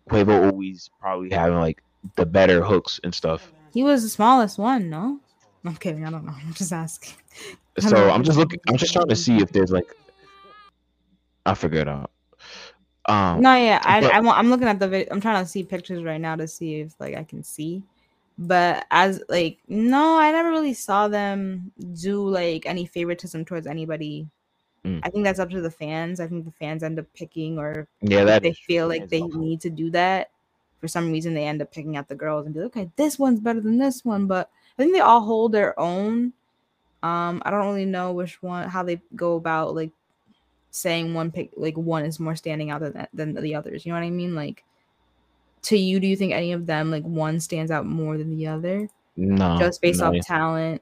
Quavo 0.10 0.52
always 0.52 0.89
probably 1.00 1.30
having 1.30 1.60
like 1.60 1.84
the 2.16 2.26
better 2.26 2.64
hooks 2.64 3.00
and 3.04 3.14
stuff. 3.14 3.52
He 3.74 3.84
was 3.84 4.04
the 4.04 4.10
smallest 4.10 4.58
one, 4.58 4.89
no? 4.89 5.20
I'm 5.66 5.76
kidding. 5.76 6.06
I 6.06 6.10
don't 6.10 6.26
know. 6.26 6.34
I'm 6.45 6.54
just 6.54 6.72
asking. 6.72 7.16
So. 7.80 8.10
I'm 8.10 8.24
just 8.24 8.38
looking. 8.38 8.60
I'm 8.68 8.78
just 8.78 8.93
trying 8.93 9.10
to 9.10 9.16
see 9.16 9.38
if 9.38 9.52
there's 9.52 9.72
like. 9.72 9.95
I 11.45 11.54
figured 11.54 11.88
out. 11.88 12.10
Um, 13.08 13.41
No, 13.41 13.55
yeah, 13.55 13.82
I, 13.84 14.01
but- 14.01 14.14
I 14.14 14.20
want, 14.20 14.38
I'm 14.38 14.49
looking 14.49 14.68
at 14.68 14.80
the 14.80 14.88
video. 14.88 15.08
I'm 15.12 15.22
trying 15.22 15.43
to 15.43 15.49
see 15.49 15.64
pictures 15.64 16.03
right 16.03 16.20
now 16.20 16.36
to 16.36 16.47
see 16.47 16.82
if 16.82 16.93
like 16.99 17.16
I 17.16 17.24
can 17.24 17.43
see. 17.43 17.84
But 18.39 18.86
as 18.91 19.22
like, 19.30 19.58
no, 19.68 20.20
I 20.20 20.32
never 20.32 20.49
really 20.49 20.74
saw 20.74 21.08
them 21.08 21.72
do 22.01 22.28
like 22.28 22.66
any 22.66 22.86
favoritism 22.86 23.45
towards 23.45 23.66
anybody. 23.66 24.28
Mm. 24.86 24.99
I 25.03 25.10
think 25.10 25.24
that's 25.24 25.39
up 25.39 25.49
to 25.49 25.62
the 25.62 25.72
fans. 25.72 26.20
I 26.20 26.28
think 26.28 26.45
the 26.45 26.51
fans 26.51 26.84
end 26.84 26.99
up 26.99 27.05
picking, 27.16 27.58
or 27.58 27.88
yeah, 28.01 28.24
that 28.26 28.43
they 28.43 28.53
feel 28.53 28.88
like 28.88 29.10
they 29.10 29.22
also. 29.22 29.39
need 29.39 29.60
to 29.62 29.70
do 29.70 29.89
that. 29.91 30.30
For 30.80 30.88
some 30.88 31.12
reason, 31.12 31.34
they 31.34 31.45
end 31.47 31.64
up 31.64 31.72
picking 31.72 31.97
out 31.97 32.08
the 32.08 32.16
girls 32.16 32.45
and 32.45 32.53
be 32.53 32.62
like, 32.62 32.78
okay, 32.78 32.91
this 32.95 33.18
one's 33.18 33.39
better 33.39 33.60
than 33.60 33.80
this 33.80 34.05
one. 34.05 34.28
But 34.28 34.51
I 34.78 34.84
think 34.84 34.93
they 34.93 34.99
all 34.99 35.22
hold 35.22 35.51
their 35.51 35.78
own. 35.80 36.34
Um, 37.01 37.41
I 37.43 37.49
don't 37.49 37.66
really 37.66 37.86
know 37.86 38.12
which 38.12 38.41
one, 38.43 38.70
how 38.70 38.84
they 38.84 39.01
go 39.16 39.36
about 39.36 39.74
like 39.74 39.91
saying 40.78 41.13
one 41.13 41.32
pick, 41.32 41.51
like 41.55 41.78
one 41.78 42.05
is 42.05 42.19
more 42.19 42.36
standing 42.36 42.69
out 42.69 42.82
than 42.82 43.07
than 43.13 43.34
the 43.34 43.55
others. 43.55 43.86
You 43.86 43.91
know 43.91 43.99
what 43.99 44.05
I 44.05 44.09
mean? 44.09 44.36
Like, 44.36 44.63
to 45.63 45.78
you, 45.78 45.99
do 45.99 46.07
you 46.07 46.15
think 46.15 46.34
any 46.34 46.51
of 46.53 46.65
them 46.65 46.91
like 46.91 47.03
one 47.03 47.39
stands 47.39 47.71
out 47.71 47.86
more 47.86 48.17
than 48.17 48.38
the 48.38 48.47
other, 48.47 48.89
no, 49.15 49.57
just 49.57 49.82
based 49.82 50.01
no, 50.01 50.07
off 50.07 50.25
talent? 50.25 50.82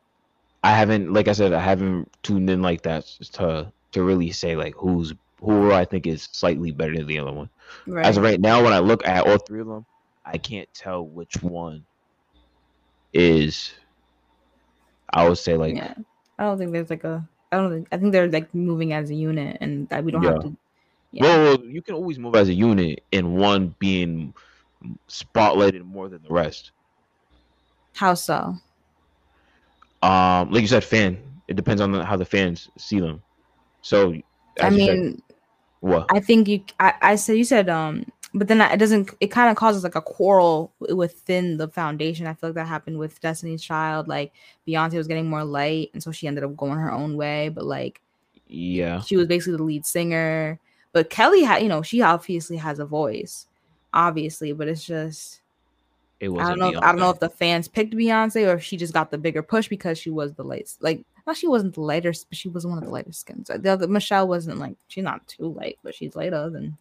I 0.63 0.71
haven't, 0.71 1.13
like 1.13 1.27
I 1.27 1.33
said, 1.33 1.53
I 1.53 1.59
haven't 1.59 2.11
tuned 2.23 2.49
in 2.49 2.61
like 2.61 2.81
that 2.83 3.05
to 3.33 3.71
to 3.91 4.03
really 4.03 4.31
say 4.31 4.55
like 4.55 4.75
who's 4.75 5.13
who 5.39 5.71
I 5.71 5.85
think 5.85 6.07
is 6.07 6.27
slightly 6.31 6.71
better 6.71 6.95
than 6.95 7.07
the 7.07 7.19
other 7.19 7.31
one. 7.31 7.49
Right. 7.85 8.05
As 8.05 8.17
of 8.17 8.23
right 8.23 8.39
now, 8.39 8.63
when 8.63 8.73
I 8.73 8.79
look 8.79 9.07
at 9.07 9.25
all 9.25 9.37
three 9.37 9.61
of 9.61 9.67
them, 9.67 9.85
I 10.25 10.37
can't 10.37 10.67
tell 10.73 11.05
which 11.05 11.41
one 11.41 11.85
is. 13.13 13.73
I 15.11 15.29
would 15.29 15.37
say 15.37 15.55
like 15.55 15.75
yeah. 15.75 15.93
I 16.37 16.43
don't 16.43 16.57
think 16.57 16.71
there's 16.71 16.89
like 16.89 17.03
a. 17.03 17.27
I 17.55 17.57
don't 17.61 17.71
think. 17.71 17.87
I 17.91 17.97
think 17.97 18.11
they're 18.11 18.29
like 18.29 18.53
moving 18.53 18.91
as 18.93 19.09
a 19.09 19.15
unit, 19.15 19.57
and 19.61 19.87
that 19.89 20.03
we 20.03 20.11
don't 20.11 20.23
have 20.23 20.41
to. 20.41 20.55
Yeah. 21.11 21.23
Well, 21.23 21.63
you 21.63 21.81
can 21.81 21.95
always 21.95 22.19
move 22.19 22.35
as 22.35 22.49
a 22.49 22.53
unit, 22.53 23.01
and 23.13 23.37
one 23.37 23.73
being 23.79 24.33
spotlighted 25.07 25.83
more 25.85 26.09
than 26.09 26.21
the 26.23 26.33
rest. 26.33 26.71
How 27.93 28.13
so? 28.13 28.55
Um, 30.03 30.51
like 30.51 30.61
you 30.61 30.67
said, 30.67 30.83
fan. 30.83 31.17
It 31.47 31.55
depends 31.55 31.81
on 31.81 31.91
the, 31.91 32.03
how 32.03 32.17
the 32.17 32.25
fans 32.25 32.69
see 32.77 32.99
them. 32.99 33.21
So, 33.81 34.13
I 34.59 34.67
you 34.69 34.85
said- 34.85 34.97
mean, 34.97 35.21
what? 35.79 36.07
I 36.09 36.19
think 36.19 36.47
you. 36.47 36.61
I, 36.79 36.93
I 37.01 37.15
said 37.15 37.37
you 37.37 37.43
said 37.45 37.69
um, 37.69 38.05
but 38.36 38.49
then 38.49 38.59
it 38.59 38.77
doesn't. 38.77 39.11
It 39.21 39.31
kind 39.31 39.49
of 39.49 39.55
causes 39.55 39.83
like 39.83 39.95
a 39.95 40.01
quarrel 40.01 40.73
within 40.79 41.55
the 41.55 41.69
foundation. 41.69 42.27
I 42.27 42.33
feel 42.33 42.49
like 42.49 42.55
that 42.55 42.67
happened 42.67 42.99
with 42.99 43.21
Destiny's 43.21 43.63
Child. 43.63 44.09
Like 44.09 44.33
Beyonce 44.67 44.97
was 44.97 45.07
getting 45.07 45.29
more 45.29 45.45
light, 45.45 45.89
and 45.93 46.03
so 46.03 46.11
she 46.11 46.27
ended 46.27 46.43
up 46.43 46.57
going 46.57 46.77
her 46.77 46.91
own 46.91 47.15
way. 47.15 47.47
But 47.47 47.63
like 47.63 48.01
yeah, 48.47 48.99
she 49.01 49.15
was 49.15 49.27
basically 49.27 49.55
the 49.55 49.63
lead 49.63 49.86
singer. 49.86 50.59
But 50.91 51.09
Kelly 51.09 51.43
had, 51.43 51.63
you 51.63 51.69
know, 51.69 51.81
she 51.81 52.01
obviously 52.01 52.57
has 52.57 52.79
a 52.79 52.86
voice, 52.86 53.47
obviously. 53.93 54.51
But 54.51 54.67
it's 54.67 54.83
just 54.83 55.39
it 56.19 56.27
was. 56.27 56.45
I 56.45 56.49
don't 56.49 56.59
know. 56.59 56.69
If, 56.71 56.83
I 56.83 56.91
don't 56.91 56.99
know 56.99 57.11
if 57.11 57.19
the 57.21 57.29
fans 57.29 57.69
picked 57.69 57.93
Beyonce 57.93 58.49
or 58.49 58.55
if 58.55 58.63
she 58.63 58.75
just 58.75 58.93
got 58.93 59.11
the 59.11 59.17
bigger 59.17 59.43
push 59.43 59.69
because 59.69 59.97
she 59.97 60.09
was 60.09 60.33
the 60.33 60.43
light. 60.43 60.69
Like, 60.81 61.05
not 61.25 61.38
she 61.38 61.47
wasn't 61.47 61.75
the 61.75 61.81
lighter, 61.81 62.11
but 62.11 62.38
she 62.38 62.49
was 62.49 62.67
one 62.67 62.77
of 62.77 62.83
the 62.83 62.89
lighter 62.89 63.13
skins. 63.13 63.49
The 63.53 63.69
other 63.69 63.88
Michelle 63.88 64.27
wasn't 64.27 64.59
like 64.59 64.75
she's 64.89 65.05
not 65.05 65.25
too 65.25 65.53
light, 65.53 65.79
but 65.83 65.95
she's 65.95 66.17
lighter 66.17 66.49
than. 66.49 66.77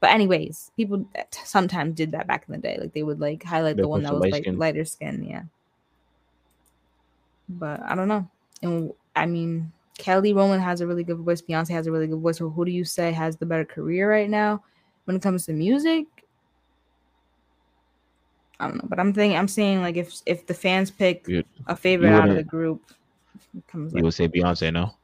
But 0.00 0.10
anyways, 0.10 0.70
people 0.76 1.06
sometimes 1.44 1.94
did 1.94 2.12
that 2.12 2.26
back 2.26 2.44
in 2.48 2.52
the 2.52 2.58
day. 2.58 2.76
Like 2.80 2.92
they 2.92 3.02
would 3.02 3.20
like 3.20 3.42
highlight 3.42 3.76
They 3.76 3.82
the 3.82 3.88
one 3.88 4.02
that 4.02 4.12
was 4.12 4.22
light 4.22 4.32
like 4.32 4.42
skin. 4.44 4.58
lighter 4.58 4.84
skin. 4.84 5.24
Yeah. 5.24 5.42
But 7.48 7.82
I 7.82 7.94
don't 7.94 8.08
know. 8.08 8.28
And 8.62 8.92
I 9.14 9.26
mean, 9.26 9.72
Kelly 9.98 10.32
Rowland 10.32 10.62
has 10.62 10.80
a 10.80 10.86
really 10.86 11.04
good 11.04 11.18
voice. 11.18 11.42
Beyonce 11.42 11.70
has 11.70 11.86
a 11.86 11.92
really 11.92 12.06
good 12.06 12.20
voice. 12.20 12.38
So 12.38 12.48
who 12.50 12.64
do 12.64 12.70
you 12.72 12.84
say 12.84 13.12
has 13.12 13.36
the 13.36 13.46
better 13.46 13.64
career 13.64 14.10
right 14.10 14.30
now 14.30 14.62
when 15.04 15.16
it 15.16 15.22
comes 15.22 15.46
to 15.46 15.52
music? 15.52 16.06
I 18.60 18.68
don't 18.68 18.76
know, 18.76 18.86
but 18.88 19.00
I'm 19.00 19.12
thinking 19.12 19.36
I'm 19.36 19.48
saying 19.48 19.80
like 19.82 19.96
if 19.96 20.14
if 20.24 20.46
the 20.46 20.54
fans 20.54 20.90
pick 20.90 21.26
You- 21.26 21.42
a 21.66 21.74
favorite 21.76 22.12
out 22.12 22.28
of 22.28 22.36
the 22.36 22.44
group, 22.44 22.92
it 23.56 23.66
comes 23.66 23.92
You 23.92 23.96
like, 23.96 24.04
would 24.04 24.14
say 24.14 24.28
Beyonce, 24.28 24.72
no? 24.72 24.94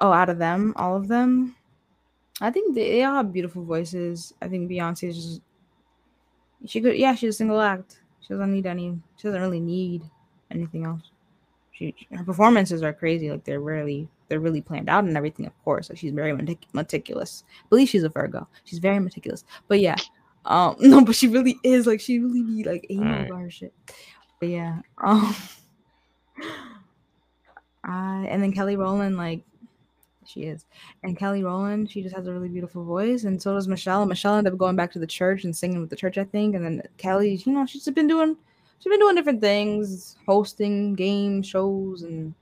oh, 0.00 0.12
out 0.12 0.30
of 0.30 0.38
them, 0.38 0.72
all 0.76 0.96
of 0.96 1.06
them, 1.08 1.54
I 2.40 2.50
think 2.50 2.74
they, 2.74 3.02
all 3.04 3.16
have 3.16 3.32
beautiful 3.32 3.64
voices. 3.64 4.32
I 4.40 4.48
think 4.48 4.70
Beyonce 4.70 5.08
is 5.08 5.16
just 5.16 5.42
she 6.66 6.80
could, 6.80 6.96
yeah, 6.96 7.14
she's 7.14 7.34
a 7.34 7.38
single 7.38 7.60
act. 7.60 8.00
She 8.20 8.34
doesn't 8.34 8.52
need 8.52 8.66
any. 8.66 8.98
She 9.16 9.28
doesn't 9.28 9.40
really 9.40 9.60
need 9.60 10.02
anything 10.50 10.84
else. 10.84 11.10
She 11.72 11.94
her 12.12 12.24
performances 12.24 12.82
are 12.82 12.92
crazy. 12.92 13.30
Like 13.30 13.44
they're 13.44 13.60
really 13.60 14.08
they're 14.28 14.40
really 14.40 14.60
planned 14.60 14.88
out 14.88 15.04
and 15.04 15.16
everything. 15.16 15.46
Of 15.46 15.52
course, 15.64 15.88
like 15.88 15.98
she's 15.98 16.12
very 16.12 16.32
metic- 16.32 16.66
meticulous. 16.72 17.44
I 17.64 17.68
believe 17.68 17.88
she's 17.88 18.02
a 18.02 18.08
Virgo. 18.08 18.48
She's 18.64 18.80
very 18.80 18.98
meticulous. 18.98 19.44
But 19.68 19.80
yeah, 19.80 19.96
um, 20.44 20.76
no, 20.80 21.04
but 21.04 21.14
she 21.14 21.28
really 21.28 21.58
is. 21.62 21.86
Like 21.86 22.00
she 22.00 22.18
really 22.18 22.42
be 22.42 22.64
like 22.64 22.86
anal 22.90 23.06
Alright. 23.06 23.30
about 23.30 23.40
her 23.40 23.50
shit. 23.50 23.72
But 24.40 24.48
yeah, 24.48 24.80
um, 25.04 25.34
I 27.84 28.26
and 28.28 28.42
then 28.42 28.52
Kelly 28.52 28.76
Rowland, 28.76 29.16
like 29.16 29.42
she 30.28 30.42
is, 30.42 30.66
and 31.02 31.18
Kelly 31.18 31.42
Rowland, 31.42 31.90
she 31.90 32.02
just 32.02 32.14
has 32.14 32.26
a 32.26 32.32
really 32.32 32.48
beautiful 32.48 32.84
voice, 32.84 33.24
and 33.24 33.40
so 33.40 33.54
does 33.54 33.68
Michelle. 33.68 34.06
Michelle 34.06 34.36
ended 34.36 34.52
up 34.52 34.58
going 34.58 34.76
back 34.76 34.92
to 34.92 34.98
the 34.98 35.06
church 35.06 35.44
and 35.44 35.56
singing 35.56 35.80
with 35.80 35.90
the 35.90 35.96
church, 35.96 36.18
I 36.18 36.24
think. 36.24 36.54
And 36.54 36.64
then 36.64 36.82
Kelly, 36.98 37.42
you 37.44 37.52
know, 37.52 37.66
she's 37.66 37.88
been 37.88 38.06
doing, 38.06 38.36
she's 38.78 38.90
been 38.90 39.00
doing 39.00 39.16
different 39.16 39.40
things, 39.40 40.16
hosting 40.26 40.94
game 40.94 41.42
shows 41.42 42.02
and 42.02 42.34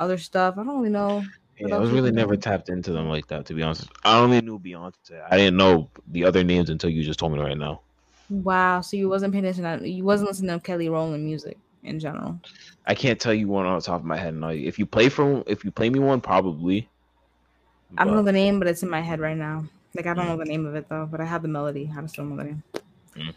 other 0.00 0.18
stuff. 0.18 0.54
I 0.58 0.64
don't 0.64 0.78
really 0.78 0.90
know. 0.90 1.22
Yeah, 1.58 1.76
I 1.76 1.78
was 1.78 1.90
really 1.90 2.10
never 2.10 2.36
tapped 2.36 2.68
into 2.68 2.90
them 2.90 3.08
like 3.08 3.28
that, 3.28 3.46
to 3.46 3.54
be 3.54 3.62
honest. 3.62 3.88
I 4.04 4.18
only 4.18 4.40
knew 4.40 4.58
Beyonce. 4.58 5.22
I 5.30 5.36
didn't 5.36 5.56
know 5.56 5.88
the 6.08 6.24
other 6.24 6.42
names 6.42 6.68
until 6.68 6.90
you 6.90 7.04
just 7.04 7.20
told 7.20 7.32
me 7.32 7.38
right 7.38 7.56
now. 7.56 7.82
Wow, 8.28 8.80
so 8.80 8.96
you 8.96 9.08
wasn't 9.08 9.32
paying 9.32 9.44
attention. 9.44 9.84
You 9.84 10.02
wasn't 10.02 10.30
listening 10.30 10.58
to 10.58 10.64
Kelly 10.64 10.88
Rowland 10.88 11.24
music 11.24 11.58
in 11.84 12.00
general. 12.00 12.40
I 12.86 12.94
can't 12.94 13.20
tell 13.20 13.34
you 13.34 13.46
one 13.46 13.66
on 13.66 13.78
the 13.78 13.84
top 13.84 14.00
of 14.00 14.06
my 14.06 14.16
head. 14.16 14.34
No, 14.34 14.48
if 14.48 14.78
you 14.78 14.86
play 14.86 15.08
for, 15.08 15.44
if 15.46 15.64
you 15.64 15.70
play 15.70 15.90
me 15.90 16.00
one, 16.00 16.20
probably. 16.20 16.88
I 17.98 18.04
don't 18.04 18.14
know 18.14 18.22
the 18.22 18.32
name, 18.32 18.58
but 18.58 18.68
it's 18.68 18.82
in 18.82 18.90
my 18.90 19.00
head 19.00 19.20
right 19.20 19.36
now. 19.36 19.64
Like 19.94 20.06
I 20.06 20.14
don't 20.14 20.26
know 20.26 20.36
the 20.36 20.44
name 20.44 20.66
of 20.66 20.74
it 20.74 20.88
though, 20.88 21.06
but 21.10 21.20
I 21.20 21.24
have 21.24 21.42
the 21.42 21.48
melody. 21.48 21.90
I 21.96 22.00
just 22.02 22.16
don't 22.16 22.30
know 22.30 22.36
the 22.36 22.44
name. 22.44 22.62
Mm. 23.16 23.34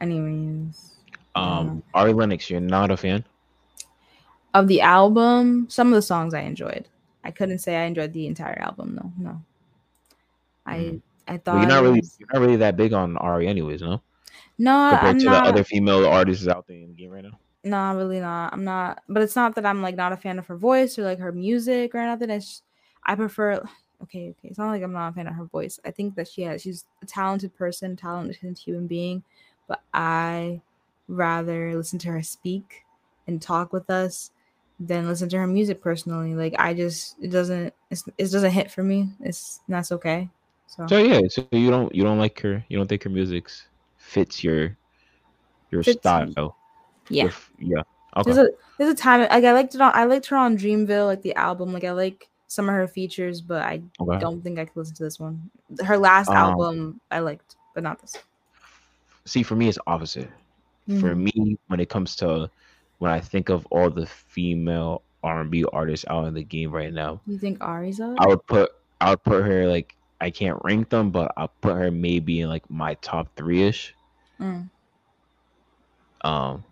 Anyways, 0.00 0.94
um, 1.34 1.82
Ari 1.94 2.12
Lennox, 2.12 2.50
you're 2.50 2.60
not 2.60 2.90
a 2.90 2.96
fan. 2.96 3.24
of 4.54 4.66
the 4.66 4.80
album, 4.80 5.66
some 5.70 5.86
of 5.88 5.94
the 5.94 6.02
songs 6.02 6.34
I 6.34 6.40
enjoyed. 6.40 6.88
I 7.22 7.30
couldn't 7.30 7.60
say 7.60 7.76
I 7.76 7.84
enjoyed 7.84 8.12
the 8.12 8.26
entire 8.26 8.58
album. 8.60 8.96
No, 9.00 9.12
no. 9.30 9.42
I 10.66 10.76
Mhm. 10.78 11.02
I 11.28 11.36
thought 11.36 11.52
Well, 11.52 11.58
you're 11.62 11.68
not 11.68 11.82
really, 11.84 12.00
was- 12.00 12.16
you're 12.18 12.28
not 12.32 12.40
really 12.40 12.56
that 12.56 12.76
big 12.76 12.92
on 12.92 13.16
Ari, 13.18 13.46
anyways, 13.46 13.80
no. 13.82 14.02
no. 14.58 14.90
Compared 14.90 15.08
I'm 15.14 15.18
to 15.20 15.24
not. 15.26 15.44
the 15.44 15.50
other 15.50 15.62
female 15.64 16.04
artists 16.04 16.48
out 16.48 16.66
there 16.66 16.78
in 16.78 16.88
the 16.88 16.94
game 16.94 17.10
right 17.12 17.22
now. 17.22 17.38
No, 17.62 17.76
I'm 17.76 17.96
really 17.96 18.18
not. 18.18 18.52
I'm 18.52 18.64
not. 18.64 19.02
But 19.08 19.22
it's 19.22 19.36
not 19.36 19.54
that 19.54 19.64
I'm 19.64 19.82
like 19.82 19.94
not 19.94 20.12
a 20.12 20.16
fan 20.16 20.40
of 20.40 20.46
her 20.48 20.56
voice 20.56 20.98
or 20.98 21.04
like 21.04 21.20
her 21.20 21.30
music 21.30 21.94
or 21.94 22.02
nothing. 22.04 22.30
It's 22.30 22.46
just, 22.46 22.62
I 23.04 23.14
prefer. 23.14 23.62
Okay, 24.02 24.30
okay. 24.30 24.48
It's 24.48 24.58
not 24.58 24.70
like 24.70 24.82
I'm 24.82 24.92
not 24.92 25.10
a 25.10 25.12
fan 25.12 25.26
of 25.26 25.34
her 25.34 25.44
voice. 25.44 25.78
I 25.84 25.90
think 25.90 26.14
that 26.14 26.28
she 26.28 26.42
has. 26.42 26.62
She's 26.62 26.84
a 27.02 27.06
talented 27.06 27.54
person, 27.56 27.96
talented 27.96 28.58
human 28.58 28.86
being. 28.86 29.22
But 29.68 29.82
I 29.94 30.60
rather 31.08 31.76
listen 31.76 31.98
to 32.00 32.08
her 32.08 32.22
speak 32.22 32.84
and 33.26 33.40
talk 33.42 33.72
with 33.72 33.90
us 33.90 34.30
than 34.78 35.06
listen 35.06 35.28
to 35.28 35.38
her 35.38 35.46
music 35.46 35.80
personally. 35.82 36.34
Like 36.34 36.54
I 36.58 36.72
just 36.72 37.16
it 37.20 37.28
doesn't 37.28 37.74
it's, 37.90 38.04
it 38.16 38.30
doesn't 38.30 38.50
hit 38.50 38.70
for 38.70 38.82
me. 38.82 39.10
It's 39.20 39.60
that's 39.68 39.92
okay. 39.92 40.28
So 40.66 40.86
So 40.86 40.98
yeah, 40.98 41.20
so 41.28 41.46
you 41.52 41.70
don't 41.70 41.94
you 41.94 42.02
don't 42.02 42.18
like 42.18 42.40
her 42.40 42.64
you 42.68 42.78
don't 42.78 42.86
think 42.86 43.02
her 43.02 43.10
music 43.10 43.50
fits 43.98 44.42
your 44.42 44.76
your 45.70 45.82
Fits- 45.82 46.00
style. 46.00 46.56
yeah. 47.08 47.24
Your 47.24 47.32
yeah. 47.58 47.82
Okay. 48.16 48.32
There's 48.32 48.48
a 48.48 48.50
there's 48.78 48.90
a 48.92 48.96
time 48.96 49.20
like 49.20 49.44
I 49.44 49.52
liked 49.52 49.74
it 49.74 49.80
on 49.80 49.92
I 49.94 50.04
liked 50.04 50.26
her 50.26 50.36
on 50.36 50.56
Dreamville 50.56 51.06
like 51.06 51.22
the 51.22 51.34
album 51.34 51.72
like 51.72 51.84
I 51.84 51.92
like 51.92 52.28
some 52.50 52.68
of 52.68 52.74
her 52.74 52.88
features 52.88 53.40
but 53.42 53.62
I 53.62 53.82
okay. 54.00 54.20
don't 54.20 54.42
think 54.42 54.58
I 54.58 54.66
could 54.66 54.76
listen 54.76 54.96
to 54.96 55.04
this 55.04 55.20
one. 55.20 55.50
Her 55.84 55.98
last 55.98 56.30
Um, 56.30 56.54
album 56.58 57.00
I 57.10 57.20
liked 57.20 57.56
but 57.74 57.84
not 57.84 58.00
this. 58.00 58.18
See, 59.26 59.42
for 59.42 59.56
me, 59.56 59.68
it's 59.68 59.78
opposite. 59.86 60.30
For 60.88 61.14
Mhm. 61.14 61.16
me, 61.16 61.58
when 61.68 61.80
it 61.80 61.88
comes 61.90 62.16
to 62.16 62.50
when 62.98 63.12
I 63.12 63.20
think 63.20 63.48
of 63.50 63.66
all 63.70 63.90
the 63.90 64.06
female 64.06 65.02
R 65.22 65.40
and 65.42 65.50
B 65.50 65.64
artists 65.72 66.06
out 66.08 66.26
in 66.26 66.34
the 66.34 66.44
game 66.44 66.72
right 66.72 66.92
now, 66.92 67.20
You 67.26 67.38
think 67.38 67.58
Ari's 67.62 68.00
up? 68.00 68.18
I 68.18 68.26
would 68.26 68.46
put 68.46 68.70
I 69.00 69.10
would 69.10 69.24
put 69.24 69.44
her 69.44 69.66
like 69.66 69.96
I 70.20 70.30
can't 70.30 70.58
rank 70.64 70.90
them, 70.90 71.10
but 71.10 71.32
I'll 71.36 71.52
put 71.60 71.76
her 71.76 71.90
maybe 71.90 72.40
in 72.40 72.48
like 72.48 72.68
my 72.70 72.94
top 72.94 73.36
three 73.36 73.62
ish. 73.62 73.94
Mm. 74.40 74.70
Um, 76.22 76.64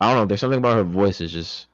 I 0.00 0.08
don't 0.12 0.22
know. 0.22 0.26
There's 0.26 0.40
something 0.40 0.58
about 0.58 0.76
her 0.76 0.84
voice. 0.84 1.20
It's 1.20 1.32
just 1.32 1.68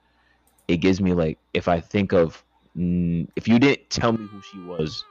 it 0.68 0.78
gives 0.78 1.00
me 1.00 1.14
like 1.14 1.38
if 1.54 1.68
I 1.68 1.80
think 1.80 2.12
of 2.12 2.44
if 2.78 3.48
you 3.48 3.58
didn't 3.58 3.90
tell 3.90 4.12
me 4.12 4.26
who 4.26 4.40
she 4.40 4.58
was 4.58 5.04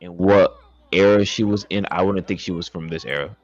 and 0.00 0.16
what 0.16 0.58
era 0.92 1.24
she 1.24 1.44
was 1.44 1.66
in, 1.70 1.86
I 1.90 2.02
wouldn't 2.02 2.26
think 2.26 2.40
she 2.40 2.52
was 2.52 2.68
from 2.68 2.88
this 2.88 3.04
era. 3.04 3.36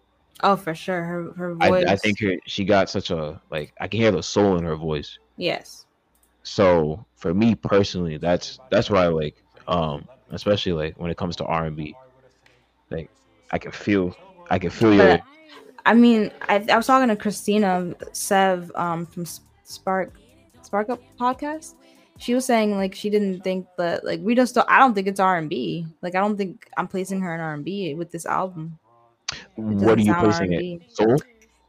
Oh, 0.42 0.56
for 0.56 0.74
sure. 0.74 1.02
Her 1.04 1.32
her 1.36 1.56
I, 1.60 1.68
voice. 1.68 1.86
I 1.86 1.96
think 1.96 2.20
her, 2.20 2.34
she 2.46 2.64
got 2.64 2.88
such 2.88 3.10
a 3.10 3.40
like 3.50 3.72
I 3.80 3.88
can 3.88 4.00
hear 4.00 4.10
the 4.10 4.22
soul 4.22 4.56
in 4.56 4.64
her 4.64 4.76
voice. 4.76 5.18
yes. 5.36 5.84
So 6.44 7.04
for 7.16 7.34
me 7.34 7.54
personally, 7.54 8.16
that's 8.16 8.58
that's 8.70 8.88
why 8.88 9.04
I 9.04 9.08
like. 9.08 9.42
Um, 9.66 10.08
especially 10.30 10.72
like 10.72 10.98
when 10.98 11.10
it 11.10 11.18
comes 11.18 11.36
to 11.36 11.44
R 11.44 11.66
and 11.66 11.76
B, 11.76 11.94
like 12.90 13.10
I 13.50 13.58
can 13.58 13.72
feel 13.72 14.16
I 14.48 14.58
can 14.58 14.70
feel 14.70 14.94
your 14.94 15.18
I 15.84 15.94
mean, 15.94 16.30
I, 16.48 16.64
I 16.70 16.76
was 16.76 16.86
talking 16.86 17.08
to 17.08 17.16
Christina 17.16 17.94
Sev 18.12 18.72
um 18.74 19.04
from 19.06 19.26
Spark 19.64 20.14
Spark 20.62 20.88
Up 20.88 21.00
podcast. 21.18 21.74
She 22.18 22.34
was 22.34 22.44
saying 22.44 22.76
like 22.76 22.94
she 22.94 23.10
didn't 23.10 23.42
think 23.42 23.66
that 23.76 24.04
like 24.04 24.20
we 24.20 24.34
just 24.34 24.54
don't, 24.54 24.68
I 24.68 24.78
don't 24.78 24.94
think 24.94 25.06
it's 25.06 25.20
R 25.20 25.38
and 25.38 25.48
B. 25.48 25.86
Like 26.02 26.14
I 26.14 26.20
don't 26.20 26.36
think 26.36 26.68
I'm 26.76 26.88
placing 26.88 27.20
her 27.20 27.34
in 27.34 27.40
R 27.40 27.54
and 27.54 27.64
B 27.64 27.94
with 27.94 28.10
this 28.10 28.26
album. 28.26 28.78
what 29.54 29.98
are 29.98 30.02
you 30.02 30.14
placing 30.14 30.54
R&B. 30.54 30.80
it? 30.82 30.96
Soul? 30.96 31.16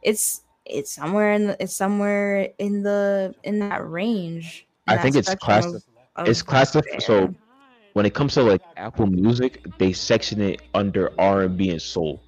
It's 0.02 0.42
it's 0.64 0.92
somewhere 0.92 1.32
in 1.32 1.46
the, 1.48 1.62
it's 1.62 1.76
somewhere 1.76 2.48
in 2.58 2.82
the 2.82 3.34
in 3.44 3.60
that 3.60 3.88
range. 3.88 4.66
in 4.88 4.92
I 4.92 4.96
that 4.96 5.02
think 5.02 5.16
it's 5.16 5.34
class. 5.36 5.64
of- 5.66 5.82
it's 6.26 6.42
of 6.42 6.72
the 6.72 7.00
So 7.00 7.34
when 7.92 8.06
it 8.06 8.14
comes 8.14 8.34
to 8.34 8.42
like 8.42 8.62
Apple 8.76 9.06
Music, 9.06 9.64
they 9.78 9.92
section 9.92 10.40
it 10.40 10.62
under 10.74 11.12
R 11.18 11.42
and 11.42 11.56
B 11.56 11.70
and 11.70 11.80
soul. 11.80 12.20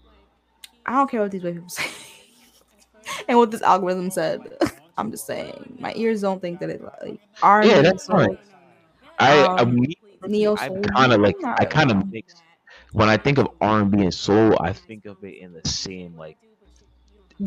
I 0.86 0.92
don't 0.92 1.10
care 1.10 1.20
what 1.20 1.30
these 1.30 1.42
white 1.42 1.54
people 1.54 1.68
say 1.68 1.90
and 3.28 3.38
what 3.38 3.50
this 3.50 3.62
algorithm 3.62 4.10
said. 4.10 4.40
I'm 4.97 5.11
just 5.11 5.26
saying, 5.26 5.76
my 5.78 5.93
ears 5.97 6.20
don't 6.20 6.40
think 6.40 6.61
that 6.61 6.70
it 6.70 6.82
like 6.82 7.20
R&B 7.43 7.68
Yeah, 7.68 7.82
that's 7.82 8.05
soul, 8.05 8.18
fine. 8.18 8.38
I 9.18 9.45
I, 9.45 9.62
Um, 9.62 9.86
neo 10.26 10.57
I 10.57 10.68
kind 10.68 11.12
of 11.12 11.20
like 11.20 11.36
I 11.45 11.64
kind 11.64 11.90
of 11.90 12.11
mix. 12.11 12.34
When 12.93 13.09
I 13.09 13.16
think 13.16 13.38
of 13.38 13.49
R 13.61 13.80
and 13.80 13.90
B 13.90 14.03
and 14.03 14.12
soul, 14.12 14.57
I 14.61 14.72
think 14.72 15.07
of 15.07 15.22
it 15.24 15.38
in 15.38 15.53
the 15.53 15.66
same 15.68 16.16
like 16.16 16.36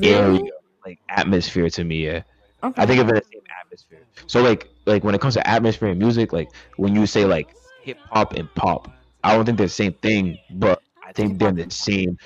area, 0.02 0.42
like 0.86 1.00
atmosphere 1.10 1.70
to 1.70 1.84
me. 1.84 2.06
Yeah. 2.06 2.24
Okay. 2.64 2.82
I 2.82 2.86
think 2.86 3.02
of 3.02 3.10
it 3.10 3.16
in 3.16 3.16
the 3.16 3.26
same 3.34 3.42
atmosphere. 3.62 4.00
So 4.28 4.42
like 4.42 4.70
like 4.86 5.04
when 5.04 5.14
it 5.16 5.22
comes 5.22 5.36
to 5.36 5.48
atmosphere 5.48 5.90
and 5.90 6.00
music, 6.00 6.34
like 6.34 6.50
when 6.78 6.96
you 6.96 7.06
say 7.06 7.26
like 7.26 7.56
hip 7.82 7.98
hop 8.12 8.34
and 8.34 8.54
pop, 8.56 8.92
I 9.24 9.36
don't 9.36 9.46
think 9.46 9.58
they're 9.58 9.68
the 9.68 9.74
same 9.74 9.94
thing, 9.94 10.38
but 10.52 10.82
I 11.04 11.14
think 11.14 11.40
they're 11.40 11.52
the 11.52 11.70
same. 11.70 12.18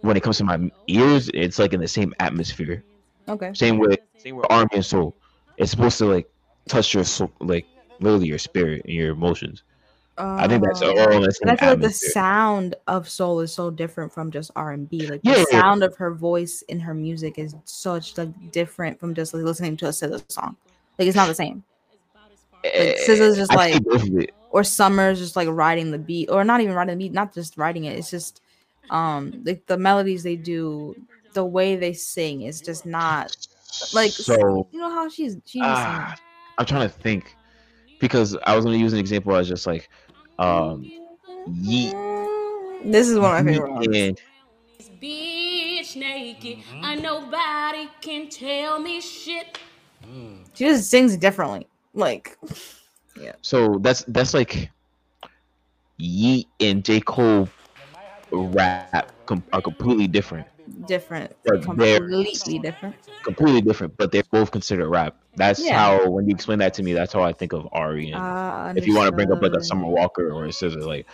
When 0.00 0.16
it 0.16 0.22
comes 0.22 0.38
to 0.38 0.44
my 0.44 0.70
ears, 0.88 1.30
it's 1.32 1.58
like 1.58 1.72
in 1.72 1.80
the 1.80 1.88
same 1.88 2.12
atmosphere. 2.20 2.84
Okay. 3.28 3.52
Same 3.54 3.78
with 3.78 3.98
same 4.16 4.36
with 4.36 4.46
R&B 4.50 4.82
soul. 4.82 5.14
It's 5.56 5.70
supposed 5.70 5.98
to 5.98 6.06
like 6.06 6.28
touch 6.68 6.94
your 6.94 7.04
soul, 7.04 7.30
like 7.40 7.66
literally 8.00 8.26
your 8.28 8.38
spirit 8.38 8.82
and 8.84 8.92
your 8.94 9.12
emotions. 9.12 9.62
I 10.16 10.46
think 10.46 10.62
that's 10.62 10.80
Um, 10.80 10.90
all 10.90 11.10
in 11.10 11.22
the 11.22 11.38
And 11.42 11.50
I 11.50 11.56
feel 11.56 11.70
like 11.70 11.80
the 11.80 11.90
sound 11.90 12.76
of 12.86 13.08
soul 13.08 13.40
is 13.40 13.52
so 13.52 13.68
different 13.70 14.12
from 14.12 14.30
just 14.30 14.52
R 14.54 14.70
and 14.70 14.88
B. 14.88 15.08
Like 15.08 15.20
Yeah, 15.24 15.32
the 15.34 15.38
yeah, 15.40 15.44
yeah. 15.50 15.60
sound 15.60 15.82
of 15.82 15.96
her 15.96 16.12
voice 16.12 16.62
in 16.68 16.78
her 16.80 16.94
music 16.94 17.36
is 17.38 17.56
such 17.64 18.16
like 18.16 18.52
different 18.52 19.00
from 19.00 19.12
just 19.14 19.34
like 19.34 19.42
listening 19.42 19.76
to 19.78 19.86
a 19.86 19.88
SZA 19.90 20.22
song. 20.30 20.56
Like 20.98 21.08
it's 21.08 21.16
not 21.16 21.26
the 21.26 21.34
same. 21.34 21.64
Eh, 22.62 22.94
SZA's 23.06 23.36
just 23.36 23.50
I 23.52 23.56
like- 23.56 23.74
see 23.74 23.80
both 23.80 24.02
of 24.08 24.16
it. 24.18 24.30
Or 24.50 24.62
Summer's 24.62 25.18
just 25.18 25.34
like 25.34 25.48
riding 25.48 25.90
the 25.90 25.98
beat, 25.98 26.30
or 26.30 26.44
not 26.44 26.60
even 26.60 26.76
riding 26.76 26.96
the 26.96 27.04
beat, 27.06 27.12
not 27.12 27.34
just 27.34 27.58
riding 27.58 27.84
it. 27.86 27.98
It's 27.98 28.08
just 28.10 28.40
um 28.90 29.42
like 29.44 29.66
the 29.66 29.76
melodies 29.76 30.22
they 30.22 30.36
do, 30.36 30.94
the 31.34 31.44
way 31.44 31.76
they 31.76 31.92
sing 31.92 32.42
is 32.42 32.60
just 32.60 32.86
not 32.86 33.36
like 33.92 34.10
so. 34.10 34.68
you 34.70 34.78
know 34.78 34.90
how 34.90 35.08
she's 35.08 35.36
she's 35.44 35.62
Ah, 35.64 36.14
I'm 36.58 36.66
trying 36.66 36.88
to 36.88 36.94
think 36.94 37.36
because 38.00 38.36
I 38.44 38.56
was 38.56 38.64
gonna 38.64 38.76
use 38.78 38.92
an 38.92 38.98
example 38.98 39.34
as 39.34 39.48
just 39.48 39.66
like 39.66 39.88
um 40.38 40.90
Yeat. 41.46 41.92
This 42.84 43.08
is 43.08 43.18
one 43.18 43.36
of 43.36 43.44
my 43.44 43.52
favorite 43.52 43.80
Yeat 43.82 43.90
ones. 43.90 43.96
and 43.96 44.20
Bitch 45.02 45.96
naked. 45.96 46.58
I 46.82 46.94
nobody 46.94 47.90
can 48.00 48.28
tell 48.30 48.78
me 48.78 49.00
shit. 49.00 49.58
She 50.54 50.64
just 50.64 50.90
sings 50.90 51.16
differently. 51.16 51.66
Like 51.92 52.38
yeah. 53.20 53.32
so 53.42 53.78
that's 53.78 54.04
that's 54.08 54.34
like 54.34 54.70
Yeat 55.98 56.48
and 56.60 56.84
J 56.84 57.00
Cole 57.00 57.48
rap 58.32 59.12
com- 59.26 59.44
are 59.52 59.62
completely 59.62 60.06
different, 60.06 60.46
different. 60.86 61.32
They're- 61.44 61.58
Completely 61.60 62.58
different. 62.58 62.94
completely 63.22 63.60
different, 63.62 63.96
but 63.96 64.12
they're 64.12 64.22
both 64.30 64.50
considered 64.50 64.88
rap. 64.88 65.16
That's 65.36 65.60
Yeah. 65.64 65.78
how 65.78 66.08
when 66.10 66.28
you 66.28 66.34
explain 66.34 66.58
that 66.60 66.74
to 66.74 66.82
me, 66.82 66.92
that's 66.92 67.12
how 67.12 67.22
I 67.22 67.32
think 67.32 67.52
of 67.52 67.68
Ari 67.72 68.10
and 68.12 68.16
Uh, 68.22 68.72
if 68.76 68.86
you 68.86 68.94
want 68.94 69.06
to 69.08 69.12
bring 69.12 69.30
up 69.32 69.42
like 69.42 69.52
a. 69.52 69.62
Summer 69.64 69.88
Walker 69.88 70.30
or 70.30 70.44
a 70.44 70.48
SZA, 70.48 70.84
like 70.86 71.06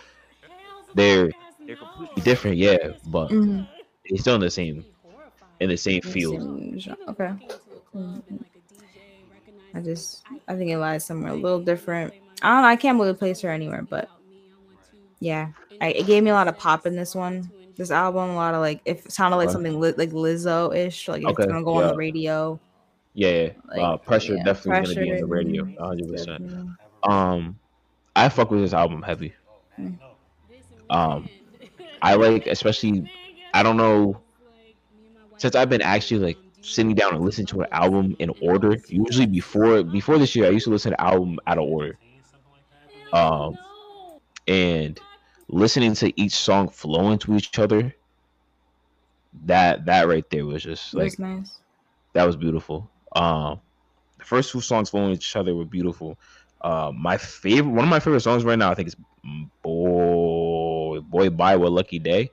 they're 0.93 1.31
they're 1.65 1.75
completely 1.77 2.21
different, 2.23 2.57
yeah, 2.57 2.77
but 3.07 3.29
Mhm. 3.29 3.67
they're 4.09 4.17
still 4.19 4.35
in 4.35 4.41
the 4.41 4.49
same 4.49 4.83
in 5.59 5.69
the 5.69 5.77
same 5.77 6.01
Same 6.01 6.11
field. 6.11 6.79
genre. 6.79 6.97
Okay. 7.09 7.31
Mhm. 7.95 8.21
I 9.73 9.79
just 9.79 10.23
I 10.47 10.55
think 10.55 10.69
it 10.71 10.77
lies 10.77 11.05
somewhere 11.05 11.31
a 11.31 11.35
little 11.35 11.59
different. 11.61 12.13
I 12.41 12.53
don't 12.53 12.61
know. 12.63 12.67
I 12.67 12.75
can't 12.75 12.99
really 12.99 13.13
place 13.13 13.41
her 13.41 13.49
anywhere, 13.49 13.83
but 13.87 14.09
yeah, 15.19 15.49
I, 15.79 15.89
it 15.91 16.07
gave 16.07 16.23
me 16.23 16.31
a 16.31 16.33
lot 16.33 16.47
of 16.47 16.57
pop 16.57 16.85
in 16.85 16.95
this 16.95 17.13
one. 17.15 17.49
This 17.81 17.89
album, 17.89 18.29
a 18.29 18.35
lot 18.35 18.53
of 18.53 18.59
like 18.61 18.79
if 18.85 19.07
it 19.07 19.11
sounded 19.11 19.37
like 19.37 19.47
Okay. 19.47 19.53
something 19.53 19.79
li- 19.79 19.95
like 19.97 20.11
Lizzo 20.11 20.71
ish, 20.75 21.07
like 21.07 21.23
Okay, 21.23 21.33
it's 21.43 21.51
gonna 21.51 21.63
go 21.63 21.81
on 21.81 21.87
the 21.87 21.95
radio. 21.95 22.59
Yeah, 23.15 23.49
yeah. 23.75 23.81
uh, 23.81 23.97
pressure 23.97 24.35
yeah, 24.35 24.43
definitely 24.43 24.93
gonna 24.93 25.03
be 25.07 25.11
on 25.13 25.17
the 25.17 25.25
radio, 25.25 25.63
mhm, 25.63 25.79
100. 25.79 26.11
percent. 26.11 26.51
Um, 27.09 27.57
I 28.15 28.29
fuck 28.29 28.51
with 28.51 28.61
this 28.61 28.73
album 28.73 29.01
heavy. 29.01 29.33
Mm. 29.79 29.97
Um, 30.91 31.27
I 32.03 32.13
like 32.13 32.45
especially. 32.45 33.11
I 33.55 33.63
don't 33.63 33.77
know. 33.77 34.21
Since 35.37 35.55
I've 35.55 35.69
been 35.69 35.81
actually 35.81 36.19
like 36.19 36.37
sitting 36.61 36.93
down 36.93 37.15
and 37.15 37.25
listening 37.25 37.47
to 37.47 37.61
an 37.61 37.67
album 37.71 38.15
in 38.19 38.31
order. 38.43 38.77
Usually 38.89 39.25
before 39.25 39.81
before 39.81 40.19
this 40.19 40.35
year, 40.35 40.45
I 40.45 40.49
used 40.49 40.65
to 40.65 40.69
listen 40.69 40.91
to 40.91 41.01
an 41.03 41.07
album 41.13 41.39
out 41.47 41.57
of 41.57 41.63
order. 41.63 41.97
Um, 43.11 43.57
and 44.47 44.99
listening 45.51 45.93
to 45.95 46.19
each 46.19 46.33
song 46.33 46.69
flow 46.69 47.11
into 47.11 47.35
each 47.35 47.57
other. 47.59 47.93
That 49.45 49.85
that 49.85 50.07
right 50.07 50.27
there 50.29 50.45
was 50.45 50.63
just 50.63 50.93
like 50.93 51.11
That's 51.11 51.19
nice. 51.19 51.59
that 52.13 52.25
was 52.25 52.35
beautiful. 52.35 52.89
Um, 53.15 53.61
the 54.17 54.25
first 54.25 54.51
two 54.51 54.59
songs 54.61 54.89
flowing 54.89 55.11
each 55.11 55.35
other 55.35 55.55
were 55.55 55.65
beautiful. 55.65 56.17
Uh, 56.59 56.91
my 56.95 57.17
favorite, 57.17 57.71
one 57.71 57.85
of 57.85 57.89
my 57.89 57.99
favorite 57.99 58.19
songs 58.21 58.43
right 58.43 58.59
now, 58.59 58.71
I 58.71 58.75
think 58.75 58.89
is 58.89 58.95
"Boy 59.63 60.99
Boy 60.99 61.29
Bye 61.29 61.55
What 61.55 61.71
Lucky 61.71 61.99
Daye." 61.99 62.29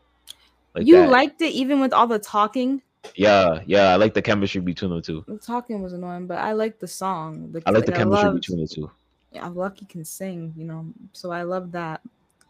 Like 0.74 0.86
you 0.86 0.96
that. 0.96 1.08
liked 1.10 1.40
it 1.40 1.52
even 1.52 1.80
with 1.80 1.92
all 1.92 2.06
the 2.06 2.18
talking. 2.18 2.82
yeah, 3.14 3.60
yeah. 3.66 3.90
I 3.90 3.96
like 3.96 4.14
the 4.14 4.22
chemistry 4.22 4.60
between 4.60 4.90
the 4.90 5.00
two. 5.00 5.24
The 5.28 5.38
talking 5.38 5.80
was 5.82 5.92
annoying, 5.92 6.26
but 6.26 6.38
I 6.38 6.52
like 6.52 6.78
the 6.78 6.88
song. 6.88 7.54
I 7.64 7.70
like 7.70 7.86
the 7.86 7.92
chemistry 7.92 8.24
loved- 8.28 8.40
between 8.40 8.60
the 8.60 8.66
two. 8.66 8.90
yeah, 9.32 9.46
Lucky 9.48 9.86
can 9.86 10.04
sing, 10.04 10.52
you 10.56 10.64
know, 10.64 10.86
so 11.12 11.30
I 11.30 11.42
love 11.42 11.72
that. 11.72 12.00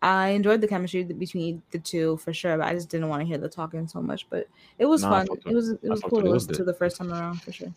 I 0.00 0.28
enjoyed 0.28 0.60
the 0.60 0.68
chemistry 0.68 1.02
between 1.04 1.60
the 1.72 1.78
two 1.78 2.16
for 2.18 2.32
sure, 2.32 2.56
but 2.56 2.66
I 2.68 2.74
just 2.74 2.88
didn't 2.88 3.08
want 3.08 3.20
to 3.22 3.26
hear 3.26 3.38
the 3.38 3.48
talking 3.48 3.88
so 3.88 4.00
much. 4.00 4.26
But 4.30 4.46
it 4.78 4.86
was 4.86 5.02
Nah, 5.02 5.10
fun. 5.10 5.26
It 5.46 5.54
was 5.54 5.70
it. 5.70 5.82
was 5.82 6.00
cool 6.02 6.20
to 6.20 6.26
it. 6.26 6.28
It 6.28 6.32
was 6.32 6.46
listen 6.48 6.64
to 6.64 6.64
the 6.64 6.74
first 6.74 6.96
time 6.96 7.12
around 7.12 7.42
for 7.42 7.50
sure. 7.52 7.72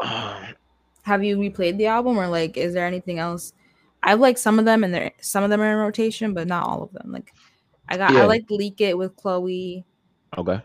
Um, 0.00 0.54
Have 1.02 1.22
you 1.24 1.36
replayed 1.36 1.76
the 1.78 1.86
album 1.86 2.18
or 2.18 2.28
like 2.28 2.56
is 2.56 2.74
there 2.74 2.86
anything 2.86 3.18
else? 3.18 3.52
I 4.02 4.14
like 4.14 4.36
some 4.38 4.58
of 4.58 4.64
them 4.64 4.84
and 4.84 4.92
there 4.92 5.12
some 5.20 5.42
of 5.44 5.50
them 5.50 5.60
are 5.60 5.70
in 5.72 5.78
rotation, 5.78 6.34
but 6.34 6.46
not 6.48 6.66
all 6.66 6.82
of 6.82 6.92
them. 6.92 7.12
Like 7.12 7.32
I 7.88 7.96
got 7.96 8.12
Yeah. 8.12 8.22
I 8.22 8.26
like 8.26 8.50
Leak 8.50 8.80
It 8.80 8.98
with 8.98 9.16
Chloe. 9.16 9.84
okay. 10.36 10.60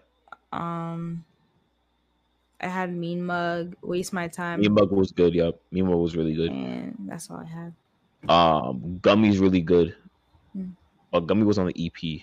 Um 0.51 1.23
I 2.61 2.67
had 2.67 2.93
Mean 2.93 3.25
Mug, 3.25 3.75
Waste 3.81 4.13
My 4.13 4.27
Time, 4.27 4.61
Mean 4.61 4.73
Mug 4.73 4.91
was 4.91 5.11
good. 5.11 5.33
Yep, 5.35 5.59
Mean 5.71 5.85
Mug 5.85 5.97
was 5.99 6.15
really 6.15 6.33
good. 6.33 6.49
and 6.51 6.95
that's 7.07 7.29
all 7.29 7.37
I 7.37 7.45
had. 7.45 7.73
Um, 8.29 8.99
Gummy's 9.01 9.37
really 9.39 9.59
good. 9.59 9.95
Hmm. 11.13 11.17
Oh, 11.17 11.21
Gummy 11.21 11.43
was 11.43 11.57
on 11.57 11.67
the 11.67 11.85
EP. 11.85 12.21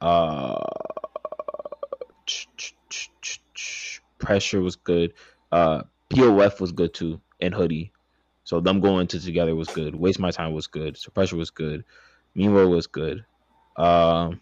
Uh, 0.00 0.64
Pressure 4.18 4.60
was 4.60 4.76
good. 4.76 5.14
Uh, 5.52 5.82
POF 6.10 6.60
was 6.60 6.72
good 6.72 6.92
too, 6.92 7.20
and 7.40 7.54
Hoodie. 7.54 7.92
So 8.44 8.60
them 8.60 8.80
going 8.80 9.06
to 9.08 9.20
together 9.20 9.54
was 9.54 9.68
good. 9.68 9.94
Waste 9.94 10.18
my 10.18 10.30
time 10.30 10.52
was 10.52 10.66
good. 10.66 10.96
So 10.96 11.10
Pressure 11.10 11.36
was 11.36 11.50
good. 11.50 11.84
Meanwhile 12.34 12.70
was 12.70 12.86
good. 12.86 13.24
Um, 13.76 14.40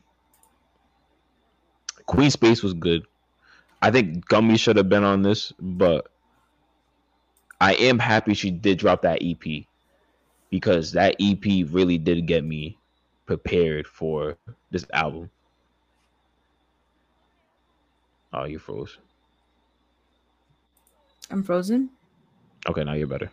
Queen 2.07 2.31
Space 2.31 2.63
was 2.63 2.73
good. 2.73 3.07
I 3.83 3.91
think 3.91 4.27
Gummy 4.27 4.57
should 4.57 4.77
have 4.77 4.89
been 4.89 5.05
on 5.05 5.23
this, 5.23 5.53
but 5.61 6.09
I 7.61 7.75
am 7.75 7.99
happy 7.99 8.35
she 8.35 8.51
did 8.51 8.79
drop 8.79 9.03
that 9.03 9.19
EP 9.23 9.67
because 10.51 10.93
that 10.93 11.17
EP 11.21 11.45
really 11.71 11.99
did 11.99 12.27
get 12.27 12.45
me 12.45 12.79
prepared 13.27 13.87
for 13.87 14.37
this 14.71 14.87
album. 14.93 15.31
Oh, 18.33 18.45
you 18.45 18.59
froze. 18.59 18.99
I'm 21.31 21.43
frozen. 21.43 21.91
Okay, 22.69 22.85
now 22.85 22.93
you're 22.93 23.07
better. 23.07 23.31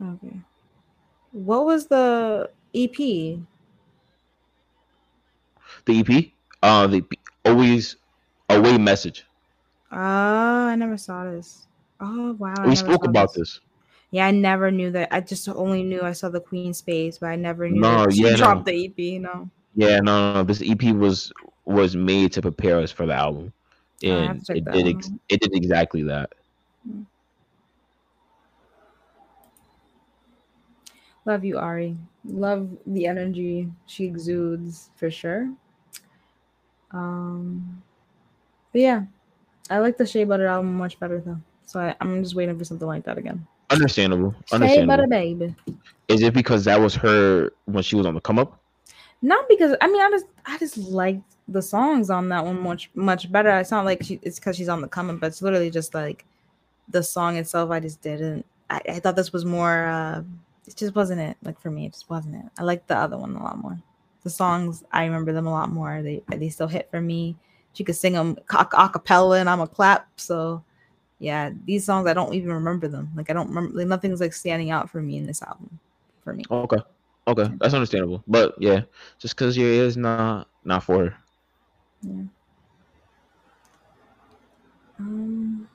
Okay. 0.00 0.36
What 1.32 1.64
was 1.64 1.86
the 1.86 2.50
EP? 2.74 2.96
The 2.96 3.38
EP, 5.88 6.32
uh, 6.62 6.86
the 6.86 6.98
EP, 6.98 7.18
always 7.44 7.96
away 8.48 8.78
message. 8.78 9.24
Oh, 9.90 9.98
I 9.98 10.74
never 10.76 10.96
saw 10.96 11.24
this. 11.24 11.66
Oh 12.00 12.32
wow. 12.32 12.54
We 12.66 12.76
spoke 12.76 13.04
about 13.04 13.34
this. 13.34 13.60
Yeah, 14.14 14.28
I 14.28 14.30
never 14.30 14.70
knew 14.70 14.92
that. 14.92 15.08
I 15.12 15.20
just 15.20 15.48
only 15.48 15.82
knew 15.82 16.00
I 16.02 16.12
saw 16.12 16.28
the 16.28 16.38
Queen 16.38 16.72
Space, 16.72 17.18
but 17.18 17.30
I 17.30 17.34
never 17.34 17.68
knew 17.68 17.80
No, 17.80 18.08
she 18.08 18.22
yeah, 18.22 18.30
no. 18.30 18.36
dropped 18.36 18.64
the 18.64 18.86
EP. 18.86 19.20
No. 19.20 19.50
Yeah, 19.74 19.98
no, 19.98 20.32
no, 20.32 20.34
no. 20.34 20.44
This 20.44 20.62
EP 20.64 20.94
was 20.94 21.32
was 21.64 21.96
made 21.96 22.32
to 22.34 22.40
prepare 22.40 22.78
us 22.78 22.92
for 22.92 23.06
the 23.06 23.12
album, 23.12 23.52
and 24.04 24.40
it 24.50 24.64
did 24.66 24.86
ex- 24.86 25.10
it 25.28 25.40
did 25.40 25.52
exactly 25.52 26.04
that. 26.04 26.30
Love 31.24 31.44
you, 31.44 31.58
Ari. 31.58 31.96
Love 32.24 32.68
the 32.86 33.08
energy 33.08 33.68
she 33.86 34.04
exudes 34.04 34.90
for 34.94 35.10
sure. 35.10 35.52
Um, 36.92 37.82
but 38.70 38.80
yeah, 38.80 39.02
I 39.70 39.78
like 39.78 39.96
the 39.96 40.06
Shea 40.06 40.22
Butter 40.22 40.46
album 40.46 40.78
much 40.78 41.00
better 41.00 41.18
though. 41.20 41.40
So 41.66 41.80
I, 41.80 41.96
I'm 42.00 42.22
just 42.22 42.36
waiting 42.36 42.56
for 42.56 42.64
something 42.64 42.86
like 42.86 43.02
that 43.06 43.18
again. 43.18 43.44
Understandable. 43.74 44.34
Understandable. 44.52 45.06
baby. 45.08 45.54
Is 46.08 46.22
it 46.22 46.34
because 46.34 46.64
that 46.64 46.80
was 46.80 46.94
her 46.96 47.50
when 47.66 47.82
she 47.82 47.96
was 47.96 48.06
on 48.06 48.14
the 48.14 48.20
come 48.20 48.38
up? 48.38 48.60
Not 49.22 49.48
because 49.48 49.74
I 49.80 49.86
mean 49.86 50.02
I 50.02 50.10
just 50.10 50.26
I 50.46 50.58
just 50.58 50.76
liked 50.76 51.22
the 51.48 51.62
songs 51.62 52.10
on 52.10 52.28
that 52.28 52.44
one 52.44 52.60
much 52.60 52.90
much 52.94 53.30
better. 53.32 53.50
It's 53.58 53.70
not 53.70 53.84
like 53.84 54.02
she 54.02 54.18
it's 54.22 54.38
because 54.38 54.56
she's 54.56 54.68
on 54.68 54.80
the 54.80 54.88
come 54.88 55.10
up, 55.10 55.20
but 55.20 55.28
it's 55.28 55.42
literally 55.42 55.70
just 55.70 55.94
like 55.94 56.24
the 56.88 57.02
song 57.02 57.36
itself. 57.36 57.70
I 57.70 57.80
just 57.80 58.02
didn't. 58.02 58.44
I, 58.70 58.80
I 58.88 59.00
thought 59.00 59.16
this 59.16 59.32
was 59.32 59.44
more. 59.44 59.86
uh 59.86 60.22
It 60.66 60.76
just 60.76 60.94
wasn't 60.94 61.20
it. 61.20 61.36
Like 61.42 61.58
for 61.60 61.70
me, 61.70 61.86
it 61.86 61.92
just 61.92 62.10
wasn't 62.10 62.36
it. 62.36 62.50
I 62.58 62.64
liked 62.64 62.88
the 62.88 62.96
other 62.96 63.16
one 63.16 63.34
a 63.34 63.42
lot 63.42 63.58
more. 63.58 63.78
The 64.22 64.30
songs 64.30 64.84
I 64.92 65.04
remember 65.04 65.32
them 65.32 65.46
a 65.46 65.50
lot 65.52 65.70
more. 65.70 66.02
They 66.02 66.22
they 66.28 66.48
still 66.50 66.68
hit 66.68 66.90
for 66.90 67.00
me. 67.00 67.36
She 67.72 67.84
could 67.84 67.96
sing 67.96 68.12
them 68.12 68.36
a 68.50 68.64
cappella 68.66 69.40
and 69.40 69.48
I'm 69.48 69.60
a 69.60 69.66
clap. 69.66 70.08
So 70.16 70.62
yeah, 71.18 71.50
these 71.64 71.84
songs 71.84 72.06
I 72.06 72.14
don't 72.14 72.34
even 72.34 72.52
remember 72.52 72.88
them. 72.88 73.10
Like 73.14 73.30
I 73.30 73.32
don't 73.32 73.48
remember. 73.48 73.78
Like, 73.78 73.86
nothing's 73.86 74.20
like 74.20 74.32
standing 74.32 74.70
out 74.70 74.90
for 74.90 75.00
me 75.00 75.16
in 75.16 75.26
this 75.26 75.42
album. 75.42 75.78
For 76.22 76.32
me. 76.32 76.44
Okay, 76.50 76.78
okay, 77.28 77.50
that's 77.60 77.74
understandable. 77.74 78.22
But 78.26 78.54
yeah, 78.58 78.82
just 79.18 79.36
because 79.36 79.56
your 79.56 79.68
ears 79.68 79.96
not 79.96 80.48
not 80.64 80.82
for 80.82 81.04
her. 81.04 81.16
Um, 84.98 85.68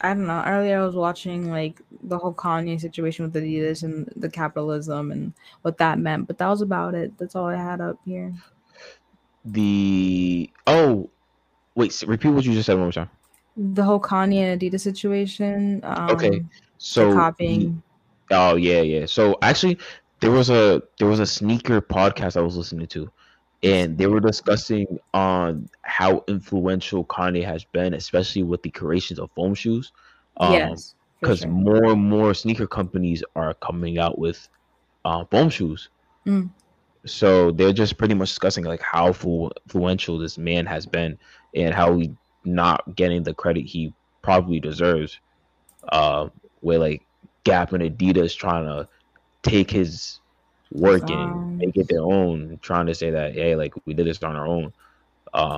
I 0.00 0.08
don't 0.14 0.26
know. 0.26 0.42
Earlier, 0.44 0.80
I 0.80 0.86
was 0.86 0.94
watching 0.94 1.50
like 1.50 1.80
the 2.02 2.18
whole 2.18 2.34
Kanye 2.34 2.80
situation 2.80 3.24
with 3.24 3.34
Adidas 3.34 3.82
and 3.82 4.12
the 4.16 4.28
capitalism 4.28 5.12
and 5.12 5.32
what 5.62 5.78
that 5.78 5.98
meant, 5.98 6.26
but 6.26 6.38
that 6.38 6.48
was 6.48 6.62
about 6.62 6.94
it. 6.94 7.16
That's 7.18 7.36
all 7.36 7.46
I 7.46 7.56
had 7.56 7.80
up 7.80 7.98
here. 8.04 8.32
The 9.44 10.50
oh, 10.66 11.10
wait, 11.74 12.02
repeat 12.06 12.30
what 12.30 12.44
you 12.44 12.54
just 12.54 12.66
said 12.66 12.74
one 12.74 12.84
more 12.84 12.92
time. 12.92 13.10
The 13.56 13.82
whole 13.82 14.00
Kanye 14.00 14.52
and 14.52 14.60
Adidas 14.60 14.80
situation. 14.80 15.80
Um, 15.82 16.10
Okay, 16.10 16.42
So 16.78 17.12
copying. 17.12 17.82
Oh 18.30 18.56
yeah, 18.56 18.80
yeah. 18.80 19.06
So 19.06 19.36
actually, 19.42 19.78
there 20.20 20.30
was 20.30 20.50
a 20.50 20.82
there 20.98 21.08
was 21.08 21.20
a 21.20 21.26
sneaker 21.26 21.80
podcast 21.80 22.36
I 22.36 22.40
was 22.40 22.56
listening 22.56 22.86
to, 22.88 23.10
and 23.62 23.98
they 23.98 24.06
were 24.06 24.20
discussing 24.20 24.98
on 25.12 25.68
how 25.82 26.24
influential 26.28 27.04
Kanye 27.04 27.44
has 27.44 27.64
been, 27.64 27.94
especially 27.94 28.42
with 28.42 28.62
the 28.62 28.70
creations 28.70 29.18
of 29.18 29.30
foam 29.36 29.54
shoes. 29.54 29.92
Um, 30.38 30.52
yes, 30.52 30.94
because 31.20 31.40
sure. 31.40 31.50
more 31.50 31.84
and 31.84 32.02
more 32.02 32.34
sneaker 32.34 32.66
companies 32.66 33.22
are 33.36 33.54
coming 33.54 33.98
out 33.98 34.18
with 34.18 34.48
uh, 35.04 35.24
foam 35.30 35.50
shoes. 35.50 35.88
Mm. 36.26 36.50
So 37.04 37.50
they're 37.50 37.72
just 37.72 37.98
pretty 37.98 38.14
much 38.14 38.28
discussing 38.28 38.64
like 38.64 38.80
how 38.80 39.08
influential 39.08 40.18
this 40.18 40.38
man 40.38 40.66
has 40.66 40.86
been 40.86 41.18
and 41.54 41.74
how 41.74 41.96
he 41.96 42.12
not 42.44 42.94
getting 42.94 43.22
the 43.22 43.34
credit 43.34 43.62
he 43.62 43.92
probably 44.22 44.60
deserves. 44.60 45.18
Uh, 45.90 46.28
where 46.60 46.78
like 46.78 47.02
Gap 47.44 47.72
and 47.72 47.82
Adidas 47.82 48.36
trying 48.36 48.66
to 48.66 48.88
take 49.42 49.70
his 49.70 50.20
work 50.70 51.10
and 51.10 51.58
make 51.58 51.76
it 51.76 51.88
their 51.88 52.02
own, 52.02 52.58
trying 52.62 52.86
to 52.86 52.94
say 52.94 53.10
that 53.10 53.34
hey, 53.34 53.56
like 53.56 53.74
we 53.84 53.94
did 53.94 54.06
this 54.06 54.22
on 54.22 54.36
our 54.36 54.46
own. 54.46 54.72
Uh, 55.34 55.56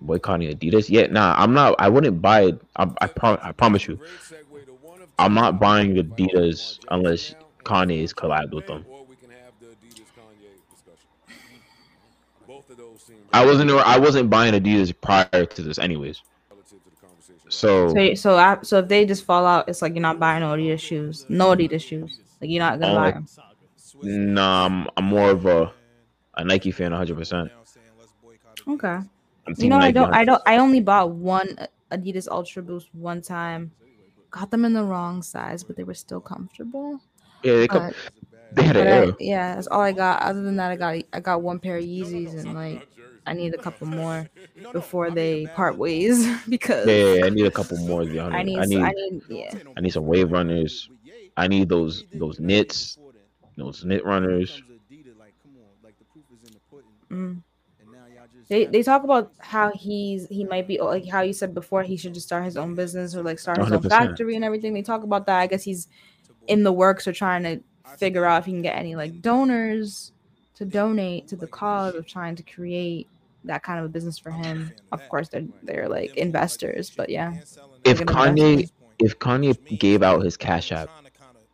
boycotting 0.00 0.50
Adidas? 0.56 0.88
Yeah, 0.88 1.06
nah, 1.06 1.34
I'm 1.36 1.54
not. 1.54 1.74
I 1.78 1.88
wouldn't 1.88 2.20
buy 2.22 2.44
it. 2.44 2.60
I, 2.76 2.90
I, 3.00 3.06
pro- 3.06 3.38
I 3.42 3.52
promise 3.52 3.86
you, 3.86 3.98
I'm 5.18 5.34
not 5.34 5.58
buying 5.58 5.94
Adidas 5.96 6.78
unless 6.90 7.34
Kanye 7.64 8.02
is 8.02 8.12
collabed 8.12 8.52
with 8.52 8.66
them. 8.66 8.84
Or 8.88 9.04
we 9.04 9.16
can 9.16 9.30
have 9.30 9.52
the 9.60 9.66
Adidas 9.66 10.08
Kanye 10.16 10.52
discussion. 10.70 11.08
Both 12.54 12.70
of 12.70 12.76
those 12.76 13.02
seem 13.02 13.16
I 13.32 13.44
wasn't. 13.44 13.70
I 13.70 13.98
wasn't 13.98 14.30
buying 14.30 14.54
Adidas 14.54 14.94
prior 15.00 15.44
to 15.46 15.62
this, 15.62 15.78
anyways. 15.78 16.22
relative 16.50 16.82
to 16.84 16.90
the 16.90 16.96
conversation. 17.06 17.50
So 17.50 17.88
So, 17.88 18.14
so, 18.14 18.36
I, 18.36 18.58
so 18.62 18.78
if 18.78 18.88
they 18.88 19.04
just 19.06 19.24
fall 19.24 19.44
out, 19.46 19.68
it's 19.68 19.82
like 19.82 19.94
you're 19.94 20.02
not 20.02 20.18
buying 20.20 20.40
no 20.40 20.52
Adidas 20.52 20.80
shoes, 20.80 21.26
no 21.28 21.54
Adidas 21.54 21.82
shoes. 21.82 22.20
Like 22.40 22.50
you're 22.50 22.62
not 22.62 22.80
gonna 22.80 22.92
Oh, 22.92 22.96
buy 22.96 23.10
them. 23.10 23.26
nah, 24.02 24.66
I'm, 24.66 24.86
I'm 24.96 25.04
more 25.04 25.30
of 25.30 25.46
a 25.46 25.72
a 26.36 26.44
Nike 26.44 26.70
fan, 26.70 26.90
100. 26.92 27.16
percent 27.16 27.50
Okay. 28.68 28.98
You 29.46 29.54
team 29.54 29.70
know, 29.70 29.78
I 29.78 29.90
don't, 29.90 30.12
I 30.14 30.24
100%. 30.24 30.26
don't, 30.26 30.42
I 30.46 30.56
only 30.58 30.80
bought 30.80 31.10
one 31.10 31.56
Adidas 31.92 32.28
Ultra 32.30 32.62
Boost 32.62 32.88
one 32.94 33.20
time. 33.22 33.72
Got 34.30 34.50
them 34.50 34.64
in 34.64 34.72
the 34.72 34.82
wrong 34.82 35.22
size, 35.22 35.62
but 35.62 35.76
they 35.76 35.84
were 35.84 35.94
still 35.94 36.20
comfortable. 36.20 37.00
Yeah, 37.42 37.56
they, 37.56 37.68
come, 37.68 37.88
But, 37.88 37.96
they 38.54 38.62
had 38.62 38.76
an 38.76 39.08
but 39.08 39.14
I, 39.14 39.16
yeah, 39.20 39.54
that's 39.54 39.66
all 39.66 39.80
I 39.80 39.92
got. 39.92 40.22
Other 40.22 40.42
than 40.42 40.56
that, 40.56 40.70
I 40.70 40.76
got, 40.76 41.02
I 41.12 41.20
got 41.20 41.42
one 41.42 41.58
pair 41.58 41.76
of 41.76 41.84
Yeezys, 41.84 42.38
and 42.38 42.54
like, 42.54 42.88
I 43.26 43.32
need 43.32 43.54
a 43.54 43.58
couple 43.58 43.86
more 43.86 44.28
before 44.72 45.10
they 45.10 45.46
part 45.54 45.76
ways 45.76 46.26
because 46.48 46.86
Yeah, 46.86 47.14
yeah, 47.14 47.26
I 47.26 47.30
need 47.30 47.46
a 47.46 47.50
couple 47.50 47.76
more. 47.78 48.04
To 48.04 48.10
be 48.10 48.18
honest. 48.18 48.38
I 48.38 48.42
need, 48.42 48.58
I 48.58 48.64
need, 48.64 48.82
I 48.82 48.90
need, 48.90 49.22
yeah. 49.28 49.54
I 49.76 49.80
need 49.80 49.92
some 49.92 50.06
wave 50.06 50.30
runners. 50.30 50.90
I 51.36 51.48
need 51.48 51.68
those 51.68 52.04
those 52.12 52.38
knits, 52.38 52.98
those 53.56 53.84
knit 53.84 54.04
runners. 54.04 54.62
Mm. 57.10 57.42
They 58.48 58.66
they 58.66 58.82
talk 58.82 59.04
about 59.04 59.32
how 59.38 59.72
he's 59.72 60.28
he 60.28 60.44
might 60.44 60.68
be 60.68 60.80
like 60.80 61.08
how 61.08 61.22
you 61.22 61.32
said 61.32 61.54
before 61.54 61.82
he 61.82 61.96
should 61.96 62.14
just 62.14 62.26
start 62.26 62.44
his 62.44 62.56
own 62.56 62.74
business 62.74 63.14
or 63.14 63.22
like 63.22 63.38
start 63.38 63.58
his 63.58 63.72
own 63.72 63.80
100%. 63.80 63.88
factory 63.88 64.36
and 64.36 64.44
everything. 64.44 64.74
They 64.74 64.82
talk 64.82 65.02
about 65.02 65.26
that. 65.26 65.40
I 65.40 65.46
guess 65.46 65.62
he's 65.62 65.88
in 66.46 66.62
the 66.62 66.72
works 66.72 67.08
or 67.08 67.12
trying 67.12 67.42
to 67.44 67.62
figure 67.98 68.24
out 68.24 68.40
if 68.40 68.46
he 68.46 68.52
can 68.52 68.62
get 68.62 68.76
any 68.76 68.94
like 68.96 69.20
donors 69.20 70.12
to 70.54 70.64
donate 70.64 71.28
to 71.28 71.36
the 71.36 71.46
cause 71.46 71.94
of 71.94 72.06
trying 72.06 72.36
to 72.36 72.42
create 72.42 73.08
that 73.44 73.62
kind 73.62 73.78
of 73.78 73.84
a 73.84 73.88
business 73.88 74.18
for 74.18 74.30
him. 74.30 74.72
Of 74.92 75.06
course, 75.08 75.28
they're 75.28 75.44
they're 75.62 75.88
like 75.88 76.16
investors, 76.16 76.90
but 76.90 77.08
yeah. 77.08 77.40
If 77.84 78.00
Kanye, 78.00 78.70
if 78.98 79.18
Kanye 79.18 79.78
gave 79.78 80.02
out 80.02 80.22
his 80.22 80.36
cash 80.36 80.72
app 80.72 80.88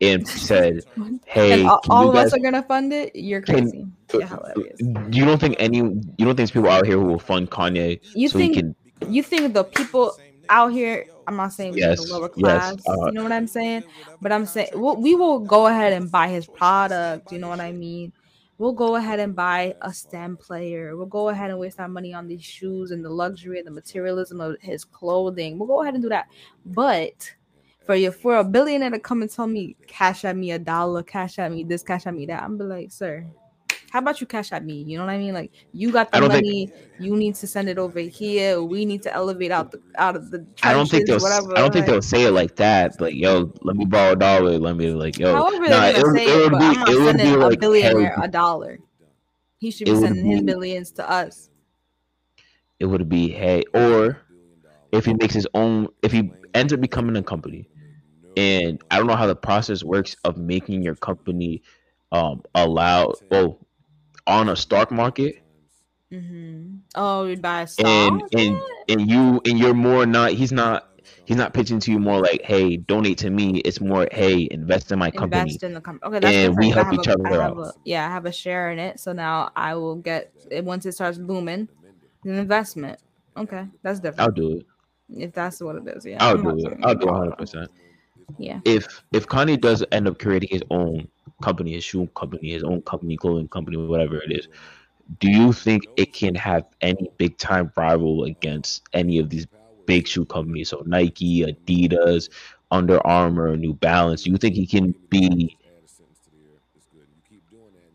and 0.01 0.27
said, 0.29 0.85
"Hey, 1.27 1.53
and 1.53 1.69
all, 1.69 1.81
all 1.89 2.09
of 2.09 2.15
guys 2.15 2.29
us 2.29 2.35
are 2.35 2.43
gonna 2.43 2.63
fund 2.63 2.93
it. 2.93 3.15
You're 3.17 3.43
crazy. 3.43 3.87
Uh, 4.15 4.19
You're 4.19 4.27
hilarious. 4.27 4.81
you 5.11 5.25
don't 5.25 5.39
think 5.39 5.57
any 5.59 5.79
you 5.79 5.83
don't 6.19 6.29
think 6.29 6.37
there's 6.37 6.51
people 6.51 6.71
out 6.71 6.87
here 6.87 6.97
who 6.97 7.05
will 7.05 7.19
fund 7.19 7.51
Kanye 7.51 8.01
You 8.15 8.29
so 8.29 8.39
think 8.39 8.55
he 8.55 8.63
can 8.63 8.77
you 9.09 9.23
think 9.23 9.55
the 9.55 9.65
people 9.65 10.17
out 10.49 10.73
here 10.73 11.07
i'm 11.31 11.37
not 11.37 11.53
saying 11.53 11.77
Yes, 11.77 12.05
the 12.05 12.13
lower 12.13 12.31
yes, 12.37 12.75
class 12.83 12.89
uh, 12.89 13.07
you 13.07 13.13
know 13.13 13.23
what 13.23 13.33
i'm 13.33 13.47
saying 13.47 13.85
but 14.21 14.33
i'm 14.33 14.47
saying 14.47 14.69
we'll, 14.75 14.97
we 14.97 15.15
will 15.15 15.39
go 15.39 15.69
ahead 15.69 15.93
and 15.93 16.11
buy 16.11 16.29
his 16.29 16.47
product 16.47 17.31
you 17.33 17.39
know 17.39 17.49
what 17.49 17.61
i 17.61 17.73
mean 17.73 18.13
we'll 18.61 18.73
go 18.73 18.97
ahead 18.97 19.19
and 19.19 19.35
buy 19.35 19.75
a 19.81 19.93
STEM 19.93 20.37
player. 20.37 20.95
We'll 20.95 21.07
go 21.07 21.31
ahead 21.31 21.49
and 21.49 21.59
waste 21.59 21.81
our 21.81 21.89
money 21.89 22.13
on 22.13 22.29
these 22.29 22.45
shoes 22.45 22.91
and 22.91 23.03
the 23.03 23.09
luxury 23.09 23.57
and 23.57 23.67
the 23.67 23.71
materialism 23.71 24.39
of 24.39 24.57
his 24.61 24.85
clothing. 24.85 25.59
We'll 25.59 25.67
go 25.67 25.81
ahead 25.81 25.95
and 25.95 26.03
do 26.03 26.11
that. 26.11 26.27
But 26.67 27.33
for 27.87 27.95
you, 27.95 28.13
for 28.13 28.37
a 28.37 28.45
billionaire 28.45 28.91
to 28.91 28.99
come 28.99 29.23
and 29.23 29.31
tell 29.31 29.47
me, 29.47 29.77
cash 29.87 30.27
at 30.27 30.37
me 30.37 30.51
a 30.51 30.59
dollar, 30.59 31.03
cash 31.03 31.39
at 31.39 31.51
me 31.51 31.65
this, 31.65 31.83
cash 31.83 32.07
at 32.07 32.15
me 32.15 32.27
that, 32.27 32.43
I'm 32.43 32.59
be 32.59 32.65
like, 32.65 32.93
sir, 32.93 33.27
how 33.91 33.99
about 33.99 34.21
you 34.21 34.27
cash 34.27 34.53
at 34.53 34.65
me? 34.65 34.83
You 34.87 34.99
know 34.99 35.05
what 35.05 35.13
I 35.13 35.19
mean? 35.19 35.35
Like 35.35 35.53
you 35.73 35.91
got 35.93 36.11
the 36.13 36.21
don't 36.21 36.31
think- 36.31 36.45
money, 36.47 36.73
you 36.99 37.17
need 37.17 37.35
to 37.37 37.47
send 37.47 37.69
it 37.69 37.77
over 37.77 37.99
here. 38.01 38.63
We 38.63 38.85
need 38.85 39.03
to 39.03 39.13
elevate 39.13 39.51
out 39.51 39.73
the 39.73 39.81
out 39.97 40.17
of 40.17 40.31
the. 40.31 40.47
I 40.63 40.73
don't 40.73 40.89
think 40.89 41.07
they'll. 41.07 41.19
whatever. 41.21 41.53
I 41.57 41.61
don't 41.61 41.73
think 41.73 41.87
they'll 41.87 42.01
say 42.01 42.23
it 42.23 42.31
like 42.31 42.57
that. 42.57 43.01
Like, 43.01 43.15
yo, 43.15 43.53
let 43.63 43.77
me 43.77 43.85
borrow 43.85 44.13
a 44.13 44.17
dollar. 44.17 44.59
Let 44.59 44.77
me 44.77 44.91
like, 44.93 45.19
yo. 45.19 45.35
However, 45.35 45.69
nah, 45.69 45.87
it 45.87 46.03
would, 46.03 46.17
say 46.17 46.25
it 46.25 46.51
would 46.51 46.59
be. 46.59 46.65
I'm 46.65 46.75
not 46.75 46.89
It 46.89 46.99
would 46.99 47.17
be 47.17 47.19
sending 47.23 47.35
a 47.35 47.47
like 47.49 47.61
billionaire 47.61 48.11
hell- 48.15 48.25
a 48.25 48.29
dollar. 48.29 48.79
He 49.59 49.71
should 49.71 49.87
be 49.87 49.97
sending 49.97 50.25
his 50.25 50.41
be- 50.41 50.47
billions 50.47 50.91
to 50.93 51.11
us. 51.11 51.51
it 52.79 52.87
would 52.87 53.09
be 53.09 53.29
hey, 53.29 53.63
or 53.75 54.19
if 54.93 55.05
he 55.05 55.15
makes 55.15 55.35
his 55.35 55.47
own, 55.55 55.89
if 56.03 56.13
he 56.13 56.33
ends 56.55 56.73
up 56.73 56.81
becoming 56.81 57.17
a 57.17 57.23
company, 57.23 57.69
and 58.37 58.81
I 58.91 58.97
don't 58.99 59.07
know 59.07 59.17
how 59.17 59.27
the 59.27 59.37
process 59.37 59.83
works 59.85 60.17
of 60.25 60.37
making 60.39 60.83
your 60.83 60.95
company 60.95 61.63
um 62.13 62.43
allow 62.55 63.13
well 63.31 63.59
on 64.31 64.49
a 64.49 64.57
stock 64.57 64.91
market 64.91 65.43
Mm-hmm. 66.13 66.79
Oh, 66.97 67.37
buy 67.37 67.63
a 67.63 67.67
stock. 67.69 67.87
and 67.87 68.23
and 68.37 68.61
and 68.89 69.09
you 69.11 69.41
and 69.47 69.57
you're 69.61 69.75
more 69.75 70.05
not 70.07 70.33
he's 70.33 70.51
not 70.51 70.89
he's 71.25 71.37
not 71.37 71.55
pitching 71.55 71.79
to 71.79 71.93
you 71.93 72.01
more 72.01 72.21
like 72.21 72.43
hey 72.43 72.77
donate 72.79 73.17
to 73.19 73.31
me 73.31 73.59
it's 73.59 73.81
more 73.81 74.09
hey 74.11 74.49
invest 74.51 74.91
in 74.91 74.99
my 74.99 75.13
company 75.13 75.43
invest 75.43 75.63
in 75.63 75.73
the 75.73 75.81
company. 75.81 76.09
Okay, 76.09 76.19
that's 76.19 76.35
and 76.49 76.57
we. 76.59 76.71
Help 76.71 76.93
each 76.95 77.07
a- 77.07 77.13
other 77.13 77.41
out. 77.41 77.57
a- 77.59 77.73
yeah, 77.85 78.09
I 78.09 78.11
have 78.11 78.27
a 78.27 78.33
share 78.33 78.73
in 78.73 78.81
it, 78.81 78.99
so 78.99 79.13
now 79.13 79.53
I 79.55 79.77
will 79.77 79.95
get 79.95 80.33
it 80.51 80.65
once 80.65 80.85
it 80.85 80.93
starts 80.93 81.17
booming. 81.17 81.69
An 82.25 82.35
investment. 82.35 82.99
Okay, 83.37 83.67
that's 83.83 84.01
different. 84.01 84.21
I'll 84.21 84.35
do 84.35 84.57
it 84.59 84.67
if 85.17 85.33
that's 85.33 85.61
what 85.61 85.77
it 85.77 85.85
is, 85.97 86.05
yeah. 86.05 86.17
I'll 86.21 86.35
I'm 86.37 86.43
do 86.59 86.67
it 86.67 86.79
I'll 86.83 86.95
do 86.97 87.03
about- 87.07 87.15
100 87.31 87.39
percent 87.39 87.71
Yeah. 88.37 88.59
if 88.65 89.05
if 89.13 89.29
Kanye 89.29 89.61
does 89.61 89.85
end 89.93 90.09
up 90.09 90.19
creating 90.19 90.49
his 90.51 90.63
own 90.71 91.07
company, 91.43 91.73
his 91.73 91.85
shoe 91.85 92.07
company, 92.15 92.53
his 92.53 92.63
own 92.63 92.83
company, 92.83 93.17
clothing 93.17 93.49
company, 93.49 93.77
whatever 93.77 94.23
it 94.23 94.33
is, 94.33 94.49
do 95.19 95.31
you 95.31 95.53
think 95.53 95.87
it 95.97 96.13
can 96.13 96.35
have 96.35 96.67
any 96.81 97.11
big 97.19 97.37
time 97.37 97.73
rival 97.77 98.25
against 98.25 98.83
any 98.93 99.19
of 99.19 99.29
these 99.29 99.47
big 99.87 100.07
shoe 100.07 100.25
companies? 100.25 100.69
So 100.69 100.83
Nike, 100.87 101.43
Adidas, 101.43 102.31
Under 102.71 103.05
Armour, 103.07 103.57
New 103.57 103.75
Balance. 103.75 104.23
Do 104.23 104.31
you 104.31 104.37
think 104.37 104.55
he 104.55 104.67
can 104.67 104.95
be? 105.09 105.57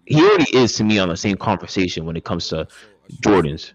He 0.06 0.22
already 0.22 0.56
is 0.56 0.74
to 0.74 0.84
me 0.84 1.00
on 1.00 1.10
the 1.10 1.18
same 1.18 1.38
conversation 1.38 2.06
when 2.06 2.16
it 2.16 2.24
comes 2.26 2.50
to 2.50 2.68
Jordans. 3.22 3.74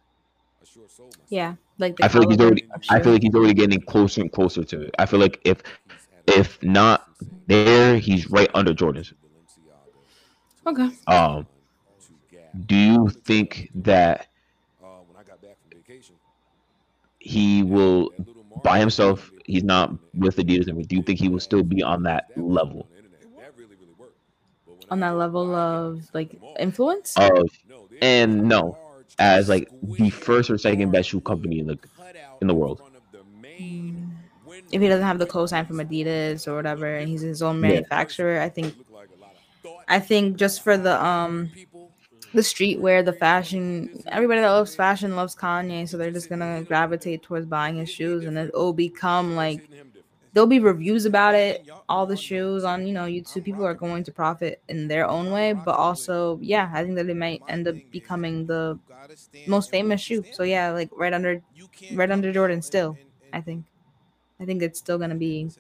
Yeah. 1.29 1.55
Like 1.79 1.97
I 2.03 2.09
feel 2.09 2.23
like 2.23 2.31
he's 2.31 2.41
already. 2.41 2.65
of 2.75 2.83
I 2.91 3.01
feel 3.01 3.13
like 3.13 3.23
he's 3.23 3.35
already 3.35 3.55
getting 3.55 3.81
closer 3.81 4.21
and 4.21 4.31
closer 4.31 4.63
to 4.65 4.83
it. 4.83 4.95
I 4.99 5.07
feel 5.07 5.19
like 5.19 5.41
if 5.45 5.63
if 6.27 6.63
not 6.63 7.09
there, 7.47 7.97
he's 7.97 8.31
right 8.31 8.51
under 8.55 8.75
Jordans. 8.75 9.13
Okay. 10.67 10.91
Um, 11.07 11.47
do 12.67 12.77
you 12.77 13.09
think 13.09 13.71
that 13.75 14.27
he 17.19 17.63
will 17.63 18.11
by 18.63 18.79
himself? 18.79 19.31
He's 19.47 19.65
not 19.65 19.93
with 20.15 20.37
Adidas, 20.37 20.69
and 20.69 20.87
do 20.87 20.97
you 20.97 21.03
think 21.03 21.19
he 21.19 21.29
will 21.29 21.41
still 21.41 21.63
be 21.63 21.83
on 21.83 22.03
that 22.05 22.29
level 22.37 22.89
On 24.91 25.01
that 25.01 25.11
level 25.11 25.55
of 25.55 26.09
like 26.15 26.41
influence? 26.59 27.17
of? 27.17 27.49
And 28.03 28.49
no, 28.49 28.77
as 29.19 29.49
like 29.49 29.69
the 29.83 30.11
first 30.11 30.51
or 30.51 30.59
second 30.59 30.91
best 30.91 31.11
shoe 31.11 31.21
company 31.21 31.59
in 31.59 31.67
the 31.67 31.79
in 32.41 32.47
the 32.49 32.55
world. 32.55 32.81
if 34.73 34.81
he 34.81 34.89
doesn't 34.89 35.07
have 35.07 35.19
the 35.19 35.27
co-sign 35.27 35.67
from 35.67 35.79
Adidas 35.79 36.47
or 36.47 36.55
whatever, 36.55 36.97
and 36.97 37.09
he's 37.09 37.21
his 37.23 37.43
own 37.43 37.61
Yeah. 37.61 37.69
manufacturer, 37.69 38.41
I 38.41 38.49
think, 38.49 38.75
I 39.91 39.99
think 39.99 40.37
just 40.37 40.63
for 40.63 40.79
the 40.79 41.05
um, 41.05 41.51
the 42.33 42.43
streetwear, 42.43 43.05
the 43.05 43.13
fashion, 43.13 44.03
everybody 44.07 44.41
that 44.41 44.49
loves 44.51 44.75
fashion 44.75 45.17
loves 45.17 45.35
Kanye, 45.35 45.89
so 45.89 45.97
they're 45.99 46.13
just 46.13 46.29
gonna 46.29 46.63
gravitate 46.63 47.23
towards 47.23 47.45
buying 47.47 47.77
his 47.77 47.91
shoes, 47.91 48.25
and 48.25 48.39
it'll 48.39 48.73
become 48.73 49.35
like 49.35 49.69
there'll 50.33 50.47
be 50.47 50.61
reviews 50.61 51.07
about 51.07 51.35
it, 51.35 51.69
all 51.89 52.07
the 52.07 52.17
shoes 52.17 52.63
on 52.63 52.87
you 52.87 52.93
know 52.93 53.05
YouTube. 53.05 53.45
People 53.45 53.67
are 53.67 53.75
going 53.75 54.05
to 54.05 54.13
profit 54.13 54.63
in 54.69 54.87
their 54.87 55.09
own 55.09 55.33
way, 55.33 55.53
but 55.55 55.75
also, 55.75 56.39
yeah, 56.41 56.71
I 56.73 56.85
think 56.85 56.95
that 56.95 57.09
it 57.09 57.17
might 57.17 57.43
end 57.49 57.67
up 57.67 57.75
becoming 57.91 58.47
the 58.47 58.79
most 59.49 59.71
famous 59.73 60.01
shoe. 60.01 60.25
So 60.31 60.45
yeah, 60.45 60.71
like 60.71 60.91
right 60.97 61.13
under, 61.13 61.43
right 61.95 62.11
under 62.13 62.33
Jordan. 62.33 62.63
Still, 62.63 62.97
I 63.33 63.41
think, 63.41 63.65
I 64.39 64.45
think 64.45 64.63
it's 64.63 64.79
still 64.79 64.99
gonna 64.99 65.17
be 65.17 65.51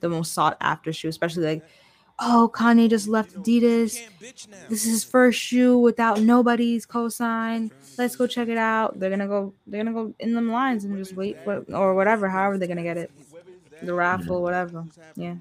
the 0.00 0.08
most 0.08 0.32
sought 0.32 0.56
after 0.62 0.90
shoe, 0.90 1.08
especially 1.08 1.44
like, 1.44 1.64
oh, 2.18 2.50
Kanye 2.52 2.88
just 2.88 3.08
left 3.08 3.34
Adidas. 3.34 4.00
This 4.68 4.84
is 4.84 4.90
his 4.90 5.04
first 5.04 5.38
shoe 5.38 5.78
without 5.78 6.20
nobody's 6.20 6.86
cosign. 6.86 7.70
Let's 7.98 8.16
go 8.16 8.26
check 8.26 8.48
it 8.48 8.58
out. 8.58 8.98
They're 8.98 9.10
gonna 9.10 9.28
go. 9.28 9.52
They're 9.66 9.82
gonna 9.84 9.94
go 9.94 10.14
in 10.18 10.34
them 10.34 10.50
lines 10.50 10.84
and 10.84 10.96
just 10.96 11.14
wait 11.14 11.42
for 11.44 11.64
or 11.72 11.94
whatever. 11.94 12.28
However 12.28 12.58
they're 12.58 12.68
gonna 12.68 12.82
get 12.82 12.96
it, 12.96 13.10
the 13.82 13.94
raffle, 13.94 14.42
whatever. 14.42 14.84
Yeah. 15.16 15.36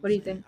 What 0.00 0.08
do 0.08 0.14
you 0.14 0.20
think? 0.20 0.44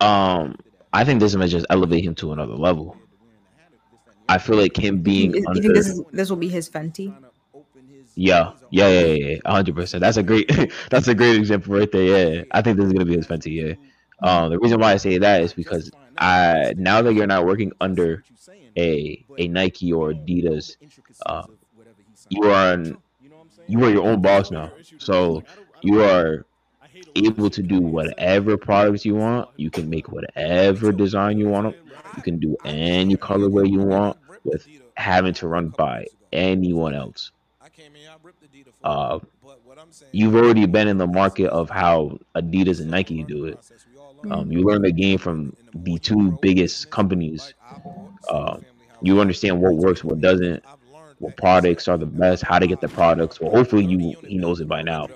Um, 0.00 0.56
I 0.92 1.04
think 1.04 1.20
this 1.20 1.34
might 1.34 1.48
just 1.48 1.66
elevate 1.70 2.04
him 2.04 2.14
to 2.16 2.32
another 2.32 2.54
level. 2.54 2.96
I 4.28 4.38
feel 4.38 4.56
like 4.56 4.76
him 4.76 4.98
being 5.00 5.34
You, 5.34 5.40
you 5.40 5.44
under. 5.48 5.62
think 5.62 5.74
this 5.74 5.88
is 5.88 6.02
this 6.12 6.30
will 6.30 6.36
be 6.36 6.48
his 6.48 6.68
Fenty? 6.68 7.14
Yeah, 8.14 8.52
yeah, 8.70 8.88
yeah, 8.88 9.14
yeah, 9.14 9.36
hundred 9.46 9.74
percent. 9.74 10.02
That's 10.02 10.18
a 10.18 10.22
great, 10.22 10.50
that's 10.90 11.08
a 11.08 11.14
great 11.14 11.36
example 11.36 11.74
right 11.74 11.90
there. 11.90 12.34
Yeah, 12.36 12.42
I 12.50 12.60
think 12.60 12.76
this 12.76 12.86
is 12.86 12.92
gonna 12.92 13.06
be 13.06 13.16
his 13.16 13.26
Fenty. 13.26 13.52
Yeah. 13.54 13.74
Um, 14.28 14.50
the 14.50 14.58
reason 14.58 14.78
why 14.80 14.92
I 14.92 14.96
say 14.98 15.18
that 15.18 15.42
is 15.42 15.54
because 15.54 15.90
I 16.18 16.74
now 16.76 17.00
that 17.02 17.14
you're 17.14 17.26
not 17.26 17.46
working 17.46 17.72
under 17.80 18.22
a 18.78 19.24
a 19.38 19.48
Nike 19.48 19.92
or 19.92 20.12
Adidas, 20.12 20.76
uh, 21.26 21.44
you 22.30 22.44
are 22.44 22.72
an, 22.74 22.96
you 23.66 23.84
are 23.84 23.90
your 23.90 24.04
own 24.06 24.22
boss 24.22 24.50
now. 24.50 24.72
So 24.98 25.44
you 25.82 26.02
are 26.02 26.46
able 27.16 27.50
to 27.50 27.62
do 27.62 27.80
whatever 27.80 28.56
products 28.56 29.04
you 29.04 29.14
want. 29.14 29.48
You 29.56 29.70
can 29.70 29.88
make 29.90 30.10
whatever 30.10 30.92
design 30.92 31.38
you 31.38 31.48
want. 31.48 31.76
You 32.16 32.22
can 32.22 32.38
do 32.38 32.56
any 32.64 33.16
colorway 33.16 33.70
you 33.70 33.80
want 33.80 34.18
with 34.44 34.66
having 34.96 35.34
to 35.34 35.48
run 35.48 35.70
by 35.70 36.06
anyone 36.32 36.94
else. 36.94 37.32
Uh, 38.82 39.18
you've 40.12 40.34
already 40.34 40.66
been 40.66 40.88
in 40.88 40.98
the 40.98 41.06
market 41.06 41.48
of 41.48 41.70
how 41.70 42.18
Adidas 42.34 42.80
and 42.80 42.90
Nike 42.90 43.22
do 43.24 43.46
it. 43.46 43.58
Um, 44.30 44.50
you 44.52 44.62
learn 44.62 44.82
the 44.82 44.92
game 44.92 45.18
from 45.18 45.56
the 45.74 45.98
two 45.98 46.38
biggest 46.42 46.90
companies. 46.90 47.54
Uh, 48.28 48.58
you 49.00 49.20
understand 49.20 49.60
what 49.60 49.74
works, 49.74 50.04
what 50.04 50.20
doesn't, 50.20 50.62
what 51.18 51.36
products 51.36 51.88
are 51.88 51.98
the 51.98 52.06
best, 52.06 52.42
how 52.42 52.58
to 52.58 52.66
get 52.66 52.80
the 52.80 52.88
products. 52.88 53.40
Well, 53.40 53.50
hopefully 53.50 53.84
you 53.84 54.14
he 54.26 54.38
knows 54.38 54.60
it 54.60 54.68
by 54.68 54.82
now. 54.82 55.08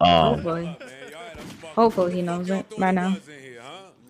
Um, 0.00 0.34
Hopefully, 0.40 0.76
hopefully 1.74 2.12
he 2.14 2.22
knows 2.22 2.50
it 2.50 2.66
by 2.78 2.90
now. 2.90 3.16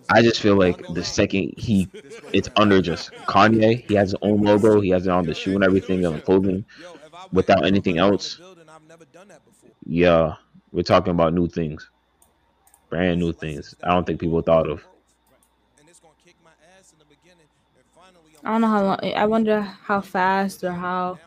I 0.09 0.21
just 0.21 0.39
feel 0.41 0.55
like 0.55 0.81
the 0.93 1.03
second 1.03 1.53
he 1.57 1.89
it's 2.33 2.49
under 2.55 2.81
just 2.81 3.11
Kanye, 3.27 3.85
he 3.87 3.95
has 3.95 4.11
his 4.11 4.15
own 4.21 4.41
logo, 4.41 4.79
he 4.79 4.89
has 4.89 5.05
it 5.07 5.11
on 5.11 5.25
the 5.25 5.33
shoe 5.33 5.55
and 5.55 5.63
everything 5.63 6.05
and 6.05 6.15
the 6.15 6.21
clothing 6.21 6.65
without 7.31 7.65
anything 7.65 7.97
else. 7.97 8.39
Yeah, 9.85 10.35
we're 10.71 10.83
talking 10.83 11.11
about 11.11 11.33
new 11.33 11.47
things. 11.47 11.89
Brand 12.89 13.19
new 13.19 13.33
things. 13.33 13.75
I 13.83 13.93
don't 13.93 14.05
think 14.05 14.19
people 14.19 14.41
thought 14.41 14.69
of. 14.69 14.85
I 18.43 18.51
don't 18.51 18.61
know 18.61 18.67
how 18.67 18.83
long. 18.83 18.99
I 19.03 19.25
wonder 19.25 19.61
how 19.61 20.01
fast 20.01 20.63
or 20.63 20.71
how 20.71 21.19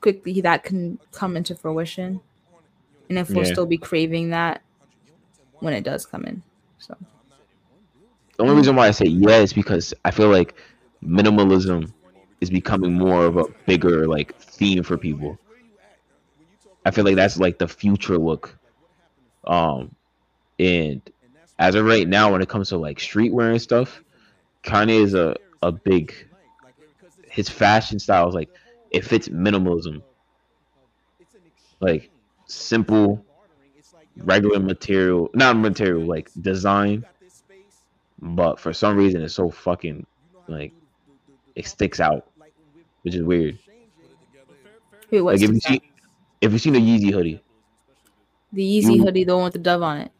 quickly 0.00 0.40
that 0.40 0.64
can 0.64 0.98
come 1.12 1.36
into 1.36 1.54
fruition, 1.54 2.20
and 3.08 3.18
if 3.18 3.30
we'll 3.30 3.44
Yeah. 3.44 3.52
still 3.52 3.66
be 3.66 3.78
craving 3.78 4.30
that 4.30 4.62
when 5.60 5.74
it 5.74 5.84
does 5.84 6.04
come 6.06 6.24
in. 6.24 6.42
So 6.78 6.96
The 8.36 8.42
only 8.42 8.56
reason 8.56 8.74
why 8.76 8.88
I 8.88 8.90
say 8.90 9.06
yeah 9.06 9.38
is 9.38 9.52
because 9.52 9.94
I 10.04 10.10
feel 10.10 10.28
like 10.28 10.54
minimalism 11.02 11.92
is 12.40 12.50
becoming 12.50 12.94
more 12.94 13.24
of 13.26 13.36
a 13.36 13.44
bigger 13.66 14.06
like 14.08 14.34
theme 14.38 14.82
for 14.82 14.98
people. 14.98 15.38
I 16.84 16.90
feel 16.90 17.04
like 17.04 17.16
that's 17.16 17.38
like 17.38 17.58
the 17.58 17.68
future 17.68 18.18
look. 18.18 18.58
Um 19.46 19.94
and 20.58 21.02
as 21.58 21.74
of 21.74 21.84
right 21.86 22.08
now 22.08 22.32
when 22.32 22.42
it 22.42 22.48
comes 22.48 22.70
to 22.70 22.78
like 22.78 22.98
streetwear 22.98 23.50
and 23.50 23.62
stuff, 23.62 24.02
Kanye 24.64 25.02
is 25.02 25.14
a, 25.14 25.36
a 25.62 25.72
big 25.72 26.14
his 27.30 27.48
fashion 27.48 27.98
style 27.98 28.28
is 28.28 28.34
like 28.34 28.50
it 28.90 29.04
fits 29.04 29.28
minimalism. 29.28 30.02
Like 31.80 32.10
simple 32.46 33.24
regular 34.18 34.60
material 34.60 35.30
not 35.34 35.56
material 35.56 36.04
like 36.06 36.30
design 36.40 37.04
but 38.20 38.58
for 38.58 38.72
some 38.72 38.96
reason 38.96 39.22
it's 39.22 39.34
so 39.34 39.50
fucking 39.50 40.06
like 40.48 40.72
it 41.54 41.66
sticks 41.66 42.00
out, 42.00 42.26
which 43.02 43.14
is 43.14 43.22
weird. 43.22 43.58
Wait, 45.10 45.20
what's 45.22 45.42
like 45.42 45.48
if 45.48 45.54
you 45.54 45.60
see 45.60 45.80
if 46.44 46.52
you 46.52 46.58
seen 46.58 46.72
the 46.74 46.80
Yeezy 46.80 47.12
hoodie, 47.12 47.42
the 48.52 48.62
Yeezy 48.62 48.96
you- 48.96 49.04
hoodie, 49.04 49.24
the 49.24 49.34
one 49.34 49.44
with 49.44 49.52
the 49.54 49.58
dove 49.58 49.82
on 49.82 49.98
it? 49.98 50.12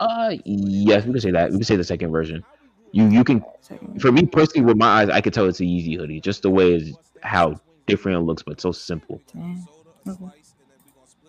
uh, 0.00 0.34
yes, 0.44 1.04
we 1.06 1.12
can 1.12 1.20
say 1.20 1.30
that. 1.30 1.50
We 1.50 1.58
can 1.58 1.64
say 1.64 1.76
the 1.76 1.84
second 1.84 2.10
version. 2.10 2.44
You 2.92 3.08
you 3.08 3.24
can 3.24 3.44
Second. 3.60 4.00
for 4.00 4.12
me 4.12 4.24
personally 4.26 4.66
with 4.66 4.76
my 4.76 4.86
eyes, 4.86 5.08
I 5.08 5.20
could 5.20 5.32
tell 5.34 5.46
it's 5.46 5.60
a 5.60 5.64
Yeezy 5.64 5.96
hoodie, 5.96 6.20
just 6.20 6.42
the 6.42 6.50
way 6.50 6.74
is 6.74 6.94
how 7.22 7.60
different 7.86 8.18
it 8.18 8.20
looks, 8.22 8.42
but 8.42 8.60
so 8.60 8.72
simple. 8.72 9.20
Damn. 9.32 9.66
Okay. 10.06 10.24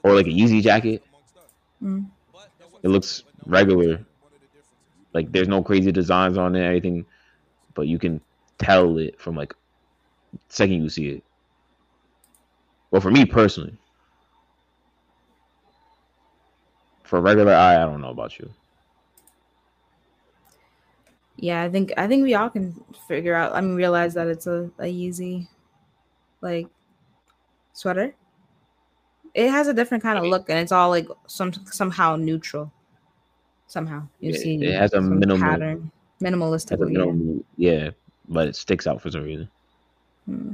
Or 0.03 0.13
like 0.15 0.27
a 0.27 0.29
Yeezy 0.29 0.61
jacket, 0.61 1.03
Mm. 1.83 2.07
it 2.83 2.89
looks 2.89 3.23
regular. 3.45 4.05
Like 5.13 5.31
there's 5.31 5.47
no 5.47 5.63
crazy 5.63 5.91
designs 5.91 6.37
on 6.37 6.55
it, 6.55 6.63
anything, 6.63 7.05
but 7.73 7.87
you 7.87 7.97
can 7.99 8.21
tell 8.57 8.97
it 8.97 9.19
from 9.19 9.35
like 9.35 9.53
second 10.49 10.83
you 10.83 10.89
see 10.89 11.07
it. 11.09 11.23
Well, 12.95 13.01
for 13.01 13.11
me 13.11 13.25
personally, 13.25 13.73
for 17.03 17.19
regular 17.19 17.53
eye, 17.53 17.75
I 17.75 17.83
don't 17.83 17.99
know 17.99 18.11
about 18.11 18.39
you. 18.39 18.49
Yeah, 21.35 21.61
I 21.61 21.69
think 21.69 21.91
I 21.97 22.07
think 22.07 22.23
we 22.23 22.35
all 22.35 22.49
can 22.49 22.73
figure 23.05 23.35
out. 23.35 23.51
I 23.53 23.59
mean, 23.59 23.75
realize 23.75 24.13
that 24.13 24.27
it's 24.27 24.47
a 24.47 24.71
a 24.79 24.85
Yeezy, 24.85 25.45
like 26.39 26.67
sweater. 27.73 28.15
It 29.33 29.49
has 29.51 29.67
a 29.67 29.73
different 29.73 30.01
kind 30.01 30.17
of 30.17 30.23
look, 30.23 30.49
and 30.49 30.57
it's 30.57 30.71
all 30.71 30.87
like 30.89 31.09
some 31.27 31.51
somehow 31.65 32.15
neutral. 32.15 32.71
Somehow 33.67 34.07
you 34.21 34.29
It- 34.29 34.39
see, 34.39 34.55
it 34.63 34.73
has 34.79 34.93
a 34.93 35.01
minimal- 35.01 35.39
pattern, 35.45 35.91
minimalistic. 36.21 36.79
Has 36.79 36.79
a 36.79 36.85
yeah. 36.93 36.99
minimal- 36.99 37.43
yeah, 37.57 37.89
but 38.29 38.47
it 38.47 38.55
sticks 38.55 38.87
out 38.87 39.01
for 39.01 39.11
some 39.11 39.23
reason. 39.25 39.49
Hmm. 40.27 40.53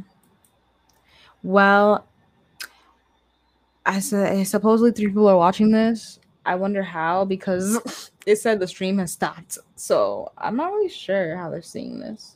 Well, 1.44 2.08
I 3.86 4.00
said 4.00 4.46
supposedly 4.48 4.92
three 4.92 5.08
people 5.08 5.28
are 5.28 5.38
watching 5.38 5.72
this. 5.72 6.20
I 6.46 6.56
wonder 6.56 6.84
how 6.84 7.26
because 7.26 8.12
it 8.26 8.38
said 8.38 8.60
the 8.60 8.68
stream 8.68 8.98
has 9.00 9.12
stopped. 9.12 9.58
So 9.76 10.32
I'm 10.38 10.56
not 10.56 10.72
really 10.72 10.90
sure 10.90 11.36
how 11.36 11.50
they're 11.50 11.62
seeing 11.62 12.00
this. 12.00 12.36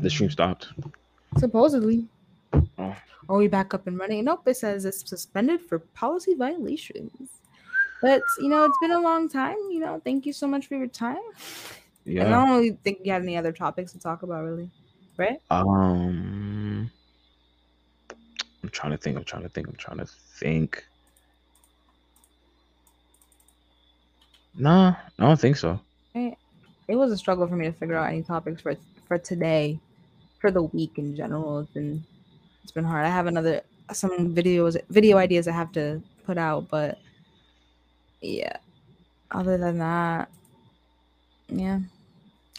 The 0.00 0.10
stream 0.10 0.30
stopped. 0.30 0.68
Supposedly. 1.38 2.06
Oh. 2.52 2.96
Are 3.28 3.36
we 3.36 3.48
back 3.48 3.74
up 3.74 3.86
and 3.86 3.98
running? 3.98 4.24
Nope, 4.24 4.46
it 4.46 4.56
says 4.56 4.84
it's 4.84 5.08
suspended 5.08 5.60
for 5.60 5.78
policy 5.78 6.34
violations. 6.34 7.30
But 8.00 8.22
you 8.38 8.48
know, 8.48 8.64
it's 8.64 8.78
been 8.80 8.92
a 8.92 9.00
long 9.00 9.28
time. 9.28 9.56
You 9.70 9.80
know, 9.80 10.00
thank 10.04 10.24
you 10.24 10.32
so 10.32 10.46
much 10.46 10.66
for 10.66 10.76
your 10.76 10.86
time. 10.86 11.18
And 12.06 12.22
I 12.22 12.30
don't 12.30 12.50
really 12.50 12.78
think 12.84 13.00
you 13.04 13.12
had 13.12 13.22
any 13.22 13.36
other 13.36 13.52
topics 13.52 13.92
to 13.92 13.98
talk 13.98 14.22
about, 14.22 14.44
really. 14.44 14.70
Right? 15.18 15.40
Um, 15.50 16.37
I'm 18.68 18.72
trying 18.72 18.92
to 18.92 18.98
think. 18.98 19.16
I'm 19.16 19.24
trying 19.24 19.44
to 19.44 19.48
think. 19.48 19.66
I'm 19.66 19.76
trying 19.76 19.96
to 19.96 20.04
think. 20.04 20.84
Nah, 24.58 24.94
I 25.18 25.22
don't 25.24 25.40
think 25.40 25.56
so. 25.56 25.80
it 26.14 26.36
was 26.88 27.10
a 27.10 27.16
struggle 27.16 27.46
for 27.46 27.56
me 27.56 27.64
to 27.64 27.72
figure 27.72 27.96
out 27.96 28.10
any 28.10 28.22
topics 28.22 28.60
for 28.60 28.76
for 29.06 29.16
today, 29.16 29.78
for 30.38 30.50
the 30.50 30.64
week 30.64 30.98
in 30.98 31.16
general. 31.16 31.60
It's 31.60 31.72
been 31.72 32.04
it's 32.62 32.72
been 32.72 32.84
hard. 32.84 33.06
I 33.06 33.08
have 33.08 33.26
another 33.26 33.62
some 33.90 34.34
videos 34.34 34.76
video 34.90 35.16
ideas 35.16 35.48
I 35.48 35.52
have 35.52 35.72
to 35.72 36.02
put 36.26 36.36
out, 36.36 36.68
but 36.68 36.98
yeah. 38.20 38.58
Other 39.30 39.56
than 39.56 39.78
that, 39.78 40.28
yeah. 41.48 41.80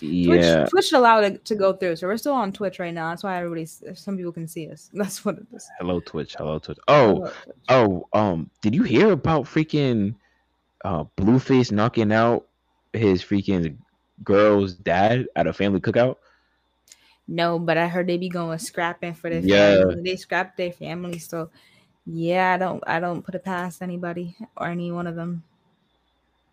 Yeah, 0.01 0.59
Twitch, 0.61 0.69
Twitch 0.69 0.91
allowed 0.93 1.23
it 1.25 1.45
to 1.45 1.55
go 1.55 1.73
through, 1.73 1.97
so 1.97 2.07
we're 2.07 2.17
still 2.17 2.33
on 2.33 2.51
Twitch 2.51 2.79
right 2.79 2.93
now. 2.93 3.09
That's 3.09 3.23
why 3.23 3.37
everybody, 3.37 3.65
some 3.65 4.15
people 4.17 4.31
can 4.31 4.47
see 4.47 4.69
us. 4.69 4.89
That's 4.93 5.25
what 5.25 5.37
it 5.37 5.47
is. 5.53 5.69
hello 5.79 5.99
Twitch. 5.99 6.35
Hello 6.37 6.59
Twitch. 6.59 6.77
Oh, 6.87 7.31
oh, 7.69 8.07
um, 8.13 8.49
did 8.61 8.73
you 8.73 8.83
hear 8.83 9.11
about 9.11 9.43
freaking 9.43 10.15
uh 10.85 11.03
Blueface 11.17 11.71
knocking 11.71 12.11
out 12.13 12.45
his 12.93 13.21
freaking 13.23 13.77
girl's 14.23 14.73
dad 14.73 15.27
at 15.35 15.47
a 15.47 15.53
family 15.53 15.79
cookout? 15.81 16.15
No, 17.27 17.59
but 17.59 17.77
I 17.77 17.87
heard 17.87 18.07
they 18.07 18.17
be 18.17 18.29
going 18.29 18.57
scrapping 18.57 19.13
for 19.13 19.29
their 19.29 19.41
Yeah. 19.41 19.75
family. 19.75 20.01
They 20.03 20.15
scrap 20.15 20.57
their 20.57 20.71
family, 20.71 21.19
so 21.19 21.49
yeah, 22.05 22.53
I 22.53 22.57
don't 22.57 22.83
I 22.87 22.99
don't 22.99 23.21
put 23.23 23.35
it 23.35 23.43
past 23.43 23.81
anybody 23.81 24.35
or 24.57 24.67
any 24.67 24.91
one 24.91 25.05
of 25.07 25.15
them. 25.15 25.43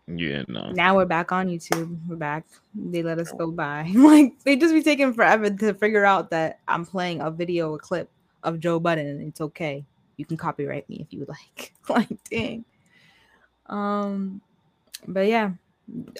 Yeah, 0.07 0.43
no. 0.47 0.71
Now 0.71 0.95
we're 0.95 1.05
back 1.05 1.31
on 1.33 1.47
YouTube. 1.47 1.97
We're 2.07 2.15
back. 2.15 2.45
They 2.73 3.03
let 3.03 3.19
us 3.19 3.31
go 3.33 3.51
by. 3.51 3.91
like 3.95 4.39
they 4.43 4.55
just 4.55 4.73
be 4.73 4.81
taking 4.81 5.13
forever 5.13 5.49
to 5.49 5.73
figure 5.73 6.05
out 6.05 6.29
that 6.31 6.59
I'm 6.67 6.85
playing 6.85 7.21
a 7.21 7.29
video, 7.29 7.73
a 7.73 7.79
clip 7.79 8.09
of 8.43 8.59
Joe 8.59 8.79
Budden, 8.79 9.05
and 9.05 9.21
it's 9.21 9.41
okay. 9.41 9.85
You 10.15 10.25
can 10.25 10.37
copyright 10.37 10.89
me 10.89 10.97
if 11.01 11.11
you 11.11 11.19
would 11.19 11.29
like. 11.29 11.73
like, 11.89 12.23
dang. 12.29 12.63
Um, 13.65 14.41
but 15.07 15.27
yeah. 15.27 15.51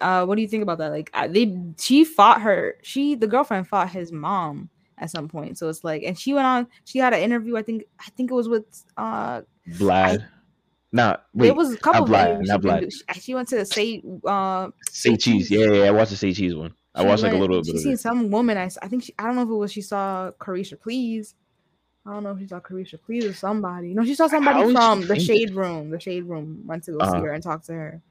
Uh, 0.01 0.25
what 0.25 0.35
do 0.35 0.41
you 0.41 0.47
think 0.47 0.63
about 0.63 0.77
that? 0.79 0.91
Like, 0.91 1.11
they 1.29 1.57
she 1.77 2.03
fought 2.03 2.41
her. 2.41 2.75
She 2.83 3.15
the 3.15 3.27
girlfriend 3.27 3.69
fought 3.69 3.89
his 3.89 4.11
mom 4.11 4.69
at 4.97 5.11
some 5.11 5.29
point. 5.29 5.57
So 5.57 5.69
it's 5.69 5.85
like, 5.85 6.03
and 6.03 6.17
she 6.17 6.33
went 6.33 6.45
on. 6.45 6.67
She 6.83 6.99
had 6.99 7.13
an 7.13 7.21
interview. 7.21 7.55
I 7.55 7.63
think. 7.63 7.85
I 7.99 8.09
think 8.17 8.31
it 8.31 8.33
was 8.33 8.49
with 8.49 8.65
uh 8.97 9.41
Vlad. 9.69 10.25
Nah, 10.97 11.17
wait. 11.33 11.49
it 11.49 11.55
was 11.55 11.73
a 11.73 11.77
couple 11.77 12.03
of 12.05 12.09
Vlad, 12.09 12.27
interviews 12.41 12.49
not 12.49 12.61
she, 12.61 12.67
been 12.67 12.71
Vlad. 12.77 12.81
do- 12.81 12.89
she, 13.13 13.19
she 13.21 13.35
went 13.35 13.47
to 13.49 13.55
the 13.57 13.65
say 13.65 14.01
uh 14.25 14.67
Say 14.89 15.15
cheese. 15.15 15.51
Yeah, 15.51 15.67
yeah. 15.71 15.83
I 15.85 15.91
watched 15.91 16.11
the 16.11 16.17
say 16.17 16.33
cheese 16.33 16.55
one. 16.55 16.73
I 16.95 17.01
she 17.01 17.07
watched 17.07 17.23
like 17.23 17.33
a 17.33 17.37
went- 17.37 17.49
little 17.51 17.63
She 17.63 17.71
bit 17.71 17.75
of 17.77 17.81
seen 17.83 17.93
it. 17.93 17.99
some 17.99 18.31
woman. 18.31 18.57
I, 18.57 18.69
I 18.81 18.87
think 18.87 19.03
she. 19.03 19.13
I 19.19 19.23
don't 19.25 19.35
know 19.35 19.43
if 19.43 19.49
it 19.49 19.53
was 19.53 19.71
she 19.71 19.81
saw 19.81 20.31
Carisha 20.39 20.79
Please. 20.79 21.35
I 22.05 22.13
don't 22.13 22.23
know 22.23 22.31
if 22.31 22.39
she 22.39 22.47
saw 22.47 22.59
Carisha 22.59 22.97
Please 23.05 23.25
or 23.25 23.33
somebody. 23.33 23.93
No, 23.93 24.03
she 24.05 24.15
saw 24.15 24.27
somebody 24.27 24.59
How 24.59 24.67
she 24.67 24.73
from 24.73 25.07
the? 25.07 25.19
Shade 25.19 25.53
Room. 25.53 25.89
The 25.91 25.99
Shade 25.99 26.23
Room 26.23 26.63
went 26.65 26.83
to 26.85 26.91
go 26.93 26.97
Uh-huh. 26.99 27.11
see 27.11 27.19
her 27.19 27.31
and 27.33 27.43
talk 27.43 27.63
to 27.65 27.73
her. 27.73 28.01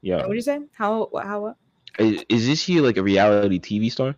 Yeah. 0.00 0.16
What 0.18 0.28
did 0.28 0.34
you 0.36 0.40
say? 0.42 0.60
How? 0.72 1.06
What? 1.10 1.24
How? 1.26 1.40
What? 1.42 1.56
Is, 1.98 2.24
is 2.28 2.46
this 2.48 2.60
she 2.60 2.80
like 2.80 2.96
a 2.96 3.02
reality 3.02 3.60
TV 3.60 3.92
star? 3.92 4.16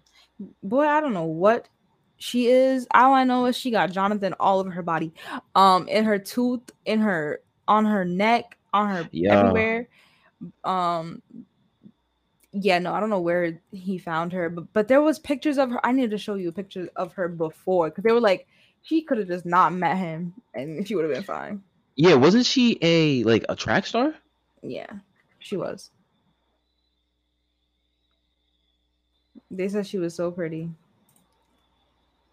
Boy, 0.62 0.86
I 0.86 1.00
don't 1.02 1.12
know 1.12 1.24
what 1.24 1.68
she 2.16 2.46
is. 2.46 2.86
All 2.94 3.12
I 3.12 3.24
know 3.24 3.46
is 3.46 3.56
she 3.56 3.70
got 3.70 3.90
Jonathan 3.92 4.34
all 4.40 4.60
over 4.60 4.70
her 4.70 4.82
body, 4.82 5.12
um, 5.54 5.88
in 5.88 6.04
her 6.04 6.18
tooth, 6.18 6.62
in 6.86 7.00
her 7.00 7.40
on 7.68 7.84
her 7.84 8.04
neck, 8.04 8.56
on 8.72 8.88
her 8.88 9.08
Yeah. 9.12 9.38
everywhere. 9.38 9.88
Um, 10.64 11.22
yeah, 12.52 12.78
no, 12.78 12.92
I 12.92 13.00
don't 13.00 13.10
know 13.10 13.20
where 13.20 13.60
he 13.72 13.98
found 13.98 14.32
her, 14.32 14.48
but 14.48 14.72
but 14.72 14.88
there 14.88 15.02
was 15.02 15.18
pictures 15.18 15.58
of 15.58 15.70
her. 15.70 15.84
I 15.84 15.92
needed 15.92 16.10
to 16.12 16.18
show 16.18 16.34
you 16.34 16.48
a 16.50 16.52
picture 16.52 16.88
of 16.96 17.12
her 17.14 17.28
before 17.28 17.90
because 17.90 18.04
they 18.04 18.12
were 18.12 18.20
like 18.20 18.46
she 18.82 19.02
could 19.02 19.18
have 19.18 19.26
just 19.28 19.46
not 19.46 19.72
met 19.72 19.96
him 19.96 20.34
and 20.54 20.86
she 20.86 20.94
would 20.94 21.04
have 21.04 21.14
been 21.14 21.22
fine. 21.24 21.62
Yeah, 21.96 22.14
wasn't 22.14 22.46
she 22.46 22.78
a 22.82 23.24
like 23.24 23.44
a 23.48 23.56
track 23.56 23.86
star? 23.86 24.14
Yeah, 24.62 24.86
she 25.38 25.56
was. 25.56 25.90
They 29.50 29.68
said 29.68 29.86
she 29.86 29.98
was 29.98 30.14
so 30.14 30.30
pretty. 30.30 30.70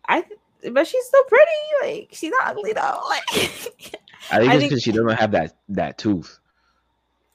I, 0.07 0.21
th- 0.21 0.73
but 0.73 0.87
she's 0.87 1.07
so 1.09 1.23
pretty. 1.23 1.51
Like 1.83 2.09
she's 2.11 2.31
not 2.31 2.47
ugly 2.49 2.73
though. 2.73 3.01
Like, 3.09 3.95
I 4.31 4.39
think 4.39 4.51
I 4.51 4.55
it's 4.55 4.63
because 4.63 4.83
she 4.83 4.91
doesn't 4.91 5.11
have 5.17 5.31
that 5.31 5.55
that 5.69 5.97
tooth. 5.97 6.39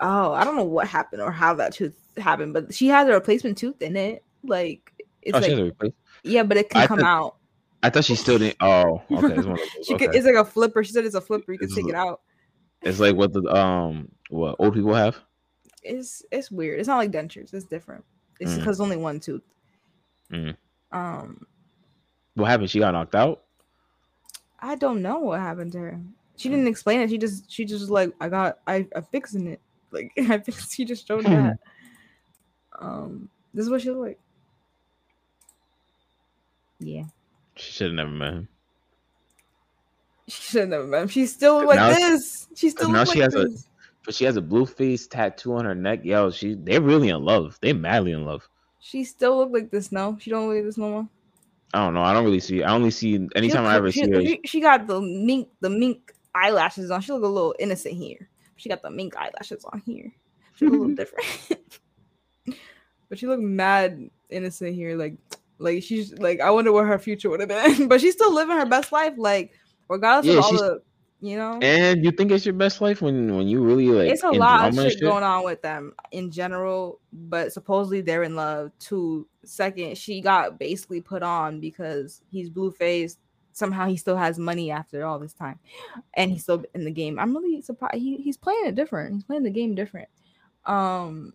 oh, 0.01 0.33
I 0.33 0.45
don't 0.45 0.57
know 0.57 0.65
what 0.65 0.87
happened 0.89 1.23
or 1.23 1.31
how 1.33 1.55
that 1.55 1.75
tooth 1.75 1.97
happened, 2.17 2.53
but 2.55 2.73
she 2.75 2.89
has 2.89 3.09
a 3.09 3.13
replacement 3.13 3.59
tooth 3.59 3.81
in 3.83 3.97
it. 3.97 4.23
Like 4.45 4.93
it's 5.23 5.37
oh, 5.37 5.41
like 5.41 5.51
has 5.51 5.59
a 5.59 5.65
replace. 5.65 5.93
yeah, 6.23 6.43
but 6.43 6.57
it 6.57 6.71
can 6.71 6.83
I 6.83 6.87
come 6.87 6.99
thought- 7.01 7.07
out. 7.07 7.37
I 7.83 7.91
thought 7.91 8.05
she 8.05 8.17
still 8.17 8.39
didn't. 8.39 8.57
Oh, 8.61 9.03
okay. 9.13 9.35
It's, 9.37 9.63
She 9.87 9.95
okay. 9.95 10.07
could. 10.07 10.17
It's 10.17 10.27
like 10.27 10.35
a 10.35 10.45
flipper. 10.45 10.83
She 10.83 10.93
said 10.93 11.05
it's 11.05 11.15
a 11.15 11.21
flipper. 11.21 11.53
You 11.53 11.59
can 11.59 11.73
take 11.73 11.87
it 11.89 11.95
out. 11.95 12.21
It's 12.83 12.99
like 12.99 13.15
what 13.15 13.33
the 13.33 13.43
um 13.55 14.09
what 14.31 14.57
old 14.59 14.75
people 14.75 14.95
have. 14.95 15.17
It's 15.83 16.25
it's 16.33 16.51
weird. 16.51 16.81
It's 16.81 16.89
not 16.89 16.97
like 16.97 17.13
dentures. 17.13 17.53
It's 17.55 17.67
different. 17.67 18.05
It's 18.41 18.53
Mm. 18.53 18.59
because 18.59 18.81
only 18.81 18.97
one 18.97 19.21
tooth. 19.21 19.43
Mm. 20.33 20.57
Um, 20.91 21.47
What 22.35 22.47
happened? 22.47 22.71
She 22.71 22.81
got 22.81 22.93
knocked 22.93 23.15
out. 23.15 23.43
I 24.59 24.75
don't 24.75 25.01
know 25.03 25.19
what 25.21 25.41
happened 25.41 25.73
to 25.73 25.79
her. 25.79 26.01
She 26.37 26.49
didn't 26.49 26.67
explain 26.67 27.01
it. 27.01 27.11
She 27.11 27.19
just 27.19 27.51
she 27.51 27.65
just 27.65 27.81
was 27.81 27.91
like 27.91 28.13
I 28.21 28.29
got 28.29 28.59
I 28.67 28.87
I'm 28.95 29.05
fixing 29.11 29.47
it. 29.49 29.61
Like 29.93 30.11
I 30.19 30.39
think 30.39 30.59
she 30.59 30.85
just 30.85 31.07
showed 31.07 31.25
that. 31.25 31.59
Um, 32.79 33.29
this 33.55 33.65
is 33.65 33.71
what 33.71 33.81
she 33.81 33.89
looked 33.91 34.01
like. 34.03 34.19
Yeah, 36.81 37.05
She 37.55 37.73
should 37.73 37.87
have 37.87 37.95
never 37.95 38.11
met 38.11 38.35
him. 38.35 38.49
she 40.29 40.43
should 40.43 40.61
have 40.63 40.69
never 40.69 40.87
met 40.87 41.03
him. 41.03 41.09
She 41.09 41.27
still 41.27 41.65
like 41.67 41.77
now- 41.77 41.91
this. 41.95 42.49
She 42.55 42.71
still 42.71 42.91
now 42.91 43.05
she 43.05 43.21
like 43.21 43.33
has 43.33 43.35
a- 43.35 43.49
But 44.05 44.15
she 44.15 44.25
has 44.25 44.37
a 44.37 44.43
Blueface 44.43 45.09
tattoo 45.09 45.55
on 45.55 45.65
her 45.65 45.75
neck. 45.75 46.01
Yo, 46.05 46.31
she 46.31 46.55
they're 46.55 46.83
really 46.83 47.09
in 47.09 47.25
love. 47.25 47.59
They 47.63 47.73
madly 47.73 48.13
in 48.13 48.25
love. 48.25 48.47
She 48.81 49.05
still 49.05 49.39
look 49.39 49.51
like 49.53 49.71
this. 49.71 49.91
No, 49.93 50.17
she 50.21 50.31
don't 50.31 50.49
look 50.49 50.57
like 50.57 50.65
this 50.65 50.77
no 50.77 50.91
more. 50.91 51.09
I 51.75 51.85
don't 51.85 51.95
know. 51.95 52.03
I 52.03 52.13
don't 52.13 52.25
really 52.25 52.41
see. 52.41 52.63
I 52.63 52.73
only 52.75 52.91
see 52.91 53.15
anytime 53.35 53.65
look- 53.65 53.73
I 53.73 53.77
ever 53.77 53.91
she, 53.93 54.05
see 54.05 54.11
her. 54.11 54.21
she, 54.23 54.41
she 54.45 54.61
got 54.61 54.87
the 54.87 55.01
mink 55.01 55.49
the 55.61 55.71
mink 55.71 56.13
eyelashes 56.37 56.91
on. 56.91 57.01
She 57.01 57.13
look 57.13 57.25
a 57.25 57.27
little 57.27 57.55
innocent 57.59 57.95
here. 57.95 58.29
She 58.57 58.69
got 58.69 58.83
the 58.83 58.91
mink 58.91 59.17
eyelashes 59.17 59.65
on 59.73 59.83
here. 59.85 60.13
She 60.55 60.67
look 60.67 60.75
a 60.75 60.79
little 60.79 60.95
different. 61.03 61.27
But 63.09 63.19
she 63.19 63.27
looked 63.27 63.43
mad 63.43 64.11
innocent 64.31 64.75
here. 64.75 64.97
Like, 64.97 65.17
like 65.59 65.83
she's 65.83 66.13
like, 66.19 66.41
I 66.41 66.51
wonder 66.51 66.73
what 66.73 66.87
her 66.87 66.99
future 66.99 67.31
would 67.31 67.41
have 67.41 67.49
been. 67.49 67.89
but 67.89 68.01
she's 68.01 68.15
still 68.15 68.35
living 68.35 68.57
her 68.57 68.67
best 68.67 68.93
life. 68.93 69.15
Like, 69.17 69.53
regardless 69.89 70.33
Yeah, 70.33 70.39
of 70.39 70.45
all 70.45 70.53
the, 70.53 70.83
you 71.21 71.37
know, 71.37 71.59
And 71.63 72.05
you 72.05 72.11
think 72.11 72.31
it's 72.31 72.45
your 72.45 72.55
best 72.55 72.81
life 72.81 73.01
when 73.01 73.35
when 73.35 73.47
you 73.47 73.65
really 73.65 73.89
like 73.89 74.11
it's 74.11 74.23
a 74.23 74.31
lot 74.31 74.69
of 74.69 74.79
and 74.79 74.91
shit, 74.93 75.01
going 75.01 75.25
on 75.25 75.45
with 75.45 75.63
them 75.63 75.95
in 76.13 76.31
general. 76.31 77.01
But 77.13 77.53
supposedly 77.53 78.01
they're 78.01 78.25
in 78.25 78.37
love. 78.37 78.73
Too. 78.79 79.27
Second, 79.45 79.97
she 79.97 80.21
got 80.21 80.59
basically 80.59 81.01
put 81.01 81.23
on 81.23 81.61
because 81.61 82.23
he's 82.29 82.51
blue 82.51 82.73
faced. 82.73 83.19
Somehow 83.57 83.87
he 83.87 83.97
still 83.97 84.19
has 84.19 84.39
money 84.39 84.71
after 84.71 85.07
all 85.07 85.19
this 85.19 85.33
time, 85.33 85.59
and 86.13 86.31
he's 86.31 86.43
still 86.43 86.63
in 86.75 86.85
the 86.85 86.91
game. 86.91 87.19
I'm 87.19 87.35
really 87.35 87.63
surprised. 87.63 87.95
He, 87.95 88.19
he's 88.19 88.37
playing 88.37 88.67
it 88.67 88.75
different. 88.75 89.15
He's 89.15 89.25
playing 89.25 89.45
the 89.45 89.51
game 89.51 89.75
different. 89.75 90.09
Um, 90.67 91.33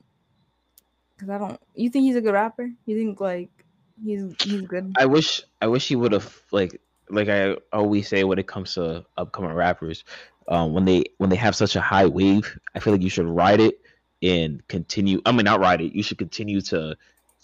because 1.16 1.30
I 1.30 1.40
don't. 1.40 1.60
You 1.74 1.90
think 1.90 2.04
he's 2.04 2.16
a 2.16 2.22
good 2.22 2.36
rapper? 2.36 2.70
You 2.86 2.96
think 2.96 3.20
like 3.20 3.50
he's 4.06 4.36
he's 4.44 4.62
good? 4.62 4.94
I 5.00 5.08
wish 5.08 5.42
I 5.64 5.66
wish 5.66 5.88
he 5.88 5.96
would 5.96 6.12
have 6.12 6.40
like 6.52 6.80
like 7.10 7.28
I 7.28 7.56
always 7.74 8.08
say 8.08 8.24
when 8.24 8.38
it 8.38 8.46
comes 8.46 8.76
to 8.76 9.04
upcoming 9.18 9.54
rappers, 9.54 10.04
um, 10.48 10.74
when 10.74 10.86
they 10.86 11.06
when 11.18 11.32
they 11.32 11.36
have 11.38 11.56
such 11.56 11.76
a 11.76 11.82
high 11.82 12.06
wave, 12.06 12.56
I 12.76 12.80
feel 12.80 12.94
like 12.94 13.02
you 13.02 13.10
should 13.10 13.26
ride 13.26 13.62
it 13.62 13.80
and 14.22 14.66
continue. 14.68 15.22
I 15.26 15.32
mean, 15.32 15.46
not 15.46 15.60
ride 15.60 15.82
it. 15.82 15.94
You 15.94 16.04
should 16.04 16.20
continue 16.20 16.62
to 16.62 16.96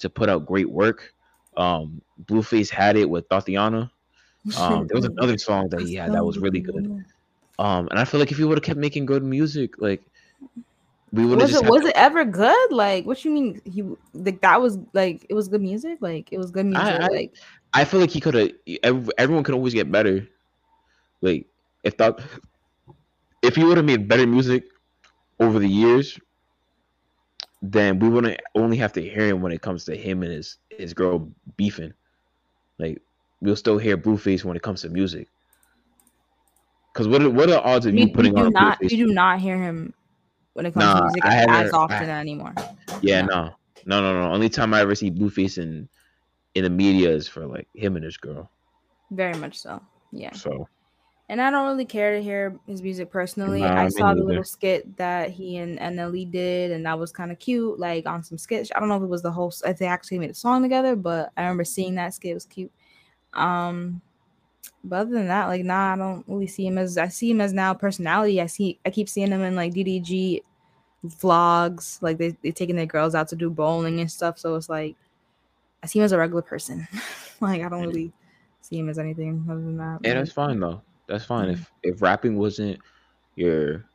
to 0.01 0.09
put 0.09 0.29
out 0.29 0.45
great 0.45 0.69
work. 0.69 1.13
Um, 1.55 2.01
Blueface 2.25 2.69
had 2.69 2.95
it 2.95 3.09
with 3.09 3.27
Thotiana. 3.29 3.89
Um, 4.55 4.87
there 4.87 4.95
was 4.95 5.05
another 5.17 5.37
song 5.37 5.69
that 5.69 5.81
he 5.81 5.95
had 5.95 6.13
that 6.13 6.23
was 6.23 6.37
really 6.37 6.59
good. 6.61 6.85
Um, 7.59 7.87
and 7.89 7.99
I 7.99 8.05
feel 8.05 8.19
like 8.19 8.31
if 8.31 8.37
he 8.37 8.43
would 8.43 8.57
have 8.57 8.63
kept 8.63 8.79
making 8.79 9.05
good 9.05 9.23
music, 9.23 9.79
like 9.79 10.01
we 11.11 11.25
would 11.25 11.39
have 11.39 11.49
Was 11.49 11.51
just 11.51 11.63
it 11.63 11.69
was 11.69 11.81
to- 11.81 11.87
it 11.87 11.93
ever 11.95 12.23
good? 12.25 12.71
Like, 12.71 13.05
what 13.05 13.23
you 13.25 13.31
mean? 13.31 13.61
He 13.65 13.83
like 14.13 14.41
that 14.41 14.61
was 14.61 14.77
like 14.93 15.25
it 15.29 15.33
was 15.33 15.47
good 15.47 15.61
music. 15.61 15.97
Like 16.01 16.31
it 16.31 16.37
was 16.37 16.51
good 16.51 16.65
music. 16.65 16.83
I- 16.83 17.07
like 17.07 17.33
I 17.73 17.83
feel 17.85 17.99
like 17.99 18.09
he 18.11 18.19
could 18.19 18.33
have. 18.33 19.09
Everyone 19.17 19.43
could 19.43 19.55
always 19.55 19.73
get 19.73 19.91
better. 19.91 20.27
Like 21.21 21.47
if 21.83 21.97
that, 21.97 22.19
if 23.41 23.55
he 23.55 23.63
would 23.63 23.77
have 23.77 23.85
made 23.85 24.07
better 24.07 24.27
music 24.27 24.65
over 25.39 25.59
the 25.59 25.67
years, 25.67 26.19
then 27.61 27.99
we 27.99 28.09
wouldn't 28.09 28.39
only 28.55 28.77
have 28.77 28.93
to 28.93 29.01
hear 29.01 29.27
him 29.27 29.41
when 29.41 29.51
it 29.51 29.61
comes 29.61 29.85
to 29.85 29.95
him 29.95 30.23
and 30.23 30.31
his 30.31 30.57
his 30.69 30.93
girl 30.93 31.29
beefing. 31.55 31.93
Like 32.77 33.01
we'll 33.41 33.55
still 33.55 33.77
hear 33.77 33.97
Blueface 33.97 34.43
when 34.43 34.55
it 34.55 34.61
comes 34.63 34.81
to 34.81 34.89
music. 34.89 35.29
Cause 36.93 37.07
what 37.07 37.21
are, 37.21 37.29
what 37.29 37.43
are 37.49 37.51
the 37.53 37.63
odds 37.63 37.85
of 37.85 37.93
you, 37.93 38.07
you, 38.07 38.11
putting 38.11 38.35
you 38.37 38.45
on 38.45 38.53
not 38.53 38.79
Blueface? 38.79 38.91
you 38.91 39.05
do 39.07 39.13
not 39.13 39.39
hear 39.39 39.57
him 39.61 39.93
when 40.53 40.65
it 40.65 40.73
comes 40.73 40.85
Nah, 40.85 40.95
to 40.95 41.01
music 41.03 41.25
I 41.25 41.65
as 41.65 41.73
often 41.73 42.09
I- 42.09 42.19
anymore. 42.19 42.53
Yeah, 43.01 43.21
No. 43.21 43.53
no, 43.85 44.01
no, 44.01 44.13
no, 44.13 44.25
no. 44.27 44.33
Only 44.33 44.49
time 44.49 44.73
I 44.73 44.81
ever 44.81 44.95
see 44.95 45.11
Blueface 45.11 45.57
in 45.59 45.87
in 46.55 46.63
the 46.63 46.69
media 46.71 47.11
is 47.11 47.27
for 47.27 47.45
like 47.45 47.67
him 47.75 47.95
and 47.97 48.03
his 48.03 48.17
girl. 48.17 48.49
Very 49.11 49.35
much 49.35 49.59
so. 49.59 49.79
Yeah. 50.11 50.31
So 50.33 50.67
And 51.29 51.39
I 51.39 51.51
don't 51.51 51.67
really 51.67 51.85
care 51.85 52.15
to 52.15 52.23
hear 52.23 52.57
his 52.65 52.81
music 52.81 53.11
personally. 53.11 53.61
Nah, 53.61 53.75
I 53.83 53.89
saw 53.89 54.15
the 54.15 54.23
little 54.23 54.43
skit 54.43 54.97
that 54.97 55.29
he 55.29 55.57
and 55.57 55.77
NLE 55.77 56.31
did, 56.31 56.71
and 56.71 56.83
that 56.87 56.97
was 56.97 57.11
kind 57.11 57.31
of 57.31 57.37
cute, 57.37 57.77
like 57.79 58.07
on 58.07 58.23
some 58.23 58.39
sketch. 58.39 58.71
I 58.75 58.79
don't 58.79 58.89
know 58.89 58.95
if 58.97 59.03
it 59.03 59.07
was 59.09 59.21
the 59.21 59.31
whole, 59.31 59.53
if 59.65 59.77
they 59.77 59.85
actually 59.85 60.17
made 60.17 60.31
a 60.31 60.33
song 60.33 60.63
together, 60.63 60.95
but 60.95 61.31
I 61.37 61.41
remember 61.43 61.63
seeing 61.65 61.93
that 61.95 62.15
skit. 62.15 62.31
It 62.31 62.33
was 62.33 62.45
cute. 62.45 62.71
Um, 63.33 64.01
but 64.83 64.97
other 64.99 65.11
than 65.11 65.27
that, 65.27 65.47
like, 65.47 65.63
nah, 65.63 65.93
I 65.93 65.97
don't 65.97 66.23
really 66.27 66.47
see 66.47 66.65
him 66.65 66.77
as, 66.77 66.97
I 66.97 67.07
see 67.07 67.31
him 67.31 67.41
as 67.41 67.53
now 67.53 67.73
personality. 67.73 68.41
I 68.41 68.45
see, 68.47 68.79
I 68.85 68.89
keep 68.89 69.09
seeing 69.09 69.31
him 69.31 69.41
in 69.41 69.55
like 69.55 69.73
DDG 69.73 70.41
vlogs, 71.05 72.01
like 72.01 72.17
they, 72.17 72.35
they 72.41 72.51
taking 72.51 72.75
their 72.75 72.85
girls 72.85 73.15
out 73.15 73.27
to 73.29 73.35
do 73.35 73.49
bowling 73.49 73.99
and 73.99 74.11
stuff. 74.11 74.37
So 74.39 74.55
it's 74.55 74.69
like, 74.69 74.95
I 75.83 75.87
see 75.87 75.99
him 75.99 76.05
as 76.05 76.11
a 76.11 76.17
regular 76.17 76.41
person. 76.41 76.87
like, 77.41 77.61
I 77.61 77.69
don't 77.69 77.81
really 77.85 78.11
see 78.61 78.79
him 78.79 78.89
as 78.89 78.99
anything 78.99 79.45
other 79.49 79.61
than 79.61 79.77
that. 79.77 79.99
Yeah, 80.03 80.09
like- 80.09 80.19
that's 80.19 80.31
fine 80.31 80.59
though. 80.59 80.81
That's 81.07 81.23
fine. 81.23 81.49
If 81.49 81.71
if 81.83 82.01
rapping 82.01 82.37
wasn't 82.37 82.79
your 83.35 83.85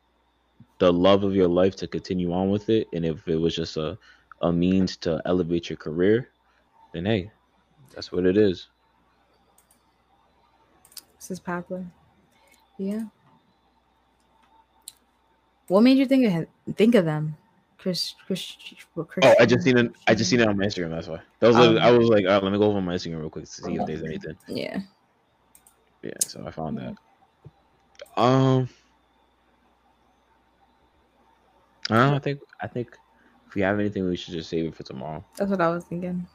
the 0.79 0.91
love 0.91 1.23
of 1.23 1.35
your 1.35 1.47
life 1.47 1.75
to 1.77 1.87
continue 1.87 2.33
on 2.33 2.49
with 2.49 2.69
it, 2.69 2.87
and 2.91 3.05
if 3.05 3.27
it 3.27 3.35
was 3.35 3.55
just 3.55 3.77
a 3.77 3.97
a 4.41 4.51
means 4.51 4.97
to 4.97 5.21
elevate 5.25 5.69
your 5.69 5.77
career, 5.77 6.29
then 6.91 7.05
hey, 7.05 7.31
that's 7.93 8.11
what 8.11 8.25
it 8.25 8.35
is. 8.35 8.69
This 11.23 11.31
is 11.31 11.39
Papa. 11.39 11.85
Yeah. 12.77 13.03
What 15.69 15.79
made 15.79 15.97
you 15.97 16.05
think 16.05 16.25
of 16.25 16.33
him, 16.33 16.47
think 16.75 16.95
of 16.95 17.05
them, 17.05 17.37
Chris? 17.77 18.13
Chris, 18.27 18.57
well, 18.93 19.07
Oh, 19.23 19.33
I 19.39 19.45
just 19.45 19.63
seen 19.63 19.77
it. 19.77 19.93
I 20.05 20.15
just 20.15 20.29
seen 20.29 20.41
it 20.41 20.49
on 20.49 20.57
my 20.57 20.65
Instagram. 20.65 20.89
That's 20.89 21.07
why. 21.07 21.21
That 21.39 21.47
was. 21.47 21.55
Um, 21.55 21.77
I 21.77 21.91
was 21.91 22.09
like, 22.09 22.25
all 22.25 22.31
right, 22.31 22.43
let 22.43 22.51
me 22.51 22.57
go 22.59 22.65
over 22.65 22.81
my 22.81 22.95
Instagram 22.95 23.21
real 23.21 23.29
quick 23.29 23.45
to 23.45 23.51
see 23.51 23.73
if 23.73 23.87
there's 23.87 24.03
anything. 24.03 24.35
Yeah. 24.49 24.81
Yeah, 26.01 26.11
so 26.27 26.43
I 26.45 26.51
found 26.51 26.77
that. 26.79 26.95
Um, 28.21 28.67
I 31.89 31.95
don't 31.95 32.09
know. 32.09 32.15
I 32.15 32.19
think 32.19 32.41
I 32.59 32.67
think 32.67 32.97
if 33.47 33.55
we 33.55 33.61
have 33.61 33.79
anything, 33.79 34.09
we 34.09 34.17
should 34.17 34.33
just 34.33 34.49
save 34.49 34.65
it 34.65 34.75
for 34.75 34.83
tomorrow. 34.83 35.23
That's 35.37 35.49
what 35.51 35.61
I 35.61 35.69
was 35.69 35.85
thinking. 35.85 36.27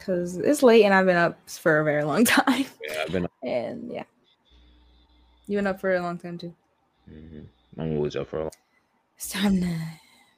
Cause 0.00 0.36
it's 0.36 0.62
late 0.62 0.84
and 0.84 0.94
I've 0.94 1.06
been 1.06 1.16
up 1.16 1.38
for 1.48 1.80
a 1.80 1.84
very 1.84 2.04
long 2.04 2.24
time. 2.24 2.66
Yeah, 2.86 3.02
I've 3.02 3.12
been. 3.12 3.24
Up. 3.24 3.32
And 3.42 3.90
yeah, 3.92 4.04
you 5.48 5.58
been 5.58 5.66
up 5.66 5.80
for 5.80 5.94
a 5.94 6.00
long 6.00 6.18
time 6.18 6.38
too. 6.38 6.54
mhm. 7.10 7.46
I'm 7.78 7.96
always 7.96 8.16
up 8.16 8.28
for 8.28 8.38
a 8.38 8.42
long. 8.42 8.50
It's 9.16 9.30
time 9.30 9.60
to 9.60 9.76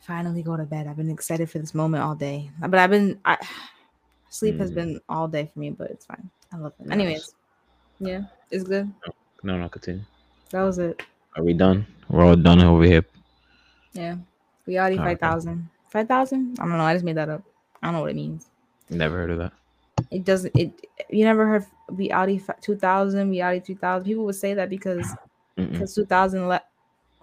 finally 0.00 0.42
go 0.42 0.56
to 0.56 0.64
bed. 0.64 0.86
I've 0.86 0.96
been 0.96 1.10
excited 1.10 1.50
for 1.50 1.58
this 1.58 1.74
moment 1.74 2.02
all 2.02 2.14
day, 2.14 2.50
but 2.60 2.78
I've 2.78 2.90
been 2.90 3.20
I, 3.24 3.36
sleep 4.30 4.58
has 4.58 4.70
Mhm. 4.70 4.74
been 4.74 5.00
all 5.08 5.28
day 5.28 5.50
for 5.52 5.58
me, 5.58 5.70
but 5.70 5.90
it's 5.90 6.06
fine. 6.06 6.30
I 6.52 6.56
love 6.56 6.72
it. 6.80 6.90
Anyways, 6.90 7.34
yeah, 7.98 8.22
it's 8.50 8.64
good. 8.64 8.90
No, 9.42 9.56
no, 9.58 9.68
continue. 9.68 10.04
That 10.50 10.62
was 10.62 10.78
it. 10.78 11.02
Are 11.36 11.44
we 11.44 11.52
done? 11.54 11.86
We're 12.08 12.24
all 12.24 12.36
done 12.36 12.62
over 12.62 12.84
here. 12.84 13.04
Yeah, 13.92 14.16
we 14.66 14.78
already 14.78 14.96
Okay. 14.96 15.04
five 15.04 15.20
thousand. 15.20 15.68
Five 15.88 16.08
thousand? 16.08 16.58
I 16.60 16.64
don't 16.64 16.76
know. 16.76 16.84
I 16.84 16.94
just 16.94 17.04
made 17.04 17.16
that 17.16 17.28
up. 17.28 17.42
I 17.82 17.86
don't 17.86 17.94
know 17.94 18.00
what 18.02 18.10
it 18.10 18.16
means. 18.16 18.46
Never 18.88 19.16
heard 19.16 19.30
of 19.30 19.38
that. 19.38 19.52
It 20.10 20.24
doesn't. 20.24 20.54
It 20.56 20.72
you 21.08 21.24
never 21.24 21.46
heard 21.46 21.66
we 21.88 22.10
Audi 22.10 22.42
two 22.60 22.76
thousand, 22.76 23.30
we 23.30 23.40
Audi 23.40 23.60
three 23.60 23.76
thousand. 23.76 24.06
People 24.06 24.24
would 24.24 24.34
say 24.34 24.54
that 24.54 24.68
because 24.68 25.14
because 25.56 25.94
two 25.94 26.04
thousand. 26.04 26.48
Le- 26.48 26.62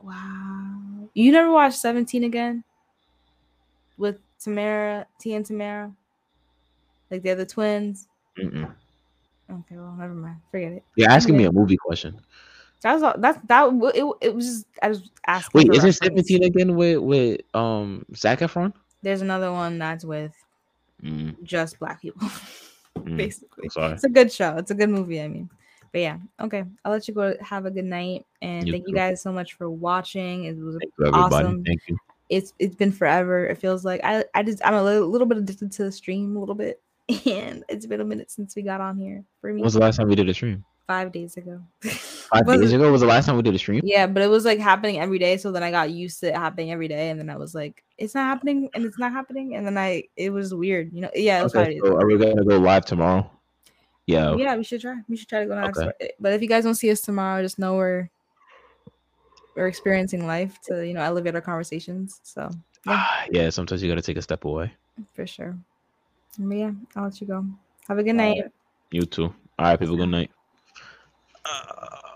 wow, 0.02 1.10
you 1.14 1.32
never 1.32 1.52
watched 1.52 1.78
Seventeen 1.80 2.24
again 2.24 2.64
with 3.98 4.20
Tamera, 4.40 5.06
T 5.20 5.34
and 5.34 5.46
Tamera. 5.46 5.94
Like 7.12 7.24
they're 7.24 7.36
the 7.36 7.46
twins. 7.46 8.08
Mm-mm. 8.38 8.74
Okay, 9.50 9.76
well, 9.78 9.96
never 9.98 10.14
mind. 10.14 10.38
Forget 10.52 10.74
it. 10.74 10.84
You're 10.96 11.12
asking 11.12 11.38
me 11.38 11.46
a 11.46 11.52
movie 11.52 11.78
question. 11.78 12.20
That 12.84 12.94
was 12.94 13.04
all. 13.04 13.16
That's 13.18 13.40
that. 13.48 13.70
It, 13.96 14.06
it 14.22 14.36
was 14.36 14.46
just 14.46 14.66
I 14.82 14.90
was 14.90 15.10
asking. 15.26 15.68
Wait, 15.68 15.76
is 15.76 15.84
it 15.84 15.94
17 15.94 16.44
again 16.44 16.76
with 16.76 17.00
with 17.00 17.42
um 17.54 18.06
Zac 18.16 18.40
Efron? 18.40 18.74
There's 19.02 19.22
another 19.22 19.52
one 19.52 19.78
that's 19.78 20.06
with 20.06 20.34
Mm, 21.04 21.44
just 21.44 21.78
black 21.80 22.02
people, 22.02 22.28
Mm, 23.06 23.18
basically. 23.18 23.66
I'm 23.66 23.70
sorry. 23.70 23.94
It's 23.94 24.04
a 24.04 24.10
good 24.10 24.32
show. 24.32 24.56
It's 24.58 24.72
a 24.72 24.76
good 24.76 24.90
movie. 24.90 25.22
I 25.22 25.28
mean, 25.28 25.50
but 25.92 26.02
yeah, 26.02 26.18
okay. 26.42 26.64
I'll 26.84 26.92
let 26.92 27.08
you 27.08 27.14
go. 27.14 27.36
Have 27.42 27.66
a 27.66 27.72
good 27.72 27.86
night, 27.86 28.26
and 28.42 28.68
You 28.68 28.74
thank 28.74 28.88
you 28.88 28.96
guys 28.96 29.22
so 29.22 29.32
much 29.32 29.54
for 29.54 29.70
watching. 29.70 30.46
It 30.46 30.58
was 30.58 30.78
Thank 30.80 31.16
awesome. 31.16 31.64
Thank 31.64 31.82
you. 31.88 31.98
it's 32.30 32.54
it's 32.60 32.76
been 32.76 32.92
forever. 32.92 33.48
It 33.48 33.58
feels 33.58 33.86
like 33.86 34.02
I 34.04 34.24
I 34.34 34.44
just 34.44 34.66
I'm 34.66 34.74
a 34.74 34.84
little, 34.84 35.08
little 35.08 35.28
bit 35.28 35.38
addicted 35.38 35.72
to 35.74 35.84
the 35.86 35.92
stream 35.92 36.36
a 36.36 36.40
little 36.40 36.56
bit, 36.56 36.82
and 37.26 37.64
it's 37.70 37.86
been 37.86 38.02
a 38.02 38.06
minute 38.06 38.32
since 38.32 38.56
we 38.56 38.62
got 38.62 38.82
on 38.82 38.98
here 38.98 39.24
for 39.42 39.48
me. 39.48 39.56
When 39.56 39.64
was 39.64 39.74
the 39.74 39.80
last 39.80 39.98
time 39.98 40.08
we 40.08 40.16
did 40.16 40.30
a 40.30 40.34
stream? 40.34 40.64
Five 40.88 41.12
days 41.12 41.36
ago. 41.36 41.62
Five 41.82 42.46
days 42.46 42.72
ago 42.72 42.92
was 42.92 43.02
the 43.02 43.08
last 43.08 43.26
time 43.26 43.36
we 43.36 43.42
did 43.42 43.54
a 43.54 43.60
stream. 43.60 43.82
Yeah, 43.84 44.08
but 44.08 44.24
it 44.24 44.28
was 44.28 44.46
like 44.46 44.60
happening 44.60 45.00
every 45.00 45.20
day. 45.20 45.36
So 45.38 45.52
then 45.52 45.64
I 45.64 45.70
got 45.70 45.92
used 45.92 46.22
to 46.22 46.30
it 46.30 46.36
happening 46.36 46.72
every 46.72 46.88
day, 46.88 47.10
and 47.10 47.20
then 47.20 47.30
I 47.30 47.36
was 47.36 47.54
like, 47.54 47.84
it's 47.98 48.16
not 48.16 48.24
happening, 48.24 48.70
and 48.74 48.86
it's 48.86 48.98
not 48.98 49.12
happening, 49.12 49.56
and 49.56 49.66
then 49.66 49.78
I 49.78 50.04
it 50.16 50.30
was 50.30 50.54
weird, 50.54 50.94
you 50.94 51.02
know. 51.02 51.10
Yeah, 51.14 51.44
Okay, 51.44 51.80
so 51.84 51.96
are 51.98 52.08
we 52.08 52.18
gonna 52.18 52.44
go 52.46 52.58
live 52.58 52.86
tomorrow? 52.86 53.30
Yeah. 54.06 54.36
Yeah, 54.36 54.56
we 54.56 54.64
should 54.64 54.80
try. 54.82 54.96
We 55.10 55.18
should 55.18 55.28
try 55.28 55.42
to 55.42 55.46
go 55.46 55.60
next. 55.60 55.78
Okay. 55.78 56.12
But 56.20 56.32
if 56.32 56.42
you 56.42 56.48
guys 56.48 56.64
don't 56.64 56.76
see 56.76 56.90
us 56.90 57.02
tomorrow, 57.02 57.42
just 57.44 57.60
know 57.60 57.76
we're 57.76 58.10
we're 59.56 59.68
experiencing 59.68 60.26
life 60.26 60.58
to 60.68 60.88
you 60.88 60.94
know 60.94 61.02
elevate 61.02 61.36
our 61.36 61.42
conversations. 61.42 62.22
So 62.24 62.50
yeah, 62.86 63.06
yeah. 63.32 63.50
Sometimes 63.50 63.84
you 63.84 63.90
gotta 63.90 64.02
take 64.02 64.18
a 64.18 64.22
step 64.22 64.46
away. 64.46 64.72
for 65.14 65.28
sure. 65.28 65.58
But 66.40 66.56
yeah, 66.56 66.72
I'll 66.96 67.04
let 67.04 67.20
you 67.20 67.28
go. 67.28 67.46
Have 67.90 67.98
a 67.98 68.04
good 68.04 68.14
night. 68.14 68.46
You 68.92 69.02
too. 69.02 69.34
All 69.60 69.66
right, 69.66 69.80
people. 69.80 69.98
Good 69.98 70.10
night. 70.10 70.32
Uh, 71.50 72.07